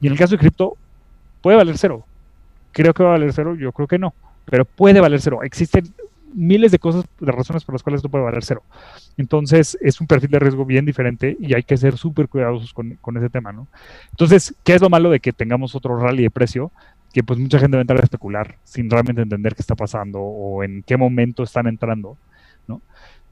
Y 0.00 0.06
en 0.06 0.12
el 0.12 0.18
caso 0.18 0.32
de 0.32 0.38
cripto, 0.38 0.76
puede 1.40 1.56
valer 1.56 1.78
cero. 1.78 2.04
Creo 2.72 2.92
que 2.92 3.02
va 3.02 3.10
a 3.10 3.12
valer 3.12 3.32
cero, 3.32 3.54
yo 3.54 3.72
creo 3.72 3.86
que 3.86 3.98
no, 3.98 4.12
pero 4.44 4.64
puede 4.64 5.00
valer 5.00 5.20
cero. 5.20 5.42
Existen 5.42 5.94
miles 6.36 6.70
de 6.70 6.78
cosas, 6.78 7.04
de 7.18 7.32
razones 7.32 7.64
por 7.64 7.74
las 7.74 7.82
cuales 7.82 7.98
esto 7.98 8.08
puede 8.08 8.24
valer 8.24 8.44
cero. 8.44 8.62
Entonces, 9.16 9.76
es 9.80 10.00
un 10.00 10.06
perfil 10.06 10.30
de 10.30 10.38
riesgo 10.38 10.64
bien 10.64 10.84
diferente 10.84 11.36
y 11.40 11.54
hay 11.54 11.62
que 11.62 11.76
ser 11.76 11.96
súper 11.96 12.28
cuidadosos 12.28 12.72
con, 12.74 13.16
ese 13.16 13.30
tema, 13.30 13.52
¿no? 13.52 13.66
Entonces, 14.10 14.54
¿qué 14.62 14.74
es 14.74 14.82
lo 14.82 14.90
malo 14.90 15.10
de 15.10 15.20
que 15.20 15.32
tengamos 15.32 15.74
otro 15.74 15.98
rally 15.98 16.24
de 16.24 16.30
precio? 16.30 16.70
Que 17.16 17.22
pues 17.22 17.38
mucha 17.38 17.58
gente 17.58 17.76
va 17.76 17.80
a 17.80 17.82
entrar 17.82 17.98
a 17.98 18.04
especular 18.04 18.58
sin 18.64 18.90
realmente 18.90 19.22
entender 19.22 19.54
qué 19.54 19.62
está 19.62 19.74
pasando 19.74 20.20
o 20.20 20.62
en 20.62 20.82
qué 20.82 20.98
momento 20.98 21.42
están 21.42 21.66
entrando, 21.66 22.18
¿no? 22.68 22.82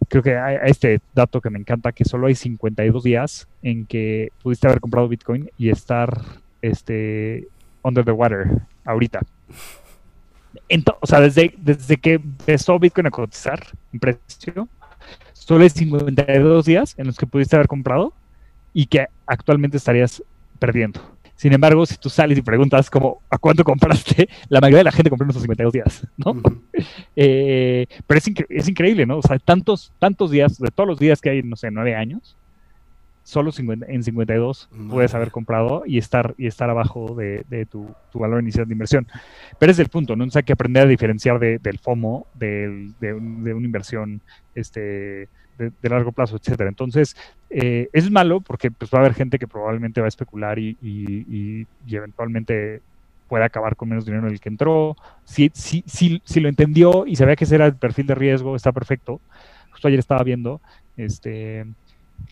Creo 0.09 0.23
que 0.23 0.38
hay 0.38 0.57
este 0.64 1.01
dato 1.14 1.42
que 1.42 1.51
me 1.51 1.59
encanta, 1.59 1.92
que 1.92 2.05
solo 2.05 2.29
hay 2.29 2.35
52 2.35 3.03
días 3.05 3.47
en 3.62 3.85
que 3.85 4.31
pudiste 4.42 4.66
haber 4.66 4.81
comprado 4.81 5.09
Bitcoin 5.09 5.51
y 5.59 5.68
estar 5.68 6.18
este, 6.62 7.49
under 7.83 8.05
the 8.05 8.12
water 8.12 8.62
ahorita 8.87 9.20
o 11.01 11.07
sea, 11.07 11.20
desde, 11.20 11.55
desde 11.59 11.97
que 11.97 12.14
empezó 12.14 12.79
Bitcoin 12.79 13.07
a 13.07 13.11
cotizar 13.11 13.61
en 13.92 14.01
precio, 14.01 14.68
solo 15.33 15.62
hay 15.62 15.70
52 15.70 16.64
días 16.64 16.94
en 16.99 17.07
los 17.07 17.16
que 17.16 17.27
pudiste 17.27 17.57
haber 17.57 17.68
comprado 17.68 18.12
y 18.73 18.87
que 18.87 19.07
actualmente 19.27 19.77
estarías 19.77 20.23
perdiendo. 20.59 21.01
Sin 21.37 21.53
embargo, 21.53 21.85
si 21.85 21.97
tú 21.97 22.09
sales 22.09 22.38
y 22.38 22.42
preguntas 22.42 22.88
como 22.88 23.23
a 23.29 23.38
cuánto 23.38 23.64
compraste, 23.64 24.29
la 24.49 24.61
mayoría 24.61 24.79
de 24.79 24.85
la 24.85 24.92
gente 24.92 25.11
compró 25.11 25.25
en 25.25 25.31
esos 25.31 25.42
52 25.42 25.73
días, 25.73 26.07
¿no? 26.16 26.35
Eh, 27.16 27.87
pero 28.07 28.18
es, 28.18 28.25
es, 28.49 28.68
increíble, 28.68 29.07
¿no? 29.07 29.18
O 29.18 29.23
sea, 29.23 29.38
tantos, 29.38 29.92
tantos 29.99 30.31
días, 30.31 30.59
de 30.59 30.70
todos 30.70 30.88
los 30.88 30.99
días 30.99 31.20
que 31.20 31.31
hay, 31.31 31.42
no 31.42 31.55
sé, 31.55 31.70
nueve 31.70 31.94
años, 31.94 32.37
solo 33.25 33.51
en 33.59 34.03
52 34.05 34.68
puedes 34.90 35.14
haber 35.14 35.31
comprado 35.31 35.83
y 35.87 35.97
estar, 35.99 36.35
y 36.37 36.47
estar 36.47 36.68
abajo 36.68 37.16
de, 37.16 37.66
tu, 37.70 37.94
valor 38.12 38.40
inicial 38.40 38.68
de 38.68 38.75
inversión. 38.75 39.09
Pero 39.59 39.73
es 39.73 39.79
el 39.79 39.88
punto, 39.88 40.14
¿no? 40.14 40.27
hay 40.33 40.42
que 40.42 40.53
aprender 40.53 40.85
a 40.85 40.87
diferenciar 40.87 41.40
del 41.40 41.79
FOMO, 41.79 42.27
de, 42.35 42.92
una 43.01 43.66
inversión 43.66 44.20
este, 44.55 45.29
de, 45.59 45.88
largo 45.88 46.12
plazo, 46.12 46.37
etcétera. 46.37 46.69
Entonces, 46.69 47.17
eh, 47.51 47.88
es 47.93 48.11
malo 48.11 48.40
porque 48.40 48.71
pues, 48.71 48.90
va 48.90 48.99
a 48.99 49.01
haber 49.03 49.14
gente 49.14 49.38
que 49.38 49.49
probablemente 49.49 50.01
va 50.01 50.07
a 50.07 50.09
especular 50.09 50.59
y, 50.59 51.67
eventualmente 51.88 52.81
puede 53.29 53.45
acabar 53.45 53.75
con 53.75 53.88
menos 53.88 54.05
dinero 54.05 54.27
en 54.27 54.33
el 54.33 54.40
que 54.40 54.49
entró. 54.49 54.97
Si, 55.25 55.51
si, 55.55 55.83
si, 55.87 56.21
si 56.25 56.40
lo 56.40 56.49
entendió 56.49 57.07
y 57.07 57.17
ve 57.17 57.37
que 57.37 57.45
ese 57.45 57.55
era 57.55 57.67
el 57.67 57.75
perfil 57.75 58.07
de 58.07 58.14
riesgo, 58.14 58.55
está 58.55 58.73
perfecto. 58.73 59.21
Justo 59.71 59.88
ayer 59.88 59.99
estaba 59.99 60.23
viendo 60.23 60.61
este, 60.97 61.67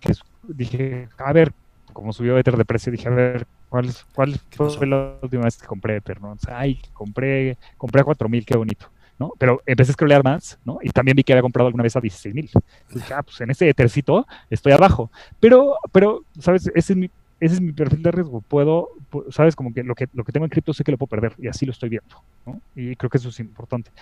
que 0.01 0.13
dije, 0.43 1.09
a 1.19 1.33
ver, 1.33 1.53
como 1.93 2.13
subió 2.13 2.39
Ether 2.39 2.57
de 2.57 2.65
precio, 2.65 2.93
dije, 2.93 3.09
a 3.09 3.13
ver, 3.13 3.47
¿cuál, 3.69 3.91
cuál 4.15 4.39
fue 4.71 4.87
la 4.87 5.17
última 5.23 5.45
vez 5.45 5.57
que 5.57 5.67
compré 5.67 5.97
Ether? 5.97 6.21
¿no? 6.21 6.37
Ay, 6.49 6.81
compré, 6.93 7.57
compré 7.77 8.01
a 8.01 8.05
4000, 8.05 8.47
qué 8.47 8.57
bonito. 8.57 8.92
¿No? 9.23 9.33
Pero 9.39 9.63
empecé 9.67 9.93
a 9.93 9.95
scrollear 9.95 10.25
más, 10.25 10.59
¿no? 10.65 10.79
Y 10.83 10.91
también 10.91 11.15
vi 11.15 11.23
que 11.23 11.33
había 11.33 11.43
comprado 11.43 11.69
alguna 11.69 11.85
vez 11.85 11.95
a 11.95 12.01
16 12.01 12.35
Dije, 12.35 13.15
ah, 13.15 13.23
pues 13.23 13.41
en 13.41 13.51
ese 13.51 13.69
Ethercito 13.69 14.27
estoy 14.51 14.73
abajo. 14.73 15.11
Pero, 15.39 15.77
pero, 15.93 16.25
¿sabes? 16.41 16.67
Ese 16.75 16.95
es 16.95 16.97
mi, 16.97 17.11
ese 17.39 17.55
es 17.55 17.61
mi 17.61 17.73
perfil 17.73 18.03
de 18.03 18.11
riesgo. 18.11 18.41
Puedo, 18.41 18.89
¿sabes? 19.31 19.55
Como 19.55 19.73
que 19.73 19.85
lo 19.85 19.95
que, 19.95 20.09
lo 20.13 20.25
que 20.25 20.33
tengo 20.33 20.45
en 20.45 20.51
cripto 20.51 20.75
sé 20.75 20.83
que 20.83 20.91
lo 20.91 20.99
puedo 20.99 21.11
perder 21.11 21.35
y 21.39 21.47
así 21.47 21.65
lo 21.65 21.73
estoy 21.73 21.91
viendo, 21.91 22.17
¿no? 22.45 22.61
Y 22.75 22.97
creo 22.97 23.09
que 23.09 23.19
eso 23.19 23.29
es 23.29 23.39
importante. 23.39 23.93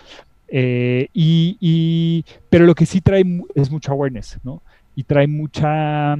Eh, 0.48 1.08
y, 1.12 1.58
y, 1.60 2.24
pero 2.48 2.64
lo 2.64 2.74
que 2.74 2.86
sí 2.86 3.00
trae 3.00 3.24
es 3.54 3.70
mucho 3.70 3.92
awareness, 3.92 4.40
¿no? 4.42 4.62
y 4.94 5.04
trae 5.04 5.26
mucha, 5.26 6.16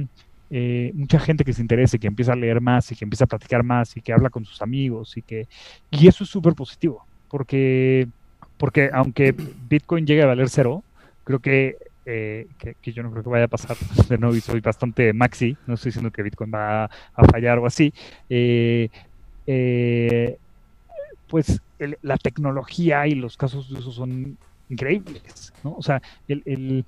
eh, 0.49 0.91
mucha 0.93 1.19
gente 1.19 1.43
que 1.43 1.53
se 1.53 1.61
interese, 1.61 1.99
que 1.99 2.07
empieza 2.07 2.33
a 2.33 2.35
leer 2.35 2.61
más 2.61 2.91
y 2.91 2.95
que 2.95 3.05
empieza 3.05 3.25
a 3.25 3.27
platicar 3.27 3.63
más 3.63 3.95
y 3.95 4.01
que 4.01 4.13
habla 4.13 4.29
con 4.29 4.45
sus 4.45 4.61
amigos 4.61 5.17
y 5.17 5.21
que 5.21 5.47
y 5.89 6.07
eso 6.07 6.23
es 6.23 6.29
súper 6.29 6.53
positivo 6.53 7.05
porque 7.29 8.07
porque 8.61 8.91
aunque 8.93 9.33
Bitcoin 9.67 10.05
llegue 10.05 10.21
a 10.21 10.27
valer 10.27 10.47
cero, 10.47 10.83
creo 11.23 11.39
que, 11.39 11.77
eh, 12.05 12.45
que, 12.59 12.93
yo 12.93 13.01
no 13.01 13.09
creo 13.09 13.23
que 13.23 13.29
vaya 13.29 13.45
a 13.45 13.47
pasar 13.47 13.75
de 14.07 14.17
nuevo 14.19 14.35
y 14.35 14.39
soy 14.39 14.59
bastante 14.59 15.13
maxi, 15.13 15.57
no 15.65 15.73
estoy 15.73 15.89
diciendo 15.89 16.11
que 16.11 16.21
Bitcoin 16.21 16.53
va 16.53 16.83
a, 16.83 17.25
fallar 17.31 17.57
o 17.57 17.65
así, 17.65 17.91
eh, 18.29 18.87
pues 21.27 21.59
la 22.03 22.17
tecnología 22.17 23.07
y 23.07 23.15
los 23.15 23.35
casos 23.35 23.67
de 23.67 23.79
uso 23.79 23.91
son 23.91 24.37
increíbles, 24.69 25.51
¿no? 25.63 25.73
O 25.73 25.81
sea, 25.81 25.99
el 26.27 26.85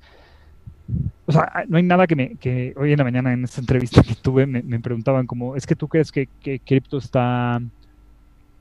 o 1.26 1.32
sea, 1.32 1.64
no 1.68 1.78
hay 1.78 1.84
nada 1.84 2.06
que 2.06 2.16
me, 2.16 2.36
que 2.36 2.76
hoy 2.78 2.92
en 2.92 3.00
la 3.00 3.04
mañana 3.04 3.34
en 3.34 3.46
esta 3.46 3.62
entrevista 3.62 4.04
que 4.08 4.14
tuve 4.14 4.46
me, 4.46 4.80
preguntaban 4.80 5.26
como, 5.26 5.56
es 5.56 5.66
que 5.66 5.76
tú 5.76 5.88
crees 5.88 6.12
que, 6.12 6.30
que 6.40 6.60
cripto 6.60 7.00
está, 7.00 7.60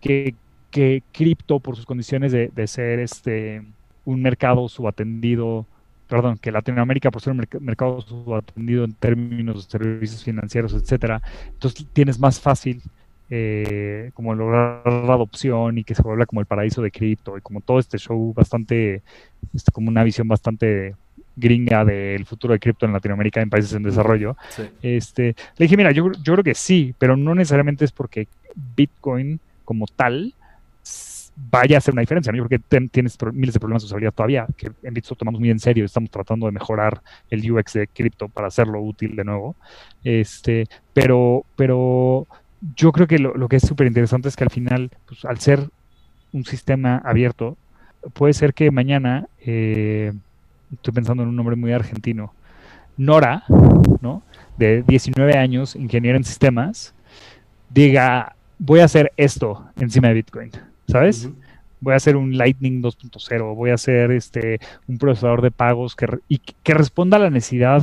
que, 0.01 0.35
que 0.73 1.05
cripto 1.13 1.61
por 1.61 1.77
sus 1.77 1.87
condiciones 1.87 2.33
de, 2.33 2.49
de, 2.49 2.67
ser 2.67 2.99
este 2.99 3.63
un 4.05 4.23
mercado 4.23 4.69
subatendido, 4.69 5.67
perdón, 6.09 6.39
que 6.39 6.51
Latinoamérica 6.51 7.13
por 7.13 7.23
ser 7.23 7.35
un 7.35 7.47
mercado 7.61 8.01
subatendido 8.01 8.83
en 8.85 8.95
términos 8.95 9.67
de 9.67 9.71
servicios 9.71 10.25
financieros, 10.25 10.73
etcétera, 10.73 11.23
entonces 11.53 11.87
tienes 11.93 12.19
más 12.19 12.41
fácil 12.41 12.83
eh, 13.31 14.11
como 14.15 14.35
lograr 14.35 14.83
la 14.87 15.15
adopción 15.15 15.79
y 15.79 15.85
que 15.85 15.95
se 15.95 16.03
vuelva 16.03 16.27
como 16.27 16.41
el 16.41 16.47
paraíso 16.47 16.83
de 16.83 16.91
cripto 16.91 17.39
y 17.39 17.41
como 17.41 17.61
todo 17.61 17.79
este 17.79 17.99
show 17.99 18.33
bastante, 18.35 19.03
este, 19.55 19.71
como 19.73 19.89
una 19.89 20.05
visión 20.05 20.27
bastante 20.27 20.97
gringa 21.37 21.85
del 21.85 22.27
futuro 22.27 22.53
de 22.53 22.61
cripto 22.61 22.85
en 22.85 22.93
Latinoamérica 22.93 23.41
en 23.41 23.49
países 23.49 23.73
en 23.73 23.85
desarrollo. 23.85 24.37
Este, 24.83 25.35
le 25.57 25.65
dije, 25.65 25.77
mira, 25.77 25.93
yo, 25.93 26.13
yo 26.23 26.33
creo 26.35 26.45
que 26.45 26.55
sí, 26.55 26.95
pero 26.99 27.17
no 27.17 27.35
necesariamente 27.35 27.85
es 27.85 27.93
porque 27.93 28.29
Bitcoin 28.77 29.41
como 29.65 29.87
tal 29.87 30.35
vaya 31.37 31.77
a 31.77 31.79
hacer 31.79 31.93
una 31.93 32.01
diferencia. 32.01 32.33
Yo 32.33 32.47
creo 32.47 32.61
tienes 32.91 33.19
miles 33.33 33.55
de 33.55 33.61
problemas 33.61 33.83
de 33.83 33.87
usabilidad 33.87 34.13
todavía, 34.13 34.47
que 34.57 34.71
en 34.83 34.95
Bitso 34.95 35.15
tomamos 35.15 35.41
muy 35.41 35.51
en 35.51 35.59
serio, 35.59 35.85
estamos 35.85 36.11
tratando 36.11 36.47
de 36.47 36.53
mejorar 36.53 37.03
el 37.31 37.51
UX 37.51 37.75
de 37.75 37.87
cripto 37.87 38.29
para 38.29 38.49
hacerlo 38.49 38.81
útil 38.81 39.17
de 39.17 39.25
nuevo. 39.25 39.57
Este, 40.05 40.67
pero, 40.93 41.45
pero 41.57 42.27
yo 42.77 42.93
creo 42.93 43.07
que 43.07 43.19
lo, 43.19 43.49
que 43.49 43.57
es 43.57 43.67
súper 43.67 43.87
interesante 43.87 44.29
es 44.29 44.37
que 44.37 44.45
al 44.45 44.51
final, 44.51 44.91
pues, 45.07 45.25
al 45.25 45.39
ser 45.39 45.69
un 46.33 46.45
sistema 46.45 47.03
abierto, 47.05 47.57
puede 48.15 48.33
ser 48.33 48.55
que 48.55 48.71
mañana 48.71 49.27
eh, 49.41 50.13
estoy 50.73 50.95
pensando 50.95 51.23
en 51.23 51.29
un 51.29 51.37
nombre 51.37 51.57
muy 51.57 51.73
argentino, 51.73 52.35
Nora, 52.97 53.45
¿no? 54.01 54.23
De 54.59 54.83
19 54.83 55.37
años, 55.37 55.77
ingeniera 55.77 56.17
en 56.17 56.25
sistemas, 56.25 56.95
diga, 57.71 58.37
voy 58.59 58.81
a 58.81 58.85
hacer 58.85 59.13
esto 59.17 59.67
encima 59.77 60.09
de 60.09 60.15
Bitcoin, 60.15 60.51
¿sabes? 60.89 61.29
Voy 61.81 61.95
a 61.95 61.97
hacer 61.97 62.17
un 62.17 62.37
Lightning 62.37 62.81
2.0, 62.83 63.55
voy 63.55 63.71
a 63.71 63.75
hacer 63.75 64.13
este, 64.13 64.61
un 64.87 64.99
procesador 64.99 65.43
de 65.43 65.51
pagos 65.51 65.97
que, 65.97 66.07
y 66.29 66.39
que 66.39 66.75
responda 66.75 67.17
a 67.17 67.21
la 67.21 67.31
necesidad 67.31 67.83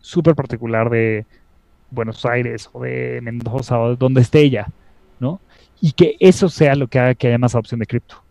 súper 0.00 0.34
particular 0.34 0.90
de 0.90 1.26
Buenos 1.90 2.24
Aires 2.26 2.68
o 2.72 2.82
de 2.82 3.20
Mendoza 3.22 3.78
o 3.78 3.90
de 3.90 3.96
donde 3.96 4.20
esté 4.20 4.40
ella, 4.40 4.66
¿no? 5.20 5.40
Y 5.80 5.92
que 5.92 6.16
eso 6.18 6.48
sea 6.48 6.74
lo 6.74 6.88
que 6.88 6.98
haga 6.98 7.14
que 7.14 7.28
haya 7.28 7.38
más 7.38 7.54
adopción 7.54 7.78
de 7.80 7.86
cripto. 7.86 8.26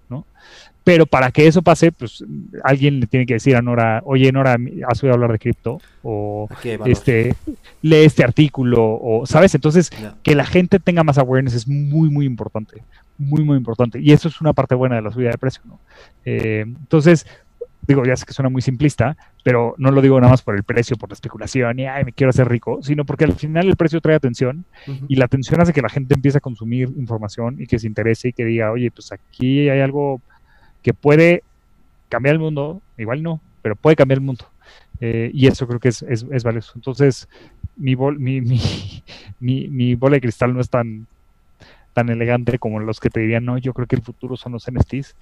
Pero 0.86 1.07
para 1.07 1.31
que 1.31 1.47
eso 1.47 1.63
pase, 1.63 1.91
pues 1.91 2.23
alguien 2.63 2.99
le 2.99 3.07
tiene 3.07 3.25
que 3.25 3.33
decir 3.33 3.55
a 3.55 3.61
Nora, 3.63 4.03
oye 4.05 4.31
Nora, 4.31 4.55
has 4.88 5.03
oído 5.03 5.15
hablar 5.15 5.31
de 5.31 5.39
cripto, 5.39 5.81
o 6.03 6.47
este, 6.86 7.36
lee 7.81 8.03
este 8.03 8.23
artículo, 8.23 8.83
o, 9.01 9.25
¿sabes? 9.25 9.55
Entonces, 9.55 9.89
que 10.21 10.36
la 10.36 10.45
gente 10.45 10.79
tenga 10.79 11.03
más 11.03 11.17
awareness 11.17 11.55
es 11.55 11.67
muy, 11.67 12.11
muy 12.11 12.27
importante, 12.27 12.83
muy, 13.17 13.43
muy 13.43 13.57
importante. 13.57 13.99
Y 13.99 14.11
eso 14.11 14.27
es 14.27 14.39
una 14.41 14.53
parte 14.53 14.75
buena 14.75 14.95
de 14.95 15.01
la 15.01 15.11
subida 15.11 15.31
de 15.31 15.39
precio, 15.39 15.63
¿no? 15.65 15.79
Eh, 16.23 16.65
entonces, 16.67 17.25
digo, 17.88 18.05
ya 18.05 18.15
sé 18.15 18.27
que 18.27 18.33
suena 18.33 18.49
muy 18.49 18.61
simplista, 18.61 19.17
pero 19.43 19.73
no 19.79 19.89
lo 19.89 20.03
digo 20.03 20.19
nada 20.21 20.33
más 20.33 20.43
por 20.43 20.55
el 20.55 20.63
precio, 20.63 20.97
por 20.97 21.09
la 21.09 21.13
especulación 21.13 21.79
y, 21.79 21.88
ay, 21.88 22.03
me 22.05 22.13
quiero 22.13 22.29
hacer 22.29 22.47
rico, 22.47 22.77
sino 22.83 23.05
porque 23.05 23.25
al 23.25 23.33
final 23.33 23.67
el 23.67 23.75
precio 23.75 24.01
trae 24.01 24.15
atención 24.15 24.65
y 25.07 25.15
la 25.15 25.25
atención 25.25 25.61
hace 25.61 25.73
que 25.73 25.81
la 25.81 25.89
gente 25.89 26.13
empiece 26.13 26.38
a 26.38 26.41
consumir 26.41 26.89
información 26.95 27.55
y 27.59 27.65
que 27.65 27.79
se 27.79 27.88
interese 27.88 28.27
y 28.27 28.33
que 28.33 28.45
diga, 28.45 28.71
oye, 28.71 28.91
pues 28.91 29.11
aquí 29.11 29.67
hay 29.67 29.81
algo 29.81 30.21
que 30.86 30.93
puede 30.93 31.41
cambiar 32.09 32.33
el 32.33 32.39
mundo, 32.39 32.79
igual 32.95 33.23
no, 33.23 33.41
pero 33.63 33.75
puede 33.75 33.95
cambiar 33.95 34.19
el 34.19 34.23
mundo. 34.23 34.45
Eh, 35.01 35.31
y 35.33 35.47
eso 35.47 35.65
creo 35.65 35.79
que 35.79 35.88
es, 35.88 36.03
es, 36.03 36.43
valioso. 36.43 36.73
Entonces, 36.75 37.27
mi, 37.75 37.95
mi, 38.19 38.39
mi, 39.39 39.67
mi, 39.67 39.95
bola 39.95 40.13
de 40.13 40.21
cristal 40.21 40.53
no 40.53 40.61
es 40.61 40.69
tan, 40.69 41.07
tan 41.93 42.09
elegante 42.09 42.59
como 42.59 42.79
los 42.79 42.99
que 42.99 43.09
te 43.09 43.19
dirían, 43.19 43.45
no, 43.45 43.57
yo 43.57 43.73
creo 43.73 43.88
que 43.88 43.95
el 43.95 44.03
futuro 44.03 44.38
son 44.38 44.51
los 44.51 44.71
NFTs, 44.71 45.15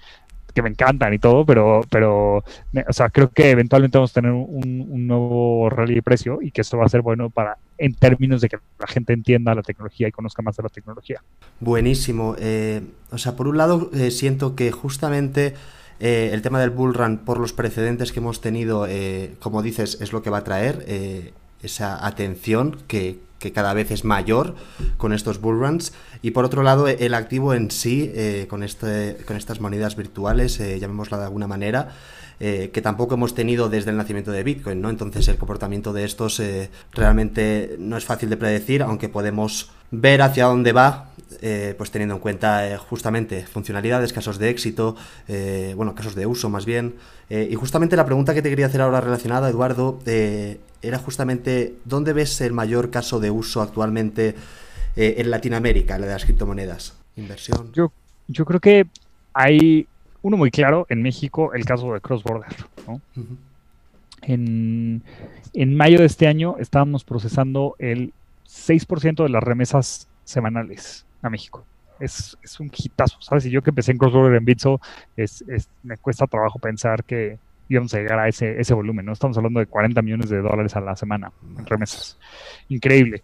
que 0.53 0.61
me 0.61 0.67
encantan 0.67 1.13
y 1.13 1.19
todo, 1.19 1.45
pero, 1.45 1.79
pero 1.89 2.39
o 2.39 2.93
sea, 2.93 3.07
creo 3.07 3.29
que 3.29 3.51
eventualmente 3.51 3.97
vamos 3.97 4.11
a 4.11 4.19
tener 4.19 4.33
un, 4.33 5.07
nuevo 5.07 5.69
rally 5.69 5.95
de 5.95 6.01
precio 6.01 6.41
y 6.41 6.51
que 6.51 6.59
esto 6.59 6.77
va 6.77 6.87
a 6.87 6.89
ser 6.89 7.01
bueno 7.01 7.29
para, 7.29 7.57
en 7.77 7.93
términos 7.93 8.41
de 8.41 8.49
que 8.49 8.57
la 8.79 8.87
gente 8.87 9.13
entienda 9.13 9.55
la 9.55 9.63
tecnología 9.63 10.07
y 10.07 10.11
conozca 10.11 10.41
más 10.41 10.55
de 10.55 10.63
la 10.63 10.69
tecnología. 10.69 11.21
Buenísimo. 11.59 12.35
Eh, 12.39 12.81
o 13.11 13.17
sea, 13.17 13.35
por 13.35 13.47
un 13.47 13.57
lado, 13.57 13.89
eh, 13.93 14.11
siento 14.11 14.55
que 14.55 14.71
justamente 14.71 15.53
eh, 15.99 16.31
el 16.33 16.41
tema 16.41 16.59
del 16.59 16.69
bull 16.69 16.93
run, 16.93 17.19
por 17.19 17.39
los 17.39 17.53
precedentes 17.53 18.11
que 18.11 18.19
hemos 18.19 18.41
tenido, 18.41 18.87
como 19.39 19.61
dices, 19.61 19.99
es 20.01 20.13
lo 20.13 20.21
que 20.21 20.29
va 20.29 20.39
a 20.39 20.43
traer 20.43 21.33
esa 21.61 22.05
atención 22.05 22.77
que, 22.87 23.19
que 23.43 23.51
cada 23.51 23.73
vez 23.73 23.91
es 23.91 24.05
mayor 24.05 24.55
con 24.97 25.11
estos 25.11 25.41
bullruns. 25.41 25.91
Y 26.21 26.31
por 26.31 26.45
otro 26.45 26.63
lado, 26.63 26.87
el 26.87 27.13
activo 27.13 27.53
en 27.53 27.71
sí, 27.71 28.09
eh, 28.15 28.47
con, 28.49 28.63
este, 28.63 29.17
con 29.27 29.35
estas 29.35 29.59
monedas 29.59 29.97
virtuales, 29.97 30.61
eh, 30.61 30.79
llamémosla 30.79 31.17
de 31.17 31.25
alguna 31.25 31.45
manera, 31.45 31.89
eh, 32.45 32.71
que 32.73 32.81
tampoco 32.81 33.13
hemos 33.13 33.33
tenido 33.33 33.69
desde 33.69 33.91
el 33.91 33.97
nacimiento 33.97 34.31
de 34.31 34.43
Bitcoin, 34.43 34.81
¿no? 34.81 34.89
Entonces 34.89 35.27
el 35.29 35.37
comportamiento 35.37 35.93
de 35.93 36.03
estos 36.03 36.41
realmente 36.91 37.77
no 37.79 37.95
es 37.95 38.03
fácil 38.03 38.29
de 38.29 38.35
predecir, 38.35 38.83
aunque 38.83 39.07
podemos 39.07 39.71
ver 39.91 40.21
hacia 40.21 40.45
dónde 40.45 40.73
va, 40.73 41.11
pues 41.77 41.91
teniendo 41.91 42.15
en 42.15 42.21
cuenta 42.21 42.77
justamente 42.77 43.45
funcionalidades, 43.45 44.11
casos 44.11 44.39
de 44.39 44.49
éxito, 44.49 44.95
bueno, 45.75 45.95
casos 45.95 46.15
de 46.15 46.25
uso 46.25 46.49
más 46.49 46.65
bien. 46.65 46.95
y 47.29 47.55
justamente 47.55 47.95
la 47.95 48.05
pregunta 48.05 48.33
que 48.33 48.41
te 48.41 48.49
quería 48.49 48.65
hacer 48.65 48.81
ahora 48.81 48.99
relacionada, 48.99 49.49
Eduardo, 49.49 49.99
era 50.83 50.97
justamente 50.99 51.75
dónde 51.85 52.13
ves 52.13 52.41
el 52.41 52.51
mayor 52.53 52.89
caso 52.89 53.19
de 53.19 53.31
uso 53.31 53.61
actualmente 53.61 54.35
eh, 54.95 55.15
en 55.17 55.31
Latinoamérica, 55.31 55.97
la 55.97 56.05
de 56.05 56.13
las 56.13 56.25
criptomonedas. 56.25 56.93
Inversión. 57.15 57.71
Yo, 57.73 57.91
yo 58.27 58.45
creo 58.45 58.59
que 58.59 58.85
hay 59.33 59.87
uno 60.23 60.37
muy 60.37 60.49
claro 60.49 60.87
en 60.89 61.01
México, 61.01 61.53
el 61.53 61.65
caso 61.65 61.93
de 61.93 62.01
Cross 62.01 62.23
Border. 62.23 62.49
en, 64.23 65.03
en, 65.53 65.75
mayo 65.75 65.99
de 65.99 66.05
este 66.05 66.27
año 66.27 66.55
estábamos 66.59 67.03
procesando 67.03 67.75
el 67.77 68.13
6% 68.47 69.23
de 69.23 69.29
las 69.29 69.43
remesas 69.43 70.07
semanales 70.23 71.05
a 71.21 71.29
México. 71.29 71.63
Es, 71.99 72.37
es, 72.41 72.59
un 72.59 72.71
hitazo, 72.75 73.21
¿sabes? 73.21 73.45
Y 73.45 73.51
yo 73.51 73.61
que 73.61 73.69
empecé 73.69 73.91
en 73.91 73.97
Cross 73.97 74.13
Border 74.13 74.35
en 74.35 74.45
Bitso, 74.45 74.81
es, 75.15 75.43
me 75.83 75.97
cuesta 75.97 76.25
trabajo 76.25 76.57
pensar 76.57 77.03
que, 77.03 77.37
íbamos 77.69 77.93
a 77.93 77.97
llegar 77.97 78.19
a 78.19 78.27
ese, 78.27 78.59
ese 78.59 78.73
volumen, 78.73 79.05
¿no? 79.05 79.13
Estamos 79.13 79.37
hablando 79.37 79.59
de 79.59 79.65
40 79.65 80.01
millones 80.01 80.29
de 80.29 80.41
dólares 80.41 80.75
a 80.75 80.81
la 80.81 80.95
semana 80.95 81.31
en 81.57 81.65
remesas. 81.65 82.17
Increíble. 82.69 83.23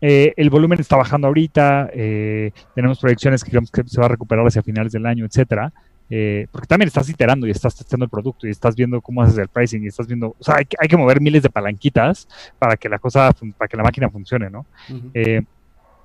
Eh, 0.00 0.34
el 0.36 0.50
volumen 0.50 0.78
está 0.78 0.96
bajando 0.96 1.26
ahorita, 1.26 1.90
eh, 1.92 2.52
tenemos 2.74 3.00
proyecciones 3.00 3.42
que 3.42 3.50
que 3.50 3.84
se 3.86 4.00
va 4.00 4.06
a 4.06 4.10
recuperar 4.10 4.46
hacia 4.46 4.62
finales 4.62 4.92
del 4.92 5.06
año, 5.06 5.24
etcétera. 5.24 5.72
Eh, 6.08 6.46
porque 6.52 6.66
también 6.66 6.86
estás 6.86 7.08
iterando 7.08 7.46
y 7.46 7.50
estás 7.50 7.74
testando 7.74 8.04
el 8.04 8.10
producto 8.10 8.46
y 8.46 8.50
estás 8.50 8.76
viendo 8.76 9.00
cómo 9.00 9.22
haces 9.22 9.38
el 9.38 9.48
pricing 9.48 9.82
y 9.84 9.88
estás 9.88 10.06
viendo, 10.06 10.36
o 10.38 10.44
sea, 10.44 10.56
hay 10.56 10.64
que, 10.64 10.76
hay 10.80 10.88
que 10.88 10.96
mover 10.96 11.20
miles 11.20 11.42
de 11.42 11.50
palanquitas 11.50 12.28
para 12.58 12.76
que 12.76 12.88
la 12.88 12.98
cosa, 12.98 13.34
para 13.58 13.68
que 13.68 13.76
la 13.76 13.82
máquina 13.82 14.08
funcione, 14.08 14.48
¿no? 14.48 14.66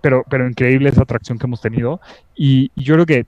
pero, 0.01 0.23
pero 0.27 0.47
increíble 0.47 0.89
esa 0.89 1.03
atracción 1.03 1.37
que 1.37 1.45
hemos 1.45 1.61
tenido 1.61 2.01
y 2.35 2.71
yo 2.75 2.95
creo 2.95 3.05
que 3.05 3.25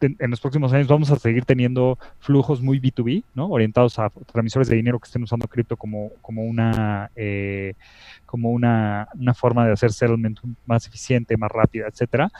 en 0.00 0.30
los 0.30 0.40
próximos 0.40 0.72
años 0.72 0.88
vamos 0.88 1.10
a 1.10 1.16
seguir 1.16 1.44
teniendo 1.44 1.98
flujos 2.18 2.60
muy 2.60 2.80
B2B, 2.80 3.24
¿no? 3.34 3.48
Orientados 3.48 3.98
a 3.98 4.10
transmisores 4.10 4.68
de 4.68 4.76
dinero 4.76 4.98
que 4.98 5.06
estén 5.06 5.22
usando 5.22 5.46
cripto 5.48 5.76
como, 5.76 6.10
como 6.20 6.42
una 6.42 7.10
eh, 7.16 7.74
como 8.26 8.50
una, 8.50 9.08
forma 9.34 9.66
de 9.66 9.72
hacer 9.72 9.92
settlement 9.92 10.38
más 10.66 10.86
eficiente, 10.86 11.36
más 11.36 11.50
rápida, 11.50 11.86
etcétera. 11.88 12.30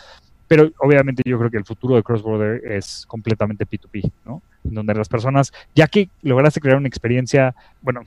Pero 0.46 0.70
obviamente 0.78 1.22
yo 1.24 1.38
creo 1.38 1.50
que 1.50 1.56
el 1.56 1.64
futuro 1.64 1.96
de 1.96 2.02
cross 2.02 2.22
border 2.22 2.64
es 2.70 3.04
completamente 3.06 3.66
P2P, 3.66 4.10
¿no? 4.26 4.42
En 4.64 4.74
donde 4.74 4.94
las 4.94 5.08
personas, 5.08 5.52
ya 5.74 5.86
que 5.86 6.08
lograste 6.22 6.60
crear 6.60 6.76
una 6.76 6.88
experiencia, 6.88 7.54
bueno, 7.80 8.02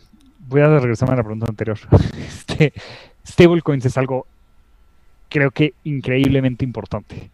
voy 0.48 0.62
a 0.62 0.80
regresarme 0.80 1.14
a 1.14 1.18
la 1.18 1.24
pregunta 1.24 1.48
anterior. 1.50 1.78
Este, 2.18 2.74
stablecoins 3.26 3.86
es 3.86 3.98
algo, 3.98 4.26
creo 5.30 5.52
que 5.52 5.74
increíblemente 5.84 6.66
importante. 6.66 7.30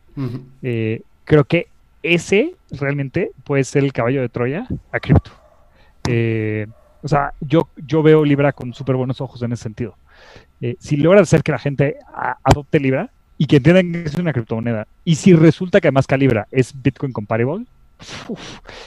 Eh, 0.61 1.01
creo 1.23 1.45
que 1.45 1.67
ese 2.03 2.55
realmente 2.71 3.31
puede 3.43 3.63
ser 3.63 3.83
el 3.83 3.93
caballo 3.93 4.21
de 4.21 4.29
Troya 4.29 4.67
a 4.91 4.99
cripto. 4.99 5.31
Eh, 6.07 6.67
o 7.01 7.07
sea, 7.07 7.33
yo, 7.39 7.69
yo 7.77 8.03
veo 8.03 8.25
Libra 8.25 8.51
con 8.51 8.73
súper 8.73 8.95
buenos 8.95 9.21
ojos 9.21 9.41
en 9.41 9.53
ese 9.53 9.63
sentido. 9.63 9.95
Eh, 10.61 10.75
si 10.79 10.97
logras 10.97 11.23
hacer 11.23 11.43
que 11.43 11.51
la 11.51 11.59
gente 11.59 11.97
adopte 12.43 12.79
Libra 12.79 13.09
y 13.43 13.45
que 13.45 13.57
entiendan 13.57 13.91
que 13.91 14.03
es 14.03 14.15
una 14.15 14.31
criptomoneda, 14.31 14.87
y 15.03 15.15
si 15.15 15.33
resulta 15.33 15.81
que 15.81 15.89
además 15.89 16.07
que 16.07 16.17
Libra 16.17 16.47
es 16.49 16.73
Bitcoin 16.81 17.11
compatible, 17.11 17.65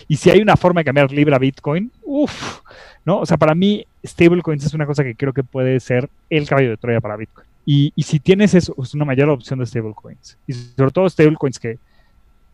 y 0.08 0.16
si 0.16 0.30
hay 0.30 0.40
una 0.40 0.56
forma 0.56 0.80
de 0.80 0.86
cambiar 0.86 1.12
Libra 1.12 1.36
a 1.36 1.38
Bitcoin, 1.38 1.92
uff, 2.02 2.60
¿no? 3.04 3.18
O 3.18 3.26
sea, 3.26 3.36
para 3.36 3.54
mí, 3.54 3.86
stablecoins 4.02 4.64
es 4.64 4.72
una 4.72 4.86
cosa 4.86 5.04
que 5.04 5.14
creo 5.14 5.34
que 5.34 5.44
puede 5.44 5.78
ser 5.78 6.08
el 6.30 6.48
caballo 6.48 6.70
de 6.70 6.78
Troya 6.78 7.02
para 7.02 7.16
Bitcoin. 7.16 7.46
Y, 7.66 7.92
y 7.94 8.02
si 8.04 8.18
tienes 8.18 8.54
eso, 8.54 8.74
es 8.82 8.94
una 8.94 9.04
mayor 9.04 9.28
opción 9.28 9.58
de 9.58 9.66
stablecoins. 9.66 10.38
Y 10.46 10.54
sobre 10.54 10.90
todo 10.90 11.06
stablecoins 11.06 11.58
que 11.58 11.78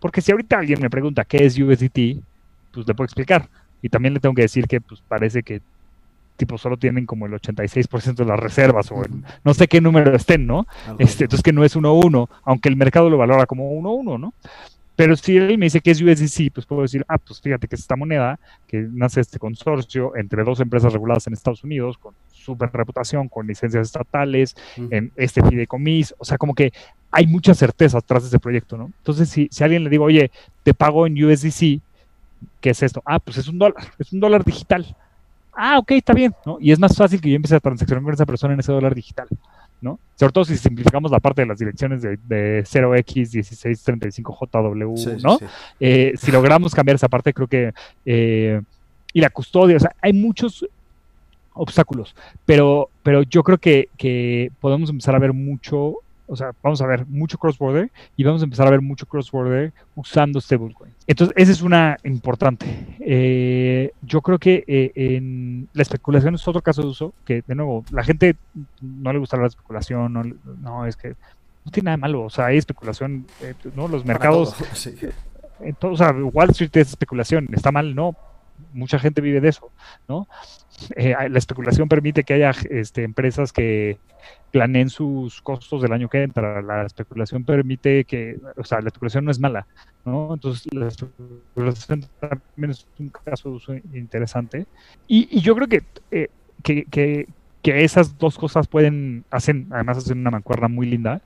porque 0.00 0.20
si 0.20 0.32
ahorita 0.32 0.58
alguien 0.58 0.80
me 0.80 0.90
pregunta 0.90 1.24
qué 1.24 1.46
es 1.46 1.56
USDT, 1.56 2.20
pues 2.72 2.88
le 2.88 2.94
puedo 2.94 3.04
explicar. 3.04 3.48
Y 3.80 3.88
también 3.88 4.14
le 4.14 4.18
tengo 4.18 4.34
que 4.34 4.42
decir 4.42 4.66
que 4.66 4.80
pues 4.80 5.00
parece 5.06 5.44
que 5.44 5.62
tipo 6.36 6.58
solo 6.58 6.76
tienen 6.76 7.06
como 7.06 7.26
el 7.26 7.32
86% 7.32 8.14
de 8.14 8.24
las 8.24 8.38
reservas 8.38 8.90
o 8.90 9.02
no 9.44 9.54
sé 9.54 9.68
qué 9.68 9.80
número 9.80 10.14
estén, 10.14 10.46
¿no? 10.46 10.66
Este, 10.98 11.24
entonces 11.24 11.42
que 11.42 11.52
no 11.52 11.64
es 11.64 11.76
1-1, 11.76 12.28
aunque 12.44 12.68
el 12.68 12.76
mercado 12.76 13.10
lo 13.10 13.18
valora 13.18 13.46
como 13.46 13.70
1-1, 13.72 14.18
¿no? 14.18 14.34
Pero 14.94 15.16
si 15.16 15.36
él 15.36 15.56
me 15.56 15.66
dice 15.66 15.80
que 15.80 15.90
es 15.90 16.02
USDC, 16.02 16.52
pues 16.52 16.66
puedo 16.66 16.82
decir, 16.82 17.04
ah, 17.08 17.18
pues 17.18 17.40
fíjate 17.40 17.66
que 17.66 17.76
es 17.76 17.80
esta 17.80 17.96
moneda 17.96 18.38
que 18.66 18.86
nace 18.92 19.20
este 19.20 19.38
consorcio 19.38 20.14
entre 20.16 20.44
dos 20.44 20.60
empresas 20.60 20.92
reguladas 20.92 21.26
en 21.26 21.32
Estados 21.32 21.64
Unidos 21.64 21.96
con 21.96 22.14
super 22.30 22.70
reputación, 22.72 23.28
con 23.28 23.46
licencias 23.46 23.86
estatales, 23.86 24.54
en 24.76 25.10
este 25.16 25.42
fideicomis, 25.42 26.14
o 26.18 26.24
sea, 26.24 26.36
como 26.36 26.54
que 26.54 26.72
hay 27.10 27.26
mucha 27.26 27.54
certeza 27.54 27.98
atrás 27.98 28.24
de 28.24 28.28
ese 28.28 28.38
proyecto, 28.38 28.76
¿no? 28.76 28.92
Entonces, 28.98 29.28
si, 29.28 29.48
si 29.50 29.64
alguien 29.64 29.84
le 29.84 29.90
digo, 29.90 30.04
oye, 30.04 30.30
te 30.62 30.74
pago 30.74 31.06
en 31.06 31.22
USDC, 31.22 31.80
¿qué 32.60 32.70
es 32.70 32.82
esto? 32.82 33.02
Ah, 33.06 33.18
pues 33.18 33.38
es 33.38 33.48
un 33.48 33.58
dólar, 33.58 33.84
es 33.98 34.12
un 34.12 34.20
dólar 34.20 34.44
digital. 34.44 34.96
Ah, 35.52 35.78
ok, 35.78 35.92
está 35.92 36.14
bien, 36.14 36.34
¿no? 36.46 36.58
Y 36.60 36.72
es 36.72 36.78
más 36.78 36.96
fácil 36.96 37.20
que 37.20 37.30
yo 37.30 37.36
empiece 37.36 37.56
a 37.56 37.60
transaccionar 37.60 38.02
con 38.02 38.14
esa 38.14 38.26
persona 38.26 38.54
en 38.54 38.60
ese 38.60 38.72
dólar 38.72 38.94
digital. 38.94 39.28
¿no? 39.82 39.98
Sobre 40.14 40.32
todo 40.32 40.44
si 40.44 40.56
simplificamos 40.56 41.10
la 41.10 41.20
parte 41.20 41.42
de 41.42 41.48
las 41.48 41.58
direcciones 41.58 42.00
de, 42.02 42.64
0x1635JW, 42.64 45.22
¿no? 45.22 45.38
Eh, 45.80 46.12
si 46.16 46.30
logramos 46.30 46.72
cambiar 46.74 46.94
esa 46.94 47.08
parte, 47.08 47.34
creo 47.34 47.48
que... 47.48 47.74
Eh, 48.06 48.62
y 49.12 49.20
la 49.20 49.28
custodia, 49.28 49.76
o 49.76 49.80
sea, 49.80 49.94
hay 50.00 50.14
muchos 50.14 50.66
obstáculos, 51.52 52.16
pero, 52.46 52.88
pero 53.02 53.22
yo 53.24 53.42
creo 53.42 53.58
que, 53.58 53.90
que 53.98 54.50
podemos 54.60 54.88
empezar 54.88 55.14
a 55.14 55.18
ver 55.18 55.34
mucho 55.34 55.96
o 56.32 56.36
sea, 56.36 56.52
vamos 56.62 56.80
a 56.80 56.86
ver 56.86 57.04
mucho 57.06 57.36
cross-border 57.36 57.90
y 58.16 58.24
vamos 58.24 58.40
a 58.40 58.44
empezar 58.44 58.66
a 58.66 58.70
ver 58.70 58.80
mucho 58.80 59.04
cross-border 59.04 59.70
usando 59.94 60.40
stablecoin. 60.40 60.90
Entonces, 61.06 61.34
esa 61.36 61.52
es 61.52 61.60
una 61.60 61.98
importante. 62.04 62.96
Eh, 63.00 63.92
yo 64.00 64.22
creo 64.22 64.38
que 64.38 64.64
eh, 64.66 64.92
en 64.94 65.68
la 65.74 65.82
especulación 65.82 66.34
es 66.34 66.48
otro 66.48 66.62
caso 66.62 66.80
de 66.80 66.88
uso, 66.88 67.12
que 67.26 67.42
de 67.46 67.54
nuevo, 67.54 67.84
la 67.90 68.02
gente 68.02 68.36
no 68.80 69.12
le 69.12 69.18
gusta 69.18 69.36
la 69.36 69.48
especulación, 69.48 70.10
no, 70.10 70.22
no 70.62 70.86
es 70.86 70.96
que 70.96 71.10
no 71.64 71.70
tiene 71.70 71.84
nada 71.84 71.96
de 71.98 72.00
malo, 72.00 72.22
o 72.22 72.30
sea, 72.30 72.46
hay 72.46 72.56
especulación, 72.56 73.26
eh, 73.42 73.52
¿no? 73.76 73.86
Los 73.86 74.06
mercados, 74.06 74.56
o 75.82 75.96
sea, 75.96 76.12
Wall 76.12 76.50
Street 76.50 76.70
es 76.76 76.88
especulación, 76.88 77.46
está 77.52 77.70
mal, 77.70 77.94
no, 77.94 78.16
mucha 78.72 78.98
gente 78.98 79.20
vive 79.20 79.42
de 79.42 79.50
eso, 79.50 79.70
¿no? 80.08 80.26
La 80.96 81.38
especulación 81.38 81.88
permite 81.88 82.24
que 82.24 82.34
haya 82.34 82.52
este, 82.70 83.04
empresas 83.04 83.52
que 83.52 83.98
planeen 84.50 84.90
sus 84.90 85.40
costos 85.40 85.82
del 85.82 85.92
año 85.92 86.08
que 86.08 86.22
entra. 86.22 86.62
La 86.62 86.84
especulación 86.84 87.44
permite 87.44 88.04
que, 88.04 88.38
o 88.56 88.64
sea, 88.64 88.80
la 88.80 88.88
especulación 88.88 89.24
no 89.24 89.30
es 89.30 89.40
mala, 89.40 89.66
¿no? 90.04 90.34
Entonces, 90.34 90.66
la 90.72 90.88
especulación 90.88 92.06
también 92.20 92.70
es 92.70 92.86
un 92.98 93.08
caso 93.08 93.50
de 93.50 93.54
uso 93.56 93.74
interesante. 93.74 94.66
Y, 95.08 95.40
yo 95.40 95.54
creo 95.56 95.68
eh, 96.10 96.28
que, 96.62 96.84
que, 96.84 97.28
que, 97.62 97.84
esas 97.84 98.18
dos 98.18 98.38
cosas 98.38 98.68
pueden, 98.68 99.24
hacen, 99.30 99.68
además 99.70 99.98
hacen 99.98 100.18
una 100.18 100.30
mancuerna 100.30 100.68
muy 100.68 100.86
linda 100.86 101.22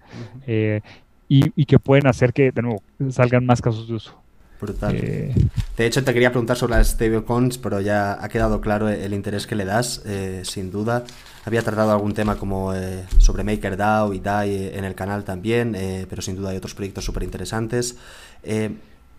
eh, 0.47 0.81
y, 1.29 1.53
y, 1.57 1.67
que 1.67 1.79
pueden 1.79 2.07
hacer 2.07 2.33
que, 2.33 2.53
de 2.53 2.63
nuevo, 2.63 2.83
salgan 3.11 3.45
más 3.45 3.61
casos 3.61 3.89
de 3.89 3.95
uso. 3.95 4.26
Brutal. 4.61 4.97
Eh, 4.97 5.35
de 5.77 5.87
hecho, 5.87 6.03
te 6.03 6.13
quería 6.13 6.31
preguntar 6.31 6.57
sobre 6.57 6.77
las 6.77 6.89
stablecoins, 6.89 7.59
pero 7.59 7.81
ya 7.81 8.23
ha 8.23 8.29
quedado 8.29 8.61
claro 8.61 8.89
el 8.89 9.13
interés 9.13 9.47
que 9.47 9.55
le 9.55 9.65
das, 9.65 10.03
sin 10.43 10.71
duda. 10.71 11.05
Había 11.47 11.63
tratado 11.63 11.93
algún 11.93 12.13
tema 12.13 12.35
como 12.35 12.75
eh, 12.75 13.05
sobre 13.19 13.45
MakerDAO 13.45 14.13
y 14.13 14.19
DAI 14.19 14.71
en 14.75 14.85
el 14.85 14.97
canal 14.97 15.23
también, 15.23 15.77
eh, 15.77 16.05
pero 16.11 16.21
sin 16.21 16.35
duda 16.35 16.51
hay 16.51 16.57
otros 16.57 16.75
proyectos 16.75 17.05
súper 17.05 17.23
interesantes. 17.23 17.97
Eh, 18.43 18.73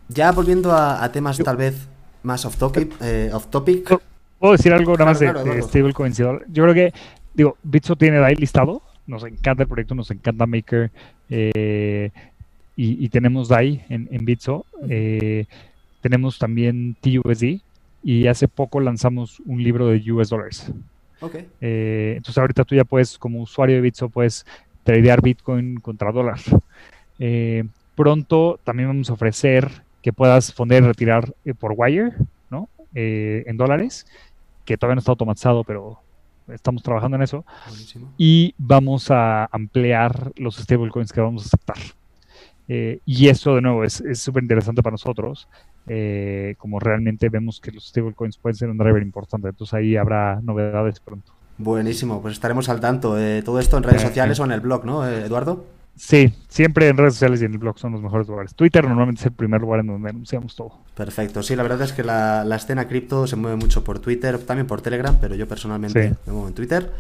ya 0.10 0.34
volviendo 0.34 0.74
a, 0.74 1.10
temas 1.14 1.38
tal 1.38 1.56
vez 1.56 1.88
más 2.24 2.44
off 2.44 2.58
topic. 2.58 2.94
off 3.32 3.48
topic. 3.48 3.98
¿Puedo 4.40 4.52
decir 4.52 4.74
algo 4.74 4.92
nada 4.98 5.06
más 5.06 5.20
de, 5.22 5.62
stablecoin? 5.62 6.12
Yo 6.12 6.38
creo 6.50 6.74
que, 6.74 6.94
digo, 7.34 7.56
Bitso 7.64 7.96
tiene 7.96 8.20
DAI 8.20 8.36
listado, 8.36 8.82
nos 9.06 9.24
encanta 9.24 9.64
el 9.64 9.70
proyecto, 9.70 9.96
nos 9.96 10.12
encanta 10.12 10.46
Maker 10.46 10.92
y, 12.78 13.10
tenemos 13.10 13.50
DAI 13.50 13.84
en, 13.90 14.08
en 14.12 14.24
Bitso. 14.24 14.66
tenemos 16.02 16.38
también 16.38 16.96
TUSD 17.02 17.60
y 18.04 18.28
hace 18.28 18.48
poco 18.48 18.80
lanzamos 18.80 19.42
un 19.42 19.62
libro 19.62 19.88
de 19.88 20.12
US 20.12 20.30
Dollars. 20.30 20.72
Okay. 21.20 21.50
Eh, 21.62 22.14
entonces 22.18 22.38
ahorita 22.38 22.64
tú 22.64 22.76
ya 22.76 22.84
puedes, 22.84 23.18
como 23.18 23.42
usuario 23.42 23.76
de 23.76 23.82
Bitso, 23.82 24.10
puedes 24.10 24.46
tradear 24.84 25.22
Bitcoin 25.22 25.80
contra 25.80 26.12
dólar. 26.12 26.40
Eh, 27.20 27.64
pronto 27.96 28.60
también 28.64 28.90
vamos 28.90 29.10
a 29.10 29.14
ofrecer 29.14 29.70
que 30.02 30.14
puedas 30.14 30.52
poner 30.52 30.84
y 30.84 30.88
retirar 30.88 31.34
eh, 31.44 31.54
por 31.54 31.74
Wire, 31.76 32.14
¿no? 32.50 32.70
en 32.94 33.58
dólares, 33.58 34.08
que 34.66 34.78
todavía 34.78 34.96
no 34.96 35.00
está 35.00 35.12
automatizado, 35.12 35.64
pero 35.64 36.00
estamos 36.48 36.82
trabajando 36.84 37.18
en 37.18 37.24
eso. 37.24 37.44
Y 38.18 38.54
vamos 38.58 39.12
a 39.12 39.46
ampliar 39.52 40.32
los 40.38 40.56
stablecoins 40.56 41.12
que 41.12 41.22
vamos 41.22 41.44
a 41.44 41.48
aceptar. 41.48 41.78
Y 42.68 43.30
eso, 43.30 43.56
de 43.56 43.62
nuevo, 43.62 43.84
es 43.84 44.04
súper 44.14 44.44
interesante 44.44 44.84
para 44.84 44.94
nosotros, 44.94 45.48
eh, 45.90 46.56
como 46.58 46.82
realmente 46.82 47.30
vemos 47.30 47.62
que 47.62 47.72
los 47.72 47.88
stablecoins 47.88 48.38
pueden 48.38 48.56
ser 48.56 48.70
un 48.70 48.78
driver 48.78 49.02
importante. 49.02 49.48
Entonces 49.48 49.74
ahí 49.74 49.96
habrá 49.96 50.42
novedades 50.42 51.00
pronto. 51.00 51.32
Buenísimo, 51.58 52.22
pues 52.22 52.34
estaremos 52.34 52.70
al 52.70 52.80
tanto. 52.80 53.18
Eh, 53.18 53.42
todo 53.44 53.60
esto 53.60 53.78
en 53.78 53.84
redes 53.84 54.04
eh, 54.04 54.08
sociales 54.08 54.40
o 54.40 54.46
en 54.46 54.52
el 54.52 54.60
blog, 54.60 54.86
¿no, 54.86 55.08
Eduardo? 55.08 55.66
Sí, 55.96 56.32
siempre 56.48 56.90
en 56.90 56.98
redes 56.98 57.14
sociales 57.14 57.42
y 57.42 57.46
en 57.46 57.54
el 57.54 57.58
blog 57.58 57.80
son 57.80 57.94
los 57.94 58.02
mejores 58.02 58.28
lugares. 58.28 58.54
Twitter 58.54 58.84
normalmente 58.84 59.22
es 59.22 59.26
el 59.26 59.32
primer 59.32 59.62
lugar 59.62 59.80
en 59.80 59.88
donde 59.88 60.10
anunciamos 60.10 60.56
todo. 60.56 60.74
Perfecto, 60.94 61.42
sí, 61.42 61.56
la 61.56 61.64
verdad 61.64 61.82
es 61.82 61.94
que 61.94 62.04
la, 62.04 62.46
escena 62.56 62.88
cripto 62.88 63.26
se 63.26 63.36
mueve 63.36 63.58
mucho 63.58 63.84
por 63.84 63.98
Twitter, 63.98 64.38
también 64.38 64.68
por 64.68 64.82
Telegram, 64.82 65.18
pero 65.20 65.34
yo 65.34 65.48
personalmente 65.48 66.14
me 66.28 66.34
muevo 66.34 66.50
en 66.50 66.54
Twitter. 66.54 66.92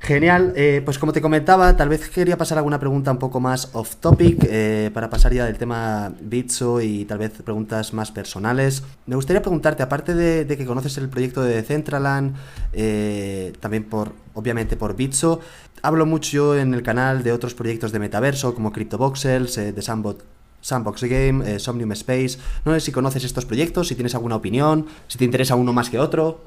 Genial, 0.00 0.52
eh, 0.56 0.80
pues 0.84 0.98
como 0.98 1.12
te 1.12 1.20
comentaba, 1.20 1.76
tal 1.76 1.88
vez 1.88 2.08
quería 2.08 2.38
pasar 2.38 2.58
alguna 2.58 2.78
pregunta 2.78 3.10
un 3.10 3.18
poco 3.18 3.40
más 3.40 3.70
off 3.72 3.96
topic 3.96 4.46
eh, 4.48 4.90
para 4.94 5.10
pasar 5.10 5.34
ya 5.34 5.44
del 5.44 5.58
tema 5.58 6.12
Bitso 6.20 6.80
y 6.80 7.04
tal 7.04 7.18
vez 7.18 7.32
preguntas 7.42 7.92
más 7.92 8.12
personales. 8.12 8.84
Me 9.06 9.16
gustaría 9.16 9.42
preguntarte, 9.42 9.82
aparte 9.82 10.14
de, 10.14 10.46
que 10.46 10.64
conoces 10.64 10.96
el 10.98 11.08
proyecto 11.08 11.42
de 11.42 11.56
Decentraland, 11.56 12.36
eh, 12.72 13.52
también 13.60 13.84
por, 13.84 14.12
obviamente 14.34 14.76
por 14.76 14.94
Bitso, 14.94 15.40
hablo 15.82 16.06
mucho 16.06 16.56
en 16.56 16.74
el 16.74 16.82
canal 16.82 17.24
de 17.24 17.32
otros 17.32 17.54
proyectos 17.54 17.90
de 17.90 17.98
metaverso 17.98 18.54
como 18.54 18.72
CryptoVoxels, 18.72 19.56
de 19.56 19.82
Sandbox, 19.82 20.24
Sandbox 20.60 21.04
Game, 21.04 21.58
Somnium 21.58 21.92
Space. 21.92 22.38
No 22.64 22.72
sé 22.72 22.80
si 22.80 22.92
conoces 22.92 23.24
estos 23.24 23.46
proyectos, 23.46 23.88
si 23.88 23.96
tienes 23.96 24.14
alguna 24.14 24.36
opinión, 24.36 24.86
si 25.08 25.18
te 25.18 25.24
interesa 25.24 25.56
uno 25.56 25.72
más 25.72 25.90
que 25.90 25.98
otro. 25.98 26.40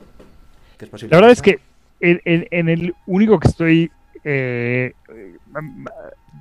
es 0.79 0.89
posible 0.89 1.11
La 1.11 1.17
verdad 1.17 1.31
es 1.31 1.41
que 1.41 1.70
en, 2.01 2.69
el 2.69 2.95
único 3.05 3.39
que 3.39 3.47
estoy, 3.47 3.91
eh, 4.23 4.93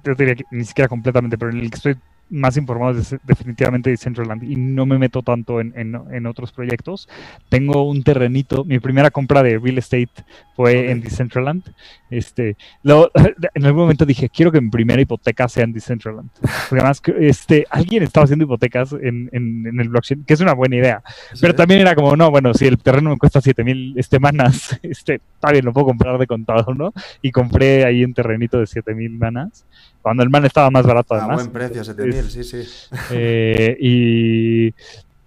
yo 0.05 0.15
diría 0.15 0.35
que 0.35 0.45
ni 0.51 0.65
siquiera 0.65 0.89
completamente, 0.89 1.39
pero 1.39 1.51
en 1.51 1.59
el 1.59 1.71
que 1.71 1.77
estoy 1.77 1.97
más 2.31 2.57
informado 2.57 2.99
es 2.99 3.17
definitivamente 3.25 3.91
de 3.91 3.95
Decentraland 3.95 4.45
y 4.45 4.57
no 4.57 4.87
me 4.87 4.99
meto 4.99 5.23
tanto 5.23 5.61
en, 5.61 5.75
en, 5.77 6.27
otros 6.27 6.53
proyectos. 6.53 7.09
Tengo 7.49 7.83
un 7.89 8.03
terrenito, 8.03 8.65
mi 8.65 8.79
primera 8.79 9.11
compra 9.11 9.43
de 9.43 9.59
real 9.59 9.79
estate 9.79 10.09
fue 10.55 10.91
en 10.91 11.01
Decentraland. 11.01 11.65
Este, 12.11 12.57
en 12.85 13.65
algún 13.65 13.83
momento 13.83 14.07
dije, 14.07 14.29
quiero 14.29 14.53
que 14.53 14.61
mi 14.61 14.71
primera 14.71 15.03
hipoteca 15.03 15.49
sea 15.49 15.65
en 15.65 15.73
Decentraland. 15.73 16.31
Porque 16.41 16.81
además, 16.81 17.03
este, 17.19 17.67
alguien 17.71 18.03
estaba 18.03 18.25
haciendo 18.25 18.45
hipotecas 18.45 18.93
en, 18.93 19.29
en, 19.33 19.81
el 19.81 19.89
blockchain, 19.89 20.25
que 20.25 20.35
es 20.35 20.41
una 20.41 20.55
buena 20.55 20.77
idea. 20.77 21.03
Pero 21.41 21.55
también 21.55 21.81
era 21.81 21.95
como, 21.95 22.17
no, 22.17 22.31
bueno, 22.31 22.55
si 22.55 22.67
el 22.67 22.79
terreno 22.79 23.11
me 23.11 23.19
cuesta 23.19 23.41
7000 23.41 23.95
este, 23.97 24.21
manas, 24.21 24.79
este, 24.83 25.15
está 25.15 25.51
bien, 25.51 25.65
lo 25.65 25.73
puedo 25.73 25.87
comprar 25.87 26.19
de 26.19 26.27
contado, 26.27 26.75
¿no? 26.75 26.93
Y 27.23 27.33
compré 27.33 27.85
ahí 27.85 28.05
un 28.05 28.15
terrenito 28.15 28.59
de 28.59 28.67
7000 28.67 29.11
manas 29.19 29.65
cuando 30.03 30.23
el 30.23 30.31
man 30.31 30.45
estaba 30.45 30.71
más 30.71 30.87
barato 30.87 31.15
además. 31.15 31.33
A 31.33 31.43
buen 31.43 31.53
precio, 31.53 31.85
7000, 31.85 32.31
sí, 32.31 32.45
sí. 32.45 32.63
Eh, 33.11 33.77
y, 33.81 34.75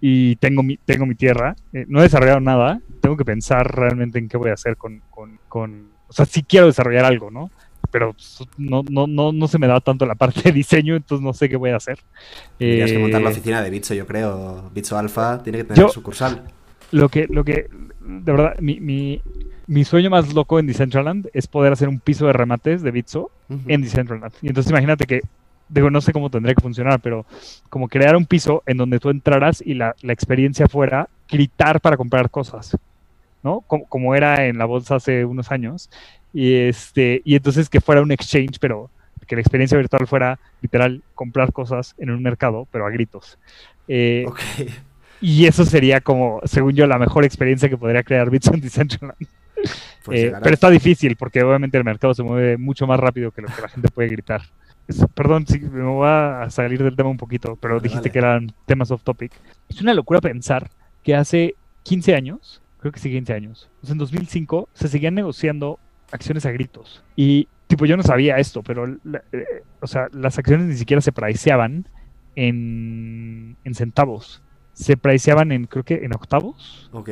y 0.00 0.36
tengo, 0.36 0.62
mi, 0.62 0.76
tengo 0.76 1.06
mi 1.06 1.14
tierra, 1.14 1.56
eh, 1.72 1.84
no 1.88 2.00
he 2.00 2.02
desarrollado 2.04 2.40
nada, 2.40 2.80
tengo 3.00 3.16
que 3.16 3.24
pensar 3.24 3.74
realmente 3.74 4.18
en 4.18 4.28
qué 4.28 4.36
voy 4.36 4.50
a 4.50 4.54
hacer 4.54 4.76
con, 4.76 5.02
con, 5.10 5.38
con 5.48 5.88
o 6.08 6.12
sea, 6.12 6.26
sí 6.26 6.42
quiero 6.42 6.66
desarrollar 6.66 7.04
algo, 7.04 7.30
¿no? 7.30 7.50
Pero 7.90 8.14
no, 8.56 8.82
no, 8.88 9.06
no, 9.06 9.32
no 9.32 9.48
se 9.48 9.58
me 9.58 9.66
da 9.66 9.80
tanto 9.80 10.06
la 10.06 10.14
parte 10.14 10.42
de 10.42 10.52
diseño, 10.52 10.96
entonces 10.96 11.24
no 11.24 11.32
sé 11.32 11.48
qué 11.48 11.56
voy 11.56 11.70
a 11.70 11.76
hacer. 11.76 11.98
Tienes 12.58 12.92
que 12.92 12.98
montar 12.98 13.22
la 13.22 13.30
eh, 13.30 13.32
oficina 13.32 13.62
de 13.62 13.70
Bitso, 13.70 13.94
yo 13.94 14.06
creo. 14.06 14.70
Bitso 14.74 14.98
Alpha 14.98 15.42
tiene 15.42 15.58
que 15.58 15.64
tener 15.64 15.90
sucursal. 15.90 16.44
Lo 16.94 17.08
que, 17.08 17.26
lo 17.28 17.42
que, 17.42 17.66
de 18.00 18.32
verdad, 18.32 18.56
mi, 18.60 18.78
mi, 18.78 19.20
mi 19.66 19.82
sueño 19.82 20.10
más 20.10 20.32
loco 20.32 20.60
en 20.60 20.68
Decentraland 20.68 21.28
es 21.32 21.48
poder 21.48 21.72
hacer 21.72 21.88
un 21.88 21.98
piso 21.98 22.28
de 22.28 22.32
remates 22.32 22.82
de 22.82 22.92
Bitso 22.92 23.32
en 23.66 23.82
Decentraland. 23.82 24.32
Y 24.40 24.46
entonces 24.46 24.70
imagínate 24.70 25.04
que, 25.04 25.22
digo, 25.68 25.90
no 25.90 26.00
sé 26.00 26.12
cómo 26.12 26.30
tendría 26.30 26.54
que 26.54 26.62
funcionar, 26.62 27.00
pero 27.00 27.26
como 27.68 27.88
crear 27.88 28.14
un 28.14 28.26
piso 28.26 28.62
en 28.66 28.76
donde 28.76 29.00
tú 29.00 29.10
entraras 29.10 29.60
y 29.60 29.74
la, 29.74 29.96
experiencia 30.04 30.68
fuera 30.68 31.08
gritar 31.28 31.80
para 31.80 31.96
comprar 31.96 32.30
cosas, 32.30 32.76
¿no? 33.42 33.62
Como, 33.62 34.14
era 34.14 34.46
en 34.46 34.56
la 34.56 34.64
bolsa 34.64 34.94
hace 34.94 35.24
unos 35.24 35.50
años. 35.50 35.90
Y, 36.32 36.54
este, 36.54 37.22
y 37.24 37.34
entonces 37.34 37.68
que 37.68 37.80
fuera 37.80 38.02
un 38.02 38.12
exchange, 38.12 38.60
pero 38.60 38.88
que 39.26 39.34
la 39.34 39.40
experiencia 39.40 39.76
virtual 39.76 40.06
fuera 40.06 40.38
literal 40.62 41.02
comprar 41.16 41.52
cosas 41.52 41.96
en 41.98 42.10
un 42.10 42.22
mercado, 42.22 42.68
pero 42.70 42.86
a 42.86 42.90
gritos. 42.90 43.36
Eh, 43.88 44.26
y 45.26 45.46
eso 45.46 45.64
sería 45.64 46.02
como, 46.02 46.42
según 46.44 46.74
yo, 46.74 46.86
la 46.86 46.98
mejor 46.98 47.24
experiencia 47.24 47.70
que 47.70 47.78
podría 47.78 48.02
crear 48.02 48.28
Bitso 48.28 48.52
en 48.52 48.60
Decentraland. 48.60 49.16
Pues 50.04 50.34
pero 50.42 50.52
está 50.52 50.68
difícil 50.68 51.16
porque 51.16 51.42
obviamente 51.42 51.78
el 51.78 51.84
mercado 51.84 52.12
se 52.12 52.22
mueve 52.22 52.58
mucho 52.58 52.86
más 52.86 53.00
rápido 53.00 53.30
que 53.30 53.40
lo 53.40 53.48
que 53.48 53.62
la 53.62 53.70
gente 53.70 53.88
puede 53.88 54.10
gritar. 54.10 54.42
perdón, 55.14 55.46
si 55.46 55.60
me 55.60 55.82
voy 55.82 56.06
a 56.06 56.46
salir 56.50 56.82
del 56.82 56.94
tema 56.94 57.08
un 57.08 57.16
poquito, 57.16 57.56
pero 57.56 57.80
dijiste 57.80 58.10
que 58.10 58.18
eran 58.18 58.52
temas 58.66 58.90
off 58.90 59.02
topic. 59.02 59.32
Es 59.70 59.80
una 59.80 59.94
locura 59.94 60.20
pensar 60.20 60.70
que 61.02 61.14
hace 61.14 61.54
15 61.84 62.14
años, 62.14 62.60
creo 62.80 62.92
que 62.92 63.00
sí 63.00 63.10
15 63.10 63.32
años, 63.32 63.70
en 63.88 63.96
2005 63.96 64.68
se 64.74 64.88
seguían 64.88 65.14
negociando 65.14 65.78
acciones 66.12 66.44
a 66.44 66.52
gritos. 66.52 67.02
Y 67.16 67.48
tipo, 67.66 67.86
yo 67.86 67.96
no 67.96 68.02
sabía 68.02 68.36
esto, 68.36 68.62
pero, 68.62 68.86
eh, 68.86 69.62
o 69.80 69.86
sea, 69.86 70.08
las 70.12 70.38
acciones 70.38 70.66
ni 70.66 70.76
siquiera 70.76 71.00
se 71.00 71.12
priceaban 71.12 71.88
en, 72.36 73.56
en 73.64 73.74
centavos. 73.74 74.42
Se 74.74 74.96
priceaban 74.96 75.52
en, 75.52 75.66
creo 75.66 75.84
que 75.84 76.04
en 76.04 76.14
octavos. 76.14 76.90
Ok. 76.92 77.08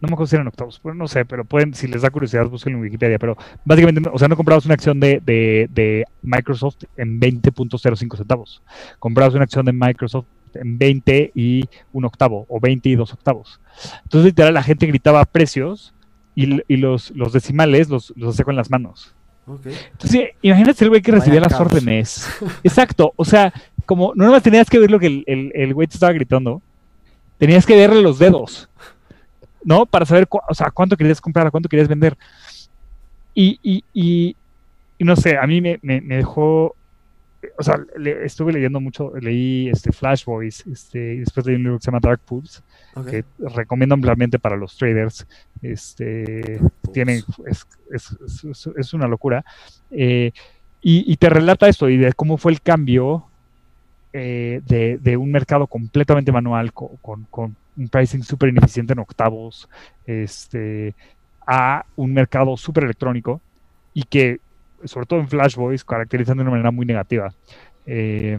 No 0.00 0.06
me 0.06 0.12
acuerdo 0.14 0.26
si 0.28 0.36
eran 0.36 0.46
octavos, 0.46 0.78
pues 0.78 0.94
no 0.94 1.08
sé, 1.08 1.24
pero 1.24 1.44
pueden, 1.44 1.74
si 1.74 1.88
les 1.88 2.02
da 2.02 2.10
curiosidad, 2.10 2.46
busquen 2.46 2.74
en 2.74 2.80
Wikipedia. 2.80 3.18
Pero 3.18 3.36
básicamente, 3.64 4.08
o 4.12 4.18
sea, 4.18 4.28
no 4.28 4.36
comprabas 4.36 4.64
una 4.64 4.74
acción 4.74 5.00
de, 5.00 5.20
de, 5.24 5.68
de 5.70 6.04
Microsoft 6.22 6.84
en 6.96 7.20
20.05 7.20 8.16
centavos. 8.16 8.62
Comprabas 9.00 9.34
una 9.34 9.44
acción 9.44 9.64
de 9.64 9.72
Microsoft 9.72 10.26
en 10.54 10.78
20 10.78 11.32
y 11.34 11.64
un 11.92 12.04
octavo, 12.04 12.46
o 12.48 12.60
20 12.60 12.88
y 12.88 12.94
dos 12.94 13.12
octavos. 13.12 13.60
Entonces, 14.04 14.26
literal, 14.26 14.54
la 14.54 14.62
gente 14.62 14.86
gritaba 14.86 15.24
precios 15.24 15.94
y, 16.34 16.62
y 16.72 16.76
los, 16.76 17.10
los, 17.12 17.32
decimales 17.32 17.88
los, 17.88 18.12
los 18.16 18.34
hacía 18.34 18.44
con 18.44 18.56
las 18.56 18.70
manos. 18.70 19.14
Entonces, 19.48 20.30
imagínate 20.42 20.84
el 20.84 20.90
güey 20.90 21.02
que 21.02 21.12
recibía 21.12 21.40
las 21.40 21.58
órdenes. 21.58 22.28
Exacto, 22.62 23.12
o 23.16 23.24
sea, 23.24 23.52
como 23.86 24.12
no 24.14 24.30
más 24.30 24.42
tenías 24.42 24.68
que 24.68 24.78
ver 24.78 24.90
lo 24.90 24.98
que 24.98 25.06
el, 25.06 25.24
el, 25.26 25.52
el 25.54 25.74
güey 25.74 25.88
te 25.88 25.94
estaba 25.94 26.12
gritando, 26.12 26.62
tenías 27.38 27.64
que 27.64 27.76
verle 27.76 28.02
los 28.02 28.18
dedos, 28.18 28.68
¿no? 29.64 29.86
Para 29.86 30.06
saber 30.06 30.28
o 30.30 30.54
sea, 30.54 30.70
cuánto 30.70 30.96
querías 30.96 31.20
comprar, 31.20 31.50
cuánto 31.50 31.68
querías 31.68 31.88
vender. 31.88 32.16
Y, 33.34 33.58
y, 33.62 33.84
y, 33.94 34.36
no 35.04 35.16
sé, 35.16 35.38
a 35.38 35.46
mí 35.46 35.60
me, 35.60 35.78
me, 35.82 36.00
me 36.00 36.16
dejó 36.16 36.74
o 37.56 37.62
sea, 37.62 37.78
estuve 38.24 38.52
leyendo 38.52 38.80
mucho, 38.80 39.12
leí 39.20 39.68
este 39.68 39.92
Flash 39.92 40.24
Boys, 40.24 40.66
este, 40.66 41.14
y 41.14 41.18
después 41.20 41.46
leí 41.46 41.56
un 41.56 41.62
libro 41.62 41.78
que 41.78 41.84
se 41.84 41.90
llama 41.90 42.00
Dark 42.00 42.20
Pools, 42.24 42.62
que 43.08 43.24
recomiendo 43.38 43.94
ampliamente 43.94 44.38
para 44.38 44.56
los 44.56 44.76
traders. 44.76 45.26
Este, 45.62 46.60
tiene, 46.92 47.22
es, 47.46 47.66
es, 47.92 48.66
es, 48.76 48.94
una 48.94 49.06
locura. 49.06 49.44
Eh, 49.90 50.32
y, 50.80 51.12
y, 51.12 51.16
te 51.16 51.30
relata 51.30 51.68
esto 51.68 51.88
y 51.88 51.96
de 51.96 52.12
cómo 52.12 52.38
fue 52.38 52.52
el 52.52 52.60
cambio 52.60 53.27
eh, 54.12 54.60
de, 54.66 55.16
un 55.16 55.30
mercado 55.30 55.66
completamente 55.66 56.32
manual 56.32 56.72
con, 56.72 57.26
un 57.76 57.88
pricing 57.88 58.22
súper 58.22 58.48
ineficiente 58.48 58.92
en 58.92 58.98
octavos 59.00 59.68
este, 60.06 60.94
a 61.46 61.84
un 61.96 62.12
mercado 62.12 62.56
súper 62.56 62.84
electrónico 62.84 63.40
y 63.92 64.04
que 64.04 64.40
sobre 64.84 65.06
todo 65.06 65.20
en 65.20 65.28
Flash 65.28 65.56
Boys, 65.56 65.84
caracterizan 65.84 66.36
de 66.36 66.42
una 66.42 66.52
manera 66.52 66.70
muy 66.70 66.86
negativa. 66.86 67.32
Eh, 67.86 68.38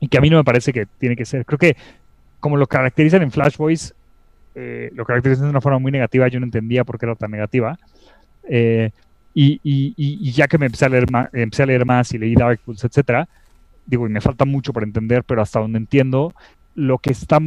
y 0.00 0.08
que 0.08 0.18
a 0.18 0.20
mí 0.20 0.30
no 0.30 0.38
me 0.38 0.44
parece 0.44 0.72
que 0.72 0.86
tiene 0.98 1.16
que 1.16 1.24
ser. 1.24 1.44
Creo 1.44 1.58
que 1.58 1.76
como 2.40 2.56
lo 2.56 2.66
caracterizan 2.66 3.22
en 3.22 3.30
Flash 3.30 3.56
Boys, 3.56 3.94
eh, 4.54 4.90
lo 4.94 5.04
caracterizan 5.04 5.44
de 5.44 5.50
una 5.50 5.60
forma 5.60 5.78
muy 5.78 5.92
negativa, 5.92 6.28
yo 6.28 6.40
no 6.40 6.46
entendía 6.46 6.84
por 6.84 6.98
qué 6.98 7.06
era 7.06 7.14
tan 7.14 7.30
negativa. 7.30 7.78
Y, 9.34 10.32
ya 10.32 10.48
que 10.48 10.56
me 10.56 10.66
empecé 10.66 10.86
a 10.86 10.88
leer 10.88 11.10
más, 11.10 11.28
a 11.32 11.66
leer 11.66 11.84
más 11.84 12.12
y 12.12 12.18
leí 12.18 12.34
Dark 12.34 12.60
Pools, 12.64 12.82
etcétera, 12.84 13.28
digo, 13.86 14.06
y 14.06 14.10
me 14.10 14.20
falta 14.20 14.44
mucho 14.44 14.72
para 14.72 14.86
entender, 14.86 15.24
pero 15.24 15.42
hasta 15.42 15.60
donde 15.60 15.78
entiendo, 15.78 16.34
lo 16.74 16.98
que 16.98 17.10
está 17.10 17.38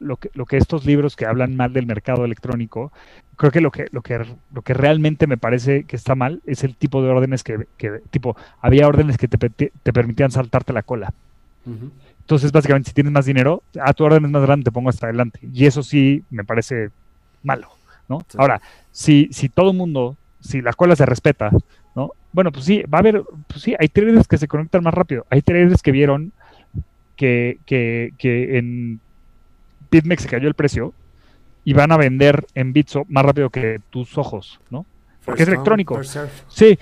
lo 0.00 0.16
que, 0.16 0.30
lo 0.34 0.46
que 0.46 0.56
estos 0.56 0.86
libros 0.86 1.16
que 1.16 1.26
hablan 1.26 1.56
mal 1.56 1.72
del 1.72 1.86
mercado 1.86 2.24
electrónico, 2.24 2.92
creo 3.36 3.50
que 3.50 3.60
lo 3.60 3.70
que, 3.70 3.86
lo 3.90 4.02
que 4.02 4.24
lo 4.52 4.62
que 4.62 4.74
realmente 4.74 5.26
me 5.26 5.36
parece 5.36 5.84
que 5.84 5.96
está 5.96 6.14
mal 6.14 6.40
es 6.46 6.62
el 6.62 6.76
tipo 6.76 7.02
de 7.02 7.08
órdenes 7.08 7.42
que, 7.42 7.66
que 7.76 8.00
tipo, 8.10 8.36
había 8.60 8.86
órdenes 8.86 9.18
que 9.18 9.26
te, 9.28 9.38
te 9.48 9.92
permitían 9.92 10.30
saltarte 10.30 10.72
la 10.72 10.82
cola. 10.82 11.12
Entonces, 12.20 12.52
básicamente, 12.52 12.90
si 12.90 12.94
tienes 12.94 13.12
más 13.12 13.26
dinero, 13.26 13.62
a 13.80 13.92
tu 13.92 14.04
orden 14.04 14.24
es 14.24 14.30
más 14.30 14.42
grande, 14.42 14.64
te 14.64 14.72
pongo 14.72 14.90
hasta 14.90 15.06
adelante. 15.06 15.40
Y 15.52 15.66
eso 15.66 15.82
sí 15.82 16.22
me 16.30 16.44
parece 16.44 16.90
malo, 17.42 17.68
¿no? 18.08 18.22
Ahora, 18.36 18.60
si, 18.92 19.28
si 19.32 19.48
todo 19.48 19.70
el 19.70 19.76
mundo, 19.76 20.16
si 20.40 20.60
la 20.60 20.72
cola 20.72 20.96
se 20.96 21.06
respeta. 21.06 21.50
Bueno, 22.38 22.52
pues 22.52 22.66
sí, 22.66 22.84
va 22.84 22.98
a 22.98 23.00
haber, 23.00 23.24
pues 23.48 23.62
sí, 23.62 23.74
hay 23.80 23.88
traders 23.88 24.28
que 24.28 24.38
se 24.38 24.46
conectan 24.46 24.84
más 24.84 24.94
rápido. 24.94 25.26
Hay 25.28 25.42
traders 25.42 25.82
que 25.82 25.90
vieron 25.90 26.30
que, 27.16 27.58
que, 27.66 28.12
que 28.16 28.58
en 28.58 29.00
BitMEX 29.90 30.22
se 30.22 30.28
cayó 30.28 30.46
el 30.46 30.54
precio 30.54 30.94
y 31.64 31.72
van 31.72 31.90
a 31.90 31.96
vender 31.96 32.46
en 32.54 32.72
Bitso 32.72 33.04
más 33.08 33.24
rápido 33.24 33.50
que 33.50 33.80
tus 33.90 34.16
ojos, 34.16 34.60
¿no? 34.70 34.86
Porque 35.24 35.42
es 35.42 35.48
electrónico. 35.48 36.00
Sí, 36.46 36.78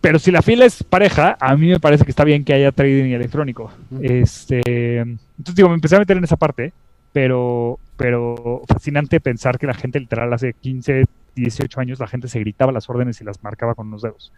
pero 0.00 0.20
si 0.20 0.30
la 0.30 0.40
fila 0.40 0.66
es 0.66 0.84
pareja, 0.84 1.36
a 1.40 1.56
mí 1.56 1.66
me 1.66 1.80
parece 1.80 2.04
que 2.04 2.12
está 2.12 2.22
bien 2.22 2.44
que 2.44 2.54
haya 2.54 2.70
trading 2.70 3.10
electrónico. 3.10 3.72
Este, 4.00 5.00
entonces 5.00 5.56
digo, 5.56 5.68
me 5.68 5.74
empecé 5.74 5.96
a 5.96 5.98
meter 5.98 6.16
en 6.16 6.22
esa 6.22 6.36
parte, 6.36 6.72
pero, 7.12 7.80
pero 7.96 8.62
fascinante 8.68 9.18
pensar 9.18 9.58
que 9.58 9.66
la 9.66 9.74
gente 9.74 9.98
literal 9.98 10.32
hace 10.32 10.52
15, 10.52 11.06
18 11.34 11.80
años 11.80 11.98
la 11.98 12.06
gente 12.06 12.28
se 12.28 12.38
gritaba 12.40 12.72
las 12.72 12.88
órdenes 12.88 13.20
y 13.20 13.24
las 13.24 13.42
marcaba 13.42 13.74
con 13.74 13.90
los 13.90 14.02
dedos. 14.02 14.32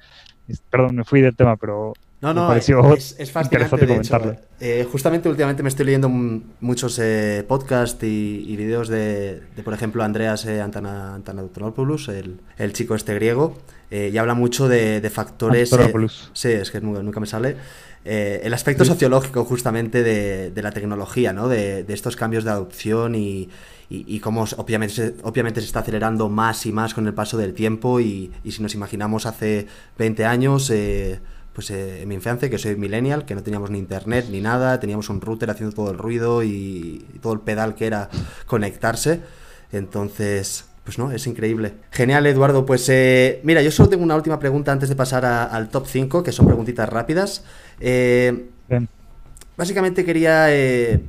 Perdón, 0.70 0.96
me 0.96 1.04
fui 1.04 1.20
del 1.20 1.34
tema, 1.34 1.56
pero 1.56 1.94
no, 2.24 2.32
no, 2.32 2.54
es, 2.54 3.16
es, 3.18 3.30
fascinante. 3.30 3.84
De 3.84 3.96
hecho, 3.96 4.36
eh, 4.58 4.88
justamente 4.90 5.28
últimamente 5.28 5.62
me 5.62 5.68
estoy 5.68 5.84
leyendo 5.84 6.08
muchos 6.08 6.98
eh, 6.98 7.44
podcasts 7.46 8.02
y, 8.02 8.46
y 8.48 8.56
videos 8.56 8.88
de, 8.88 9.42
por 9.62 9.74
ejemplo, 9.74 10.02
Andreas 10.02 10.46
eh, 10.46 10.62
Antana, 10.62 11.16
Antanopoulos, 11.16 12.08
el, 12.08 12.40
el, 12.56 12.72
chico 12.72 12.94
este 12.94 13.14
griego, 13.14 13.58
eh, 13.90 14.10
y 14.10 14.16
habla 14.16 14.32
mucho 14.32 14.68
de, 14.68 15.06
factores... 15.12 15.70
sí, 16.32 16.48
es 16.48 16.70
que 16.70 16.80
nunca, 16.80 17.20
me 17.20 17.26
sale. 17.26 17.56
el 18.06 18.54
aspecto 18.54 18.86
sociológico 18.86 19.44
justamente 19.44 20.02
de, 20.02 20.62
la 20.62 20.70
tecnología, 20.70 21.34
¿no? 21.34 21.48
De, 21.48 21.84
estos 21.88 22.16
cambios 22.16 22.44
de 22.44 22.52
adopción 22.52 23.16
y, 23.16 23.50
y, 23.88 24.18
cómo 24.20 24.44
obviamente 24.56 25.14
obviamente 25.22 25.60
se 25.60 25.66
está 25.66 25.80
acelerando 25.80 26.28
más 26.28 26.66
y 26.66 26.72
más 26.72 26.94
con 26.94 27.06
el 27.06 27.14
paso 27.14 27.36
del 27.36 27.54
tiempo 27.54 28.00
y, 28.00 28.32
y 28.42 28.52
si 28.52 28.62
nos 28.62 28.74
imaginamos 28.74 29.26
hace 29.26 29.66
20 29.98 30.24
años 30.24 30.70
pues 31.54 31.70
eh, 31.70 32.02
en 32.02 32.08
mi 32.08 32.16
infancia, 32.16 32.50
que 32.50 32.58
soy 32.58 32.76
millennial, 32.76 33.24
que 33.24 33.34
no 33.34 33.42
teníamos 33.42 33.70
ni 33.70 33.78
internet 33.78 34.26
ni 34.30 34.40
nada, 34.40 34.80
teníamos 34.80 35.08
un 35.08 35.20
router 35.20 35.50
haciendo 35.50 35.74
todo 35.74 35.90
el 35.90 35.98
ruido 35.98 36.42
y, 36.42 37.06
todo 37.22 37.32
el 37.32 37.40
pedal 37.40 37.74
que 37.74 37.86
era 37.86 38.10
conectarse. 38.46 39.20
Entonces, 39.72 40.66
pues 40.82 40.98
no, 40.98 41.12
es 41.12 41.26
increíble. 41.26 41.74
Genial, 41.90 42.26
Eduardo. 42.26 42.66
Pues 42.66 42.88
eh, 42.88 43.40
mira, 43.44 43.62
yo 43.62 43.70
solo 43.70 43.88
tengo 43.88 44.02
una 44.02 44.16
última 44.16 44.38
pregunta 44.38 44.72
antes 44.72 44.88
de 44.88 44.96
pasar 44.96 45.24
al 45.24 45.68
top 45.68 45.86
5, 45.86 46.22
que 46.22 46.32
son 46.32 46.46
preguntitas 46.46 46.88
rápidas. 46.88 47.44
Eh, 47.80 48.48
básicamente 49.56 50.04
quería 50.04 50.48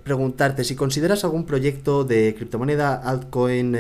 preguntarte 0.04 0.64
si 0.64 0.76
consideras 0.76 1.24
algún 1.24 1.46
proyecto 1.46 2.04
de 2.04 2.36
criptomoneda, 2.36 2.96
altcoin, 2.96 3.78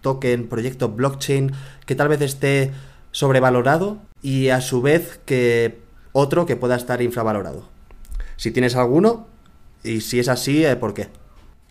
token, 0.00 0.48
proyecto 0.48 0.88
blockchain 0.88 1.52
que 1.86 1.94
tal 1.94 2.08
vez 2.08 2.20
esté 2.20 2.70
sobrevalorado 3.10 3.98
y 4.22 4.48
a 4.48 4.60
su 4.60 4.82
vez 4.82 5.20
que 5.24 5.78
otro 6.12 6.46
que 6.46 6.56
pueda 6.56 6.76
estar 6.76 7.02
infravalorado. 7.02 7.68
Si 8.36 8.50
tienes 8.50 8.76
alguno 8.76 9.26
y 9.84 10.00
si 10.00 10.18
es 10.18 10.28
así, 10.28 10.64
eh, 10.64 10.76
¿por 10.76 10.94
qué? 10.94 11.08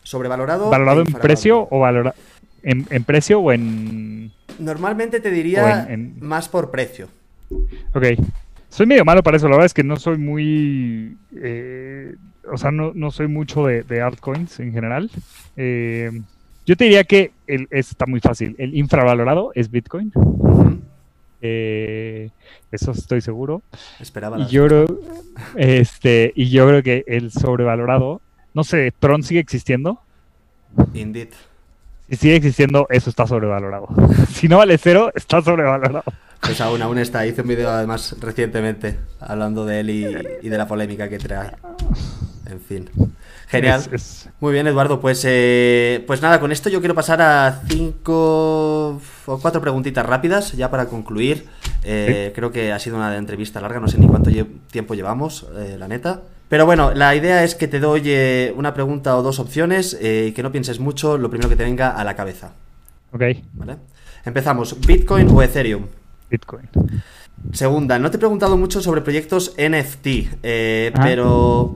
Sobrevalorado. 0.04 0.70
¿Valorado 0.70 1.02
en 1.02 1.14
precio 1.14 1.68
o 1.70 1.80
valorado 1.80 2.16
en, 2.64 3.04
precio 3.04 3.39
o 3.39 3.52
en 3.52 4.32
Normalmente 4.60 5.20
te 5.20 5.32
diría 5.32 5.88
más 6.20 6.50
por 6.50 6.70
precio. 6.70 7.08
Ok. 7.94 8.06
Soy 8.72 8.86
medio 8.86 9.03
malo 9.03 9.22
para 9.22 9.36
eso, 9.36 9.49
la 9.49 9.55
verdad 9.55 9.65
es 9.65 9.74
que 9.74 9.84
no 9.84 9.97
soy 9.97 10.17
muy... 10.17 11.17
Eh, 11.36 12.15
o 12.49 12.57
sea, 12.57 12.72
no, 12.72 13.11
soy 13.11 13.28
mucho 13.28 13.65
de, 13.65 14.01
altcoins 14.01 14.61
en 14.61 14.72
general. 14.72 15.11
Eh, 15.57 16.09
yo 16.65 16.78
te 16.78 16.86
diría 16.86 17.03
que 17.03 17.32
el, 17.47 17.67
está 17.69 18.05
muy 18.05 18.22
fácil. 18.22 18.55
El 18.57 18.76
infravalorado 18.76 19.51
es 19.55 19.69
Bitcoin. 19.69 20.13
Eh, 21.41 22.30
eso 22.72 22.91
estoy 22.91 23.19
seguro. 23.19 23.61
Esperaba. 23.99 24.39
Y 24.39 24.47
yo, 24.47 24.65
creo, 24.67 24.99
este, 25.57 26.32
y 26.34 26.49
yo 26.49 26.65
creo 26.65 26.82
que 26.82 27.03
el 27.07 27.30
sobrevalorado, 27.32 28.22
no 28.53 28.63
sé, 28.63 28.93
Tron 28.97 29.24
sigue 29.24 29.41
existiendo. 29.41 29.99
Indeed. 30.93 31.30
Si 32.09 32.15
sigue 32.15 32.38
existiendo, 32.38 32.88
eso 32.89 33.09
está 33.09 33.28
sobrevalorado. 33.28 33.89
si 34.30 34.47
no 34.47 34.59
vale 34.59 34.78
cero, 34.78 35.11
está 35.13 35.41
sobrevalorado. 35.41 36.03
Pues 36.42 36.60
aún, 36.62 36.82
aún 36.82 36.98
está. 36.98 37.26
Hice 37.26 37.42
un 37.42 37.48
video 37.48 37.70
además 37.70 38.16
recientemente 38.20 39.00
hablando 39.20 39.66
de 39.66 39.80
él 39.80 39.89
y, 39.89 40.06
y 40.42 40.50
de 40.50 40.58
la 40.58 40.68
polémica 40.68 41.08
que 41.08 41.18
trae. 41.18 41.52
En 42.50 42.60
fin. 42.60 42.89
Genial. 43.48 43.82
Muy 44.39 44.54
bien, 44.54 44.68
Eduardo. 44.68 45.02
Pues, 45.02 45.24
eh, 45.26 46.04
pues 46.08 46.22
nada, 46.22 46.39
con 46.39 46.52
esto 46.52 46.70
yo 46.70 46.80
quiero 46.80 46.96
pasar 46.96 47.22
a 47.22 47.62
cinco 47.68 49.02
o 49.26 49.39
cuatro 49.39 49.60
preguntitas 49.62 50.06
rápidas 50.06 50.54
ya 50.54 50.72
para 50.72 50.86
concluir. 50.86 51.48
Eh, 51.84 52.32
creo 52.34 52.52
que 52.52 52.72
ha 52.72 52.80
sido 52.80 52.96
una 52.96 53.16
entrevista 53.18 53.60
larga, 53.60 53.80
no 53.80 53.88
sé 53.88 53.98
ni 53.98 54.08
cuánto 54.08 54.32
tiempo 54.72 54.94
llevamos, 54.94 55.48
eh, 55.58 55.76
la 55.78 55.88
neta. 55.88 56.22
Pero 56.48 56.66
bueno, 56.66 56.94
la 56.94 57.16
idea 57.16 57.44
es 57.44 57.56
que 57.56 57.68
te 57.68 57.80
doy 57.80 58.10
una 58.56 58.74
pregunta 58.74 59.18
o 59.18 59.22
dos 59.22 59.39
opciones 59.39 59.98
y 60.02 60.32
que 60.34 60.44
no 60.44 60.52
pienses 60.52 60.80
mucho 60.80 61.18
lo 61.18 61.30
primero 61.30 61.50
que 61.50 61.56
te 61.56 61.64
venga 61.64 61.89
a 61.89 62.04
la 62.04 62.16
cabeza. 62.16 62.52
Ok. 63.14 63.22
¿Vale? 63.54 63.78
Empezamos. 64.26 64.80
¿Bitcoin 64.80 65.30
o 65.30 65.42
Ethereum? 65.42 65.88
Bitcoin. 66.32 66.69
Segunda, 67.51 67.99
no 67.99 68.09
te 68.09 68.17
he 68.17 68.19
preguntado 68.19 68.57
mucho 68.57 68.82
sobre 68.82 69.01
proyectos 69.01 69.55
NFT, 69.57 70.07
eh, 70.41 70.91
pero 71.01 71.75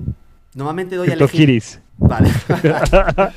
normalmente 0.53 0.95
doy 0.95 1.09
a 1.09 1.13
elegir... 1.13 1.61
Vale. 1.97 2.29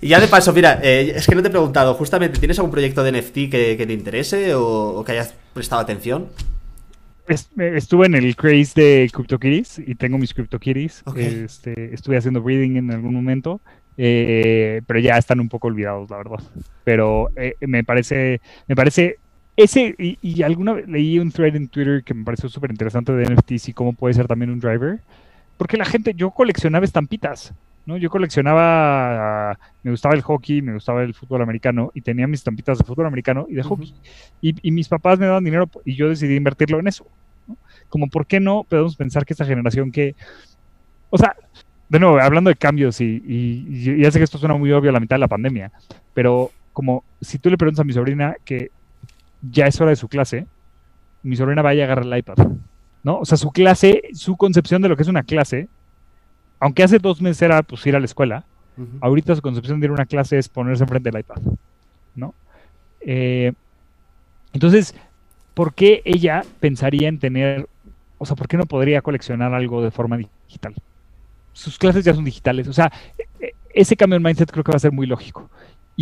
y 0.00 0.08
ya 0.08 0.20
de 0.20 0.26
paso, 0.26 0.52
mira, 0.52 0.80
eh, 0.82 1.12
es 1.14 1.26
que 1.26 1.34
no 1.34 1.42
te 1.42 1.48
he 1.48 1.50
preguntado, 1.50 1.94
justamente, 1.94 2.38
¿tienes 2.38 2.58
algún 2.58 2.72
proyecto 2.72 3.04
de 3.04 3.12
NFT 3.12 3.34
que, 3.50 3.84
te 3.86 3.92
interese 3.92 4.54
o, 4.54 5.02
que 5.04 5.12
hayas 5.12 5.34
prestado 5.52 5.80
atención? 5.80 6.26
Estuve 7.56 8.06
en 8.06 8.14
el 8.16 8.34
craze 8.34 8.80
de 8.80 9.10
CryptoKitties 9.12 9.80
y 9.86 9.94
tengo 9.94 10.18
mis 10.18 10.34
CryptoKitties. 10.34 11.04
Este, 11.16 11.94
estuve 11.94 12.16
haciendo 12.16 12.42
breeding 12.42 12.76
en 12.76 12.90
algún 12.90 13.14
momento, 13.14 13.60
eh, 13.96 14.82
pero 14.88 14.98
ya 14.98 15.16
están 15.16 15.38
un 15.38 15.48
poco 15.48 15.68
olvidados, 15.68 16.10
la 16.10 16.16
verdad. 16.16 16.40
Pero 16.82 17.28
me 17.60 17.84
parece, 17.84 18.40
me 18.66 18.74
parece 18.74 19.18
ese, 19.56 19.94
y, 19.98 20.42
alguna 20.42 20.72
vez 20.72 20.88
leí 20.88 21.18
un 21.18 21.30
thread 21.30 21.56
en 21.56 21.68
Twitter 21.68 22.02
que 22.02 22.14
me 22.14 22.24
pareció 22.24 22.48
súper 22.48 22.70
interesante 22.70 23.12
de 23.12 23.34
NFTs 23.34 23.68
y 23.68 23.72
cómo 23.72 23.92
puede 23.92 24.14
ser 24.14 24.26
también 24.26 24.50
un 24.50 24.60
driver. 24.60 25.00
Porque 25.56 25.76
la 25.76 25.84
gente, 25.84 26.14
yo 26.14 26.30
coleccionaba 26.30 26.84
estampitas, 26.84 27.52
¿no? 27.84 27.96
Yo 27.98 28.08
coleccionaba, 28.08 29.58
me 29.82 29.90
gustaba 29.90 30.14
el 30.14 30.22
hockey, 30.22 30.62
me 30.62 30.72
gustaba 30.72 31.02
el 31.02 31.12
fútbol 31.12 31.42
americano 31.42 31.90
y 31.94 32.00
tenía 32.00 32.26
mis 32.26 32.40
estampitas 32.40 32.78
de 32.78 32.84
fútbol 32.84 33.06
americano 33.06 33.46
y 33.48 33.54
de 33.54 33.62
hockey. 33.62 33.92
y, 34.40 34.70
mis 34.70 34.88
papás 34.88 35.18
me 35.18 35.26
daban 35.26 35.44
dinero 35.44 35.68
y 35.84 35.94
yo 35.94 36.08
decidí 36.08 36.36
invertirlo 36.36 36.80
en 36.80 36.88
eso. 36.88 37.06
Como, 37.88 38.08
¿por 38.08 38.26
qué 38.26 38.40
no 38.40 38.64
podemos 38.68 38.96
pensar 38.96 39.26
que 39.26 39.34
esta 39.34 39.44
generación 39.44 39.92
que, 39.92 40.14
o 41.10 41.18
sea, 41.18 41.36
de 41.88 41.98
nuevo, 41.98 42.20
hablando 42.20 42.48
de 42.50 42.56
cambios 42.56 43.00
y, 43.00 43.22
y, 43.26 43.98
ya 43.98 44.10
sé 44.10 44.18
que 44.18 44.24
esto 44.24 44.38
suena 44.38 44.54
muy 44.54 44.70
obvio 44.72 44.90
a 44.90 44.92
la 44.92 45.00
mitad 45.00 45.16
de 45.16 45.20
la 45.20 45.28
pandemia, 45.28 45.72
pero 46.14 46.52
como 46.72 47.04
si 47.20 47.38
tú 47.38 47.50
le 47.50 47.58
preguntas 47.58 47.80
a 47.80 47.84
mi 47.84 47.92
sobrina 47.92 48.36
que 48.44 48.70
ya 49.42 49.66
es 49.66 49.80
hora 49.80 49.90
de 49.90 49.96
su 49.96 50.08
clase, 50.08 50.46
mi 51.22 51.36
sobrina 51.36 51.62
vaya 51.62 51.82
a 51.82 51.86
agarrar 51.86 52.06
el 52.06 52.18
iPad. 52.18 52.36
¿No? 53.02 53.18
O 53.18 53.24
sea, 53.24 53.38
su 53.38 53.50
clase, 53.50 54.02
su 54.12 54.36
concepción 54.36 54.82
de 54.82 54.88
lo 54.88 54.96
que 54.96 55.02
es 55.02 55.08
una 55.08 55.22
clase, 55.22 55.68
aunque 56.58 56.82
hace 56.82 56.98
dos 56.98 57.22
meses 57.22 57.40
era 57.42 57.62
pues 57.62 57.86
ir 57.86 57.96
a 57.96 57.98
la 57.98 58.04
escuela, 58.04 58.44
ahorita 59.00 59.34
su 59.34 59.42
concepción 59.42 59.80
de 59.80 59.86
ir 59.86 59.90
a 59.90 59.94
una 59.94 60.06
clase 60.06 60.38
es 60.38 60.48
ponerse 60.48 60.84
enfrente 60.84 61.10
del 61.10 61.20
iPad. 61.20 61.40
¿No? 62.14 62.34
Eh, 63.00 63.52
entonces, 64.52 64.94
¿por 65.54 65.74
qué 65.74 66.02
ella 66.04 66.42
pensaría 66.60 67.08
en 67.08 67.18
tener, 67.18 67.68
o 68.18 68.26
sea, 68.26 68.36
¿por 68.36 68.48
qué 68.48 68.56
no 68.56 68.66
podría 68.66 69.00
coleccionar 69.00 69.54
algo 69.54 69.82
de 69.82 69.90
forma 69.90 70.18
digital? 70.18 70.74
Sus 71.52 71.78
clases 71.78 72.04
ya 72.04 72.14
son 72.14 72.24
digitales, 72.24 72.68
o 72.68 72.72
sea, 72.72 72.92
e, 73.18 73.46
e, 73.46 73.54
ese 73.72 73.96
cambio 73.96 74.16
en 74.16 74.22
mindset 74.22 74.50
creo 74.50 74.64
que 74.64 74.72
va 74.72 74.76
a 74.76 74.80
ser 74.80 74.92
muy 74.92 75.06
lógico. 75.06 75.48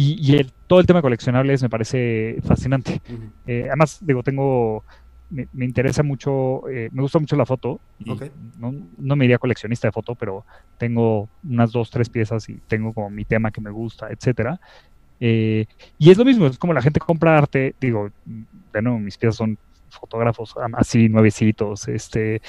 Y, 0.01 0.37
el, 0.37 0.53
todo 0.69 0.79
el 0.79 0.87
tema 0.87 0.99
de 0.99 1.03
coleccionables 1.03 1.61
me 1.61 1.69
parece 1.69 2.39
fascinante. 2.45 3.03
Eh, 3.49 3.65
además, 3.67 3.99
digo, 4.01 4.23
tengo, 4.23 4.85
me, 5.29 5.65
interesa 5.65 6.05
mucho, 6.05 6.69
eh, 6.69 6.89
me 6.93 7.03
gusta 7.03 7.19
mucho 7.19 7.35
la 7.35 7.45
foto. 7.45 7.81
no, 7.99 8.75
no, 8.97 9.17
me 9.17 9.25
iría 9.25 9.39
coleccionista 9.39 9.89
de 9.89 9.93
foto, 9.93 10.15
pero 10.15 10.45
tengo 10.79 11.29
unas 11.43 11.73
dos, 11.73 11.91
tres 11.91 12.09
piezas 12.09 12.49
y 12.49 12.61
tengo 12.69 12.93
como 12.93 13.11
mi 13.11 13.25
tema 13.25 13.51
que 13.51 13.61
me 13.61 13.71
gusta, 13.71 14.09
etcétera. 14.09 14.61
Eh, 15.19 15.67
y 15.99 16.11
es 16.13 16.17
lo 16.17 16.25
mismo, 16.25 16.47
es 16.47 16.59
como 16.59 16.73
la 16.73 16.83
gente 16.83 17.01
compra 17.01 17.37
arte, 17.37 17.75
digo, 17.81 18.09
bueno, 18.73 19.01
mis 19.01 19.19
piezas 19.19 19.35
son 19.35 19.59
fotógrafos 19.91 20.55
así 20.75 21.09
nuevecitos, 21.09 21.89
este, 21.89 22.41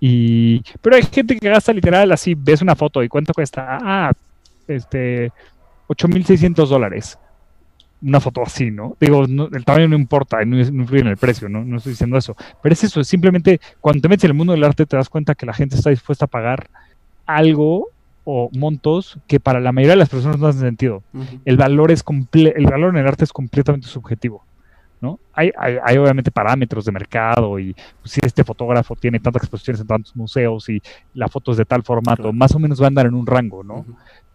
y, 0.00 0.62
pero 0.80 0.96
hay 0.96 1.02
gente 1.02 1.38
que 1.38 1.50
gasta 1.50 1.74
literal 1.74 2.10
así, 2.10 2.34
ves 2.34 2.62
una 2.62 2.74
foto 2.74 3.02
y 3.02 3.08
cuánto 3.10 3.34
cuesta, 3.34 3.78
ah, 3.82 4.12
este, 4.66 5.30
8.600 5.88 6.66
dólares. 6.66 7.18
Una 8.02 8.20
foto 8.20 8.42
así, 8.42 8.70
¿no? 8.70 8.96
Digo, 9.00 9.24
el 9.24 9.64
tamaño 9.64 9.88
no 9.88 9.96
importa, 9.96 10.44
no, 10.44 10.58
influye 10.58 11.00
en 11.00 11.08
el 11.08 11.16
precio, 11.16 11.48
¿no? 11.48 11.64
No 11.64 11.78
estoy 11.78 11.92
diciendo 11.92 12.18
eso. 12.18 12.36
Pero 12.62 12.72
es 12.72 12.84
eso, 12.84 13.00
es 13.00 13.08
simplemente 13.08 13.60
cuando 13.80 14.02
te 14.02 14.08
metes 14.08 14.24
en 14.24 14.30
el 14.30 14.36
mundo 14.36 14.52
del 14.52 14.64
arte 14.64 14.84
te 14.86 14.96
das 14.96 15.08
cuenta 15.08 15.34
que 15.34 15.46
la 15.46 15.54
gente 15.54 15.76
está 15.76 15.90
dispuesta 15.90 16.26
a 16.26 16.28
pagar 16.28 16.68
algo 17.24 17.88
o 18.24 18.50
montos 18.52 19.18
que 19.26 19.40
para 19.40 19.60
la 19.60 19.72
mayoría 19.72 19.92
de 19.92 20.00
las 20.00 20.08
personas 20.08 20.38
no 20.38 20.48
hacen 20.48 20.60
sentido. 20.60 21.02
El 21.44 21.56
valor 21.56 21.90
es 21.90 22.04
el 22.32 22.66
valor 22.66 22.90
en 22.90 23.00
el 23.00 23.06
arte 23.06 23.24
es 23.24 23.32
completamente 23.32 23.86
subjetivo. 23.86 24.44
¿no? 25.00 25.20
Hay, 25.32 25.52
hay, 25.56 25.98
obviamente 25.98 26.30
parámetros 26.30 26.84
de 26.84 26.92
mercado 26.92 27.58
y 27.58 27.74
pues, 28.00 28.12
si 28.12 28.20
este 28.24 28.44
fotógrafo 28.44 28.96
tiene 28.96 29.20
tantas 29.20 29.42
exposiciones 29.42 29.80
en 29.80 29.86
tantos 29.86 30.16
museos 30.16 30.68
y 30.68 30.82
la 31.14 31.28
foto 31.28 31.52
es 31.52 31.58
de 31.58 31.64
tal 31.64 31.82
formato, 31.82 32.32
más 32.32 32.54
o 32.54 32.58
menos 32.58 32.80
va 32.80 32.86
a 32.86 32.88
andar 32.88 33.06
en 33.06 33.14
un 33.14 33.26
rango, 33.26 33.62
¿no? 33.62 33.84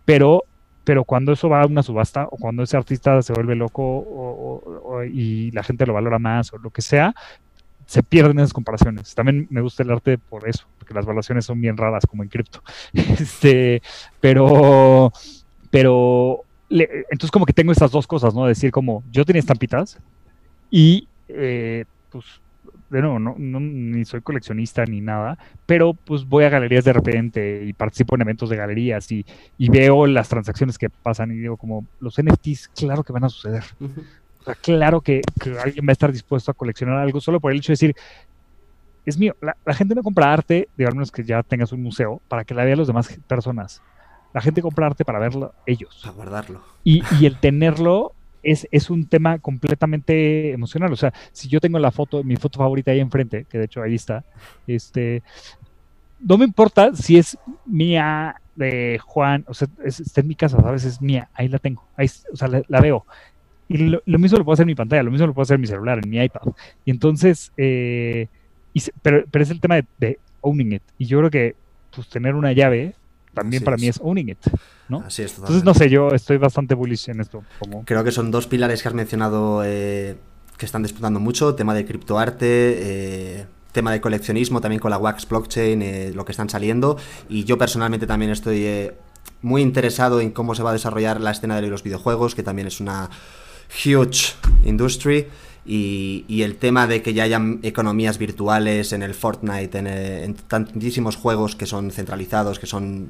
Pero 0.06 0.44
pero 0.84 1.04
cuando 1.04 1.32
eso 1.32 1.50
va 1.50 1.62
a 1.62 1.68
una 1.68 1.84
subasta 1.84 2.28
o 2.32 2.38
cuando 2.38 2.64
ese 2.64 2.78
artista 2.78 3.22
se 3.22 3.34
vuelve 3.34 3.56
loco 3.56 5.02
y 5.12 5.52
la 5.52 5.64
gente 5.64 5.86
lo 5.86 5.94
valora 5.94 6.20
más 6.20 6.52
o 6.54 6.58
lo 6.58 6.70
que 6.70 6.82
sea, 6.82 7.14
se 7.86 8.04
pierden 8.04 8.40
esas 8.40 8.54
comparaciones. 8.54 9.14
También 9.14 9.48
me 9.50 9.62
gusta 9.62 9.84
el 9.84 9.92
arte 9.92 10.18
por 10.18 10.48
eso, 10.48 10.66
porque 10.78 10.94
las 10.94 11.06
valoraciones 11.06 11.46
son 11.46 11.60
bien 11.60 11.78
raras 11.78 12.06
como 12.06 12.24
en 12.24 12.30
cripto. 12.30 12.64
este, 12.94 13.82
pero, 14.20 15.12
pero, 15.70 16.46
entonces 16.70 17.32
como 17.32 17.46
que 17.46 17.54
tengo 17.54 17.72
estas 17.72 17.92
dos 17.92 18.08
cosas, 18.08 18.34
¿no? 18.34 18.46
Decir 18.46 18.72
como, 18.72 19.04
yo 19.12 19.26
tenía 19.26 19.42
estampitas 19.42 20.00
y 20.70 21.08
eh, 21.28 21.86
pues 22.10 22.26
de 22.92 23.02
nuevo, 23.02 23.20
no, 23.20 23.36
ni 23.38 24.04
soy 24.04 24.22
coleccionista 24.22 24.86
ni 24.86 25.00
nada, 25.00 25.38
pero 25.66 25.94
pues 25.94 26.26
voy 26.26 26.44
a 26.44 26.50
galerías 26.50 26.84
de 26.84 26.92
repente 26.92 27.64
y 27.66 27.72
participo 27.72 28.16
en 28.16 28.22
eventos 28.22 28.50
de 28.50 28.58
galerías 28.58 29.10
y, 29.12 29.26
veo 29.58 30.06
las 30.06 30.28
transacciones 30.28 30.78
que 30.78 30.90
pasan 30.90 31.32
y 31.32 31.36
digo 31.36 31.56
como, 31.56 31.88
los 32.02 32.22
NFTs, 32.22 32.68
claro 32.76 33.04
que 33.04 33.14
van 33.14 33.24
a 33.24 33.30
suceder. 33.30 33.64
O 34.42 34.44
sea, 34.44 34.56
claro 34.56 35.00
que, 35.00 35.22
alguien 35.64 35.86
va 35.88 35.92
a 35.92 35.94
estar 35.94 36.12
dispuesto 36.12 36.52
a 36.52 36.54
coleccionar 36.54 36.98
algo 36.98 37.22
solo 37.22 37.40
por 37.40 37.54
el 37.54 37.60
hecho 37.60 37.72
de 37.72 37.74
decir, 37.74 37.96
es 39.06 39.18
mío. 39.18 39.36
La, 39.42 39.74
gente 39.74 39.96
no 39.96 40.04
compra 40.04 40.34
arte, 40.34 40.68
digamos 40.78 41.12
que 41.12 41.24
ya 41.24 41.42
tengas 41.44 41.72
un 41.72 41.82
museo, 41.82 42.22
para 42.28 42.44
que 42.44 42.54
la 42.54 42.66
vean 42.66 42.80
las 42.80 42.88
demás 42.88 43.18
personas. 43.26 43.82
La 44.34 44.42
gente 44.42 44.62
compra 44.62 44.88
arte 44.88 45.06
para 45.06 45.20
verlo 45.20 45.54
ellos. 45.66 46.02
Para 46.04 46.14
guardarlo. 46.14 46.62
Y, 46.84 47.04
y 47.20 47.26
el 47.26 47.38
tenerlo 47.38 48.14
es, 48.44 48.90
un 48.90 49.08
tema 49.08 49.40
completamente 49.40 50.52
emocional. 50.52 50.92
O 50.92 50.96
sea, 50.96 51.14
si 51.32 51.48
yo 51.48 51.60
tengo 51.60 51.80
la 51.80 51.92
foto, 51.92 52.24
mi 52.24 52.36
foto 52.36 52.60
favorita 52.60 52.92
ahí 52.92 53.00
enfrente, 53.00 53.46
que 53.50 53.58
de 53.58 53.66
hecho 53.66 53.82
ahí 53.82 53.96
está, 53.96 54.24
este, 54.68 55.24
no 56.20 56.38
me 56.38 56.46
importa 56.46 56.96
si 56.96 57.18
es 57.18 57.38
mía, 57.66 58.36
de 58.56 59.00
Juan, 59.04 59.46
o 59.48 59.54
sea, 59.54 59.68
está 59.84 60.22
en 60.22 60.28
mi 60.28 60.36
casa, 60.36 60.62
¿sabes? 60.62 60.86
Es 60.86 61.02
mía, 61.02 61.30
ahí 61.34 61.48
la 61.48 61.60
tengo, 61.60 61.84
ahí, 61.96 62.08
o 62.32 62.36
sea, 62.36 62.48
la, 62.48 62.82
veo. 62.82 63.06
Y 63.68 63.78
lo, 63.78 64.02
mismo 64.06 64.38
lo 64.38 64.44
puedo 64.44 64.54
hacer 64.54 64.64
en 64.64 64.68
mi 64.68 64.76
pantalla, 64.76 65.04
lo 65.04 65.12
mismo 65.12 65.28
lo 65.28 65.34
puedo 65.34 65.44
hacer 65.44 65.56
en 65.56 65.62
mi 65.62 65.68
celular, 65.68 66.00
en 66.04 66.10
mi 66.10 66.22
iPad. 66.22 66.42
Y 66.84 66.92
entonces, 66.92 67.54
eh, 67.56 68.28
pero, 69.02 69.24
pero, 69.32 69.44
es 69.44 69.50
el 69.50 69.62
tema 69.62 69.76
de, 69.76 69.86
de, 69.98 70.20
owning 70.42 70.74
it. 70.74 70.84
Y 70.98 71.06
yo 71.06 71.20
creo 71.20 71.32
que 71.32 71.56
pues, 71.96 72.10
tener 72.10 72.36
una 72.36 72.52
llave 72.52 72.94
también 73.34 73.64
para 73.64 73.78
mí 73.78 73.88
es 73.88 74.00
owning 74.02 74.30
it, 74.30 74.40
¿no? 74.90 75.04
Así 75.06 75.24
es, 75.24 75.36
Entonces, 75.36 75.64
no 75.64 75.74
sé, 75.74 75.90
yo 75.90 76.10
estoy 76.10 76.38
bastante 76.38 76.76
bullish 76.76 77.10
en 77.10 77.22
esto. 77.22 77.44
Como... 77.60 77.86
Creo 77.86 78.04
que 78.04 78.12
son 78.12 78.32
dos 78.32 78.48
pilares 78.48 78.82
que 78.82 78.88
has 78.88 78.94
mencionado 78.94 79.64
eh, 79.66 80.18
que 80.62 80.66
están 80.68 80.84
disputando 80.84 81.20
mucho, 81.20 81.56
tema 81.56 81.74
de 81.74 81.86
criptoarte, 81.86 82.46
eh, 82.48 83.46
tema 83.72 83.92
de 83.92 84.00
coleccionismo, 84.00 84.62
también 84.62 84.80
con 84.80 84.92
la 84.92 85.00
Wax 85.00 85.28
Blockchain, 85.28 85.82
eh, 85.82 86.12
lo 86.14 86.24
que 86.24 86.34
están 86.34 86.50
saliendo, 86.50 86.98
y 87.30 87.46
yo 87.46 87.58
personalmente 87.58 88.06
también 88.06 88.32
estoy 88.32 88.64
eh, 88.66 88.94
muy 89.42 89.64
interesado 89.64 90.22
en 90.22 90.30
cómo 90.30 90.54
se 90.54 90.62
va 90.62 90.70
a 90.70 90.74
desarrollar 90.74 91.20
la 91.20 91.32
escena 91.32 91.60
de 91.60 91.68
los 91.68 91.82
videojuegos, 91.82 92.36
que 92.36 92.44
también 92.44 92.68
es 92.68 92.80
una 92.80 93.10
huge 93.84 94.36
industry. 94.64 95.28
Y, 95.74 96.42
el 96.44 96.58
tema 96.58 96.86
de 96.86 97.02
que 97.02 97.14
ya 97.14 97.24
hayan 97.24 97.62
economías 97.64 98.18
virtuales 98.18 98.92
en 98.92 99.04
el 99.04 99.14
Fortnite, 99.14 99.78
en, 99.78 99.88
eh, 99.88 100.36
tantísimos 100.50 101.16
juegos 101.16 101.56
que 101.56 101.66
son 101.66 101.92
centralizados, 101.92 102.60
que 102.60 102.68
son 102.68 103.10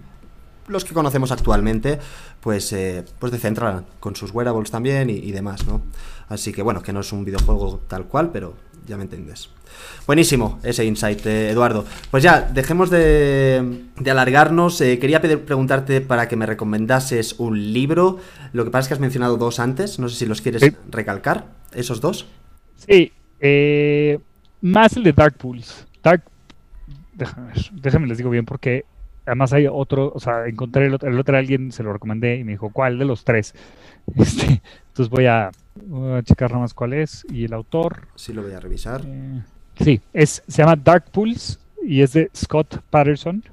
los 0.67 0.85
que 0.85 0.93
conocemos 0.93 1.31
actualmente, 1.31 1.97
pues, 2.39 2.71
eh, 2.73 3.03
pues 3.17 3.31
de 3.31 3.81
con 3.99 4.15
sus 4.15 4.31
wearables 4.31 4.69
también 4.69 5.09
y, 5.09 5.31
demás, 5.31 5.65
¿no? 5.65 5.81
Así 6.29 6.53
que 6.53 6.61
bueno, 6.61 6.83
que 6.83 6.93
no 6.93 6.99
es 6.99 7.11
un 7.11 7.25
videojuego 7.25 7.81
tal 7.87 8.05
cual, 8.05 8.29
pero 8.31 8.53
ya 8.85 8.95
me 8.95 9.05
entiendes. 9.05 9.49
Buenísimo 10.05 10.59
ese 10.61 10.85
insight, 10.85 11.25
eh, 11.25 11.49
Eduardo. 11.49 11.83
Pues 12.11 12.21
ya, 12.21 12.41
dejemos 12.41 12.91
de, 12.91 13.85
alargarnos. 14.05 14.77
quería 14.77 15.19
preguntarte 15.19 15.99
para 15.99 16.27
que 16.27 16.35
me 16.35 16.45
recomendases 16.45 17.39
un 17.39 17.73
libro. 17.73 18.19
Lo 18.53 18.65
que 18.65 18.69
pasa 18.69 18.81
es 18.81 18.87
que 18.89 18.93
has 18.93 18.99
mencionado 18.99 19.37
dos 19.37 19.59
antes, 19.59 19.97
no 19.97 20.07
sé 20.09 20.15
si 20.15 20.25
los 20.27 20.41
quieres 20.41 20.61
recalcar, 20.91 21.47
esos 21.73 22.01
dos. 22.01 22.27
Sí, 22.87 23.11
eh, 23.39 24.19
más 24.61 24.95
el 24.95 25.03
de 25.03 25.13
Dark 25.13 25.37
Pools. 25.37 25.87
Dark, 26.03 26.23
déjame, 27.13 27.53
déjame 27.73 28.07
les 28.07 28.17
digo 28.17 28.29
bien 28.29 28.45
porque 28.45 28.85
además 29.25 29.53
hay 29.53 29.67
otro, 29.67 30.11
o 30.13 30.19
sea, 30.19 30.47
encontré 30.47 30.87
el 30.87 30.93
otro, 30.93 31.09
el 31.09 31.19
otro 31.19 31.37
alguien, 31.37 31.71
se 31.71 31.83
lo 31.83 31.93
recomendé 31.93 32.37
y 32.37 32.43
me 32.43 32.53
dijo, 32.53 32.69
¿cuál 32.69 32.99
de 32.99 33.05
los 33.05 33.23
tres? 33.23 33.53
Este, 34.17 34.61
entonces 34.87 35.09
voy 35.09 35.27
a, 35.27 35.51
checar 36.23 36.49
nada 36.49 36.61
más 36.61 36.73
cuál 36.73 36.93
es 36.93 37.25
y 37.29 37.45
el 37.45 37.53
autor. 37.53 38.07
Sí, 38.15 38.33
lo 38.33 38.41
voy 38.41 38.53
a 38.53 38.59
revisar. 38.59 39.01
Eh, 39.05 39.41
sí, 39.79 40.01
es, 40.11 40.43
se 40.47 40.61
llama 40.63 40.75
Dark 40.75 41.05
Pools 41.11 41.59
y 41.83 42.01
es 42.01 42.13
de 42.13 42.29
Scott 42.35 42.81
Patterson. 42.89 43.43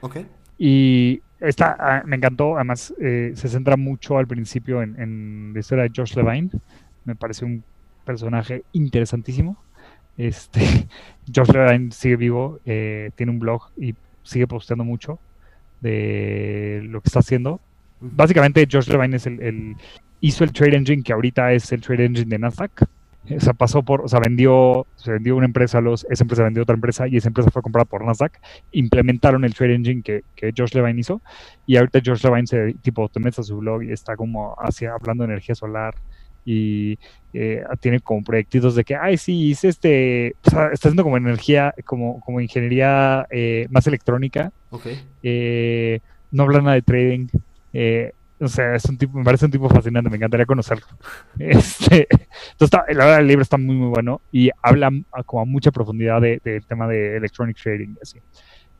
Ok. 0.00 0.18
Y 0.58 1.22
está, 1.40 1.76
ah, 1.78 2.02
me 2.04 2.16
encantó, 2.16 2.56
además 2.56 2.92
eh, 3.00 3.32
se 3.36 3.48
centra 3.48 3.76
mucho 3.76 4.18
al 4.18 4.26
principio 4.26 4.82
en, 4.82 5.00
en, 5.00 5.52
la 5.54 5.60
historia 5.60 5.84
de 5.84 5.90
George 5.94 6.20
Levine. 6.20 6.50
Me 7.04 7.14
parece 7.14 7.44
un 7.44 7.62
personaje 8.04 8.64
interesantísimo. 8.72 9.56
Este, 10.16 10.60
George 11.32 11.52
Levine 11.52 11.90
sigue 11.92 12.16
vivo, 12.16 12.60
eh, 12.64 13.10
tiene 13.14 13.32
un 13.32 13.38
blog 13.38 13.70
y 13.76 13.94
sigue 14.22 14.46
posteando 14.46 14.84
mucho 14.84 15.18
de 15.80 16.80
lo 16.84 17.00
que 17.00 17.08
está 17.08 17.20
haciendo. 17.20 17.60
Básicamente, 18.00 18.66
George 18.68 18.92
Levine 18.92 19.16
es 19.16 19.26
el, 19.26 19.76
hizo 20.20 20.44
el 20.44 20.52
trade 20.52 20.76
engine 20.76 21.02
que 21.02 21.12
ahorita 21.12 21.52
es 21.52 21.70
el 21.72 21.80
trade 21.80 22.06
engine 22.06 22.30
de 22.30 22.38
Nasdaq. 22.38 22.88
O 23.30 23.40
sea, 23.40 23.52
pasó 23.52 23.84
por, 23.84 24.00
o 24.00 24.08
sea, 24.08 24.18
vendió, 24.18 24.84
se 24.96 25.12
vendió 25.12 25.36
una 25.36 25.46
empresa, 25.46 25.80
los, 25.80 26.04
esa 26.10 26.24
empresa 26.24 26.42
vendió 26.42 26.64
otra 26.64 26.74
empresa 26.74 27.06
y 27.06 27.16
esa 27.16 27.28
empresa 27.28 27.52
fue 27.52 27.62
comprada 27.62 27.84
por 27.84 28.04
Nasdaq. 28.04 28.32
Implementaron 28.72 29.44
el 29.44 29.54
trade 29.54 29.76
engine 29.76 30.02
que, 30.02 30.24
que 30.34 30.52
George 30.54 30.76
Levine 30.76 30.98
hizo 30.98 31.22
y 31.64 31.76
ahorita 31.76 32.00
George 32.02 32.26
Levine 32.26 32.46
se, 32.48 32.74
tipo, 32.82 33.08
te 33.08 33.20
metes 33.20 33.38
a 33.38 33.42
su 33.44 33.58
blog 33.58 33.84
y 33.84 33.92
está 33.92 34.16
como 34.16 34.56
hacia, 34.58 34.94
hablando 34.94 35.22
de 35.22 35.32
energía 35.32 35.54
solar 35.54 35.94
y 36.44 36.98
eh, 37.32 37.64
tiene 37.80 38.00
como 38.00 38.22
proyectitos 38.22 38.74
de 38.74 38.84
que, 38.84 38.96
ay, 38.96 39.16
sí, 39.16 39.50
hice 39.50 39.68
este, 39.68 40.34
o 40.44 40.50
sea, 40.50 40.66
está 40.72 40.88
haciendo 40.88 41.02
como 41.04 41.16
energía, 41.16 41.74
como, 41.84 42.20
como 42.20 42.40
ingeniería 42.40 43.26
eh, 43.30 43.66
más 43.70 43.86
electrónica. 43.86 44.52
Eh, 45.22 46.00
no 46.30 46.44
habla 46.44 46.60
nada 46.60 46.74
de 46.74 46.82
trading. 46.82 47.26
o 48.40 48.48
sea, 48.48 48.74
es 48.74 48.84
un 48.86 48.98
tipo, 48.98 49.18
me 49.18 49.24
parece 49.24 49.46
un 49.46 49.52
tipo 49.52 49.68
fascinante, 49.68 50.10
me 50.10 50.16
encantaría 50.16 50.46
conocerlo. 50.46 50.86
Este, 51.38 52.08
entonces, 52.52 52.80
la 52.96 53.04
verdad, 53.04 53.20
el 53.20 53.26
libro 53.26 53.42
está 53.42 53.56
muy, 53.56 53.76
muy 53.76 53.88
bueno 53.88 54.20
y 54.30 54.50
habla 54.62 54.90
como 55.26 55.42
a 55.42 55.44
mucha 55.44 55.70
profundidad 55.70 56.20
del 56.20 56.64
tema 56.66 56.86
de 56.88 57.16
electronic 57.16 57.56
trading. 57.60 57.94
Así 58.02 58.18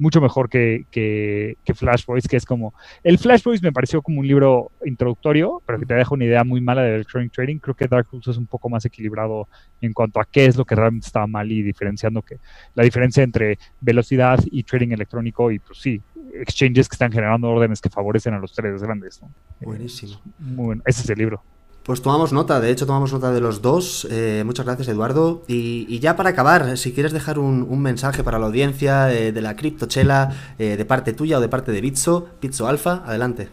mucho 0.03 0.21
mejor 0.21 0.51
que, 0.51 0.85
que, 0.91 1.57
Flash 1.75 2.05
Boys, 2.05 2.27
que 2.27 2.37
es 2.37 2.45
como... 2.45 2.75
El 3.05 3.19
Flash 3.19 3.45
Boys 3.45 3.63
me 3.63 3.73
pareció 3.73 4.03
como 4.03 4.21
un 4.21 4.27
libro 4.27 4.73
introductorio, 4.85 5.63
pero 5.65 5.79
que 5.79 5.87
te 5.87 5.95
deja 5.95 6.13
una 6.13 6.25
idea 6.25 6.45
muy 6.45 6.61
mala 6.61 6.83
de 6.83 6.97
electronic 6.97 7.33
trading. 7.33 7.59
Creo 7.59 7.75
que 7.75 7.87
Dark 7.87 8.09
Horse 8.11 8.33
es 8.33 8.37
un 8.37 8.47
poco 8.47 8.69
más 8.69 8.85
equilibrado 8.85 9.49
en 9.81 9.93
cuanto 9.93 10.21
a 10.21 10.25
qué 10.25 10.47
es 10.47 10.57
lo 10.57 10.65
que 10.65 10.75
realmente 10.75 11.07
estaba 11.07 11.27
mal 11.27 11.51
y 11.51 11.63
diferenciando 11.63 12.21
que 12.21 12.39
la 12.75 12.83
diferencia 12.83 13.23
entre 13.23 13.59
velocidad 13.81 14.39
y 14.45 14.65
trading 14.65 14.91
electrónico 14.91 15.51
y 15.51 15.61
pues 15.61 15.79
sí, 15.79 16.03
exchanges 16.35 16.89
que 16.89 16.95
están 16.95 17.13
generando 17.13 17.49
órdenes 17.49 17.81
que 17.81 17.89
favorecen 17.89 18.35
a 18.35 18.39
los 18.39 18.53
tres 18.53 18.83
grandes. 18.83 19.21
Buenísimo. 19.61 20.21
muy 20.39 20.67
bueno. 20.67 20.83
Ese 20.85 21.03
es 21.03 21.11
el 21.11 21.19
libro. 21.19 21.43
Pues 21.85 22.01
tomamos 22.01 22.33
nota, 22.33 22.61
de 22.61 22.71
hecho 22.71 22.87
tomamos 22.87 23.13
nota 23.13 23.33
de 23.33 23.41
los 23.41 23.61
dos. 23.61 24.07
Eh, 24.09 24.45
muchas 24.47 24.65
gracias 24.65 24.87
Eduardo. 24.87 25.43
Y, 25.49 25.99
ya 25.99 26.15
para 26.15 26.31
acabar, 26.31 26.79
si 26.79 26.93
quieres 26.93 27.13
dejar 27.13 27.41
un, 27.41 27.83
mensaje 27.83 28.23
para 28.23 28.39
la 28.39 28.47
audiencia 28.47 29.13
eh, 29.13 29.33
de 29.33 29.41
la 29.41 29.57
criptochela, 29.57 30.55
eh, 30.61 30.77
de 30.77 30.85
parte 30.85 31.13
tuya 31.13 31.39
o 31.39 31.41
de 31.41 31.49
parte 31.49 31.73
de 31.73 31.81
Bitso, 31.81 32.29
Bitso 32.41 32.69
Alfa, 32.69 33.03
adelante. 33.05 33.49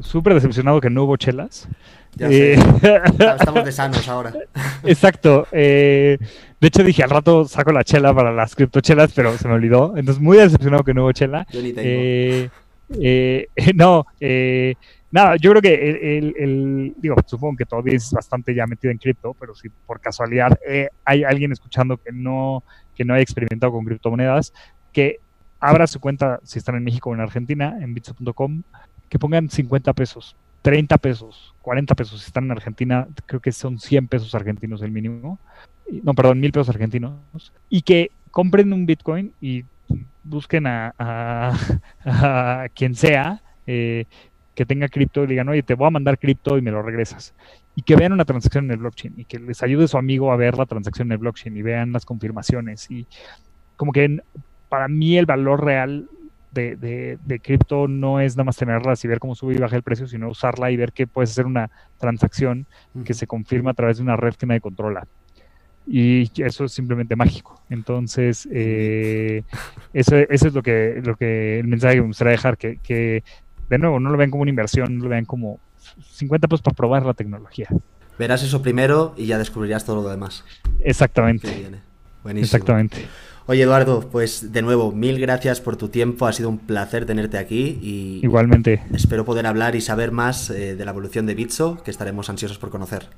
Súper 0.00 0.34
decepcionado 0.34 0.80
que 0.80 0.90
no 0.90 1.04
hubo 1.04 1.16
chelas. 1.16 1.68
Ya 2.16 2.28
sé. 2.28 2.54
Estamos 3.38 3.64
de 3.64 3.70
sanos 3.70 4.08
ahora. 4.08 4.32
Exacto. 4.82 5.46
de 5.52 6.18
hecho 6.60 6.82
dije, 6.82 7.04
al 7.04 7.10
rato 7.10 7.44
saco 7.46 7.70
la 7.70 7.84
chela 7.84 8.12
para 8.12 8.32
las 8.32 8.56
criptochelas, 8.56 9.12
pero 9.14 9.38
se 9.38 9.46
me 9.46 9.54
olvidó. 9.54 9.94
Entonces 9.96 10.20
muy 10.20 10.36
decepcionado 10.36 10.82
que 10.82 10.94
no 10.94 11.04
hubo 11.04 11.12
chela. 11.12 11.46
Yo 11.52 11.62
ni 11.62 11.72
tengo. 11.72 12.50
no, 13.76 14.06
nada, 15.12 15.36
yo 15.36 15.50
creo 15.50 15.62
que 15.62 16.18
el, 16.18 16.94
digo, 16.96 17.14
supongo 17.26 17.56
que 17.56 17.66
todavía 17.66 17.94
es 17.94 18.10
bastante 18.10 18.54
ya 18.54 18.66
metido 18.66 18.90
en 18.90 18.98
cripto, 18.98 19.36
pero 19.38 19.54
si 19.54 19.68
por 19.68 20.00
casualidad 20.00 20.58
eh, 20.66 20.88
hay 21.04 21.22
alguien 21.22 21.52
escuchando 21.52 21.98
que 21.98 22.10
no, 22.10 22.64
que 22.96 23.04
no 23.04 23.14
haya 23.14 23.22
experimentado 23.22 23.72
con 23.72 23.84
criptomonedas, 23.84 24.52
que 24.92 25.20
abra 25.60 25.86
su 25.86 26.00
cuenta 26.00 26.40
si 26.42 26.58
están 26.58 26.74
en 26.74 26.84
México 26.84 27.10
o 27.10 27.14
en 27.14 27.20
Argentina, 27.20 27.78
en 27.80 27.94
bitso.com, 27.94 28.62
que 29.08 29.18
pongan 29.18 29.48
50 29.48 29.92
pesos, 29.92 30.34
30 30.62 30.98
pesos, 30.98 31.54
40 31.62 31.94
pesos. 31.94 32.20
Si 32.20 32.26
están 32.26 32.44
en 32.44 32.52
Argentina, 32.52 33.06
creo 33.26 33.40
que 33.40 33.52
son 33.52 33.78
100 33.78 34.08
pesos 34.08 34.34
argentinos 34.34 34.82
el 34.82 34.90
mínimo. 34.90 35.38
No, 36.02 36.14
perdón, 36.14 36.40
mil 36.40 36.52
pesos 36.52 36.70
argentinos. 36.70 37.52
Y 37.68 37.82
que 37.82 38.10
compren 38.30 38.72
un 38.72 38.86
Bitcoin 38.86 39.34
y 39.40 39.64
busquen 40.24 40.66
a, 40.66 40.94
a, 40.98 42.66
quien 42.74 42.94
sea 42.94 43.42
eh, 43.66 44.06
que 44.54 44.66
tenga 44.66 44.88
cripto 44.88 45.24
y 45.24 45.26
digan, 45.26 45.48
oye, 45.48 45.62
te 45.62 45.74
voy 45.74 45.86
a 45.86 45.90
mandar 45.90 46.18
cripto 46.18 46.58
y 46.58 46.62
me 46.62 46.70
lo 46.70 46.82
regresas. 46.82 47.34
Y 47.74 47.82
que 47.82 47.96
vean 47.96 48.12
una 48.12 48.24
transacción 48.24 48.66
en 48.66 48.72
el 48.72 48.78
blockchain 48.78 49.14
y 49.16 49.24
que 49.24 49.38
les 49.38 49.62
ayude 49.62 49.88
su 49.88 49.96
amigo 49.96 50.32
a 50.32 50.36
ver 50.36 50.58
la 50.58 50.66
transacción 50.66 51.08
en 51.08 51.12
el 51.12 51.18
blockchain 51.18 51.56
y 51.56 51.62
vean 51.62 51.92
las 51.92 52.04
confirmaciones. 52.04 52.90
Y 52.90 53.06
como 53.76 53.92
que 53.92 54.20
para 54.68 54.88
mí 54.88 55.16
el 55.16 55.26
valor 55.26 55.64
real 55.64 56.08
de, 56.52 56.76
de, 57.24 57.40
cripto 57.40 57.88
no 57.88 58.20
es 58.20 58.36
nada 58.36 58.44
más 58.44 58.56
tenerlas 58.56 59.02
y 59.04 59.08
ver 59.08 59.18
cómo 59.18 59.34
sube 59.34 59.54
y 59.54 59.58
baja 59.58 59.76
el 59.76 59.82
precio, 59.82 60.06
sino 60.06 60.28
usarla 60.28 60.70
y 60.70 60.76
ver 60.76 60.92
que 60.92 61.06
puedes 61.06 61.30
hacer 61.30 61.46
una 61.46 61.70
transacción 61.98 62.66
que 63.04 63.14
se 63.14 63.26
confirma 63.26 63.70
a 63.70 63.74
través 63.74 63.96
de 63.96 64.02
una 64.02 64.16
red 64.16 64.34
que 64.34 64.46
nadie 64.46 64.60
controla. 64.60 65.06
Y 65.86 66.30
eso 66.42 66.66
es 66.66 66.72
simplemente 66.72 67.16
mágico. 67.16 67.60
Entonces, 67.70 68.46
eh, 68.52 69.42
eso, 69.92 70.16
eso, 70.16 70.48
es 70.48 70.54
lo 70.54 70.62
que, 70.62 71.00
lo 71.02 71.16
que 71.16 71.58
el 71.58 71.66
mensaje 71.66 71.94
que 71.94 72.00
me 72.02 72.06
gustaría 72.08 72.32
dejar, 72.32 72.56
que, 72.56 72.76
que 72.76 73.24
de 73.72 73.78
nuevo, 73.78 73.98
no 73.98 74.10
lo 74.10 74.18
ven 74.18 74.30
como 74.30 74.42
una 74.42 74.50
inversión, 74.50 74.98
no 74.98 75.04
lo 75.04 75.10
ven 75.10 75.24
como 75.24 75.58
50 76.12 76.46
pesos 76.46 76.62
para 76.62 76.74
probar 76.74 77.04
la 77.04 77.14
tecnología. 77.14 77.68
Verás 78.18 78.42
eso 78.42 78.60
primero 78.60 79.14
y 79.16 79.26
ya 79.26 79.38
descubrirás 79.38 79.84
todo 79.84 80.02
lo 80.02 80.08
demás. 80.08 80.44
Exactamente. 80.80 81.48
Buenísimo. 82.22 82.44
Exactamente. 82.44 83.06
Oye, 83.46 83.62
Eduardo, 83.62 84.08
pues 84.10 84.52
de 84.52 84.62
nuevo, 84.62 84.92
mil 84.92 85.18
gracias 85.18 85.60
por 85.60 85.76
tu 85.76 85.88
tiempo. 85.88 86.26
Ha 86.26 86.32
sido 86.32 86.48
un 86.50 86.58
placer 86.58 87.06
tenerte 87.06 87.38
aquí. 87.38 87.78
Y 87.82 88.20
Igualmente. 88.22 88.82
Espero 88.92 89.24
poder 89.24 89.46
hablar 89.46 89.74
y 89.74 89.80
saber 89.80 90.12
más 90.12 90.50
eh, 90.50 90.76
de 90.76 90.84
la 90.84 90.90
evolución 90.90 91.26
de 91.26 91.34
Bitso, 91.34 91.82
que 91.82 91.90
estaremos 91.90 92.28
ansiosos 92.28 92.58
por 92.58 92.70
conocer. 92.70 93.08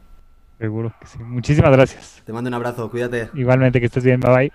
Seguro 0.59 0.95
que 1.01 1.07
sí. 1.07 1.19
Muchísimas 1.19 1.73
gracias. 1.73 2.23
Te 2.25 2.33
mando 2.33 2.49
un 2.49 2.55
abrazo, 2.55 2.89
cuídate. 2.91 3.29
Igualmente, 3.35 3.81
que 3.81 3.87
estés 3.87 4.05
bien. 4.05 4.21
Bye 4.21 4.35
bye. 4.35 4.53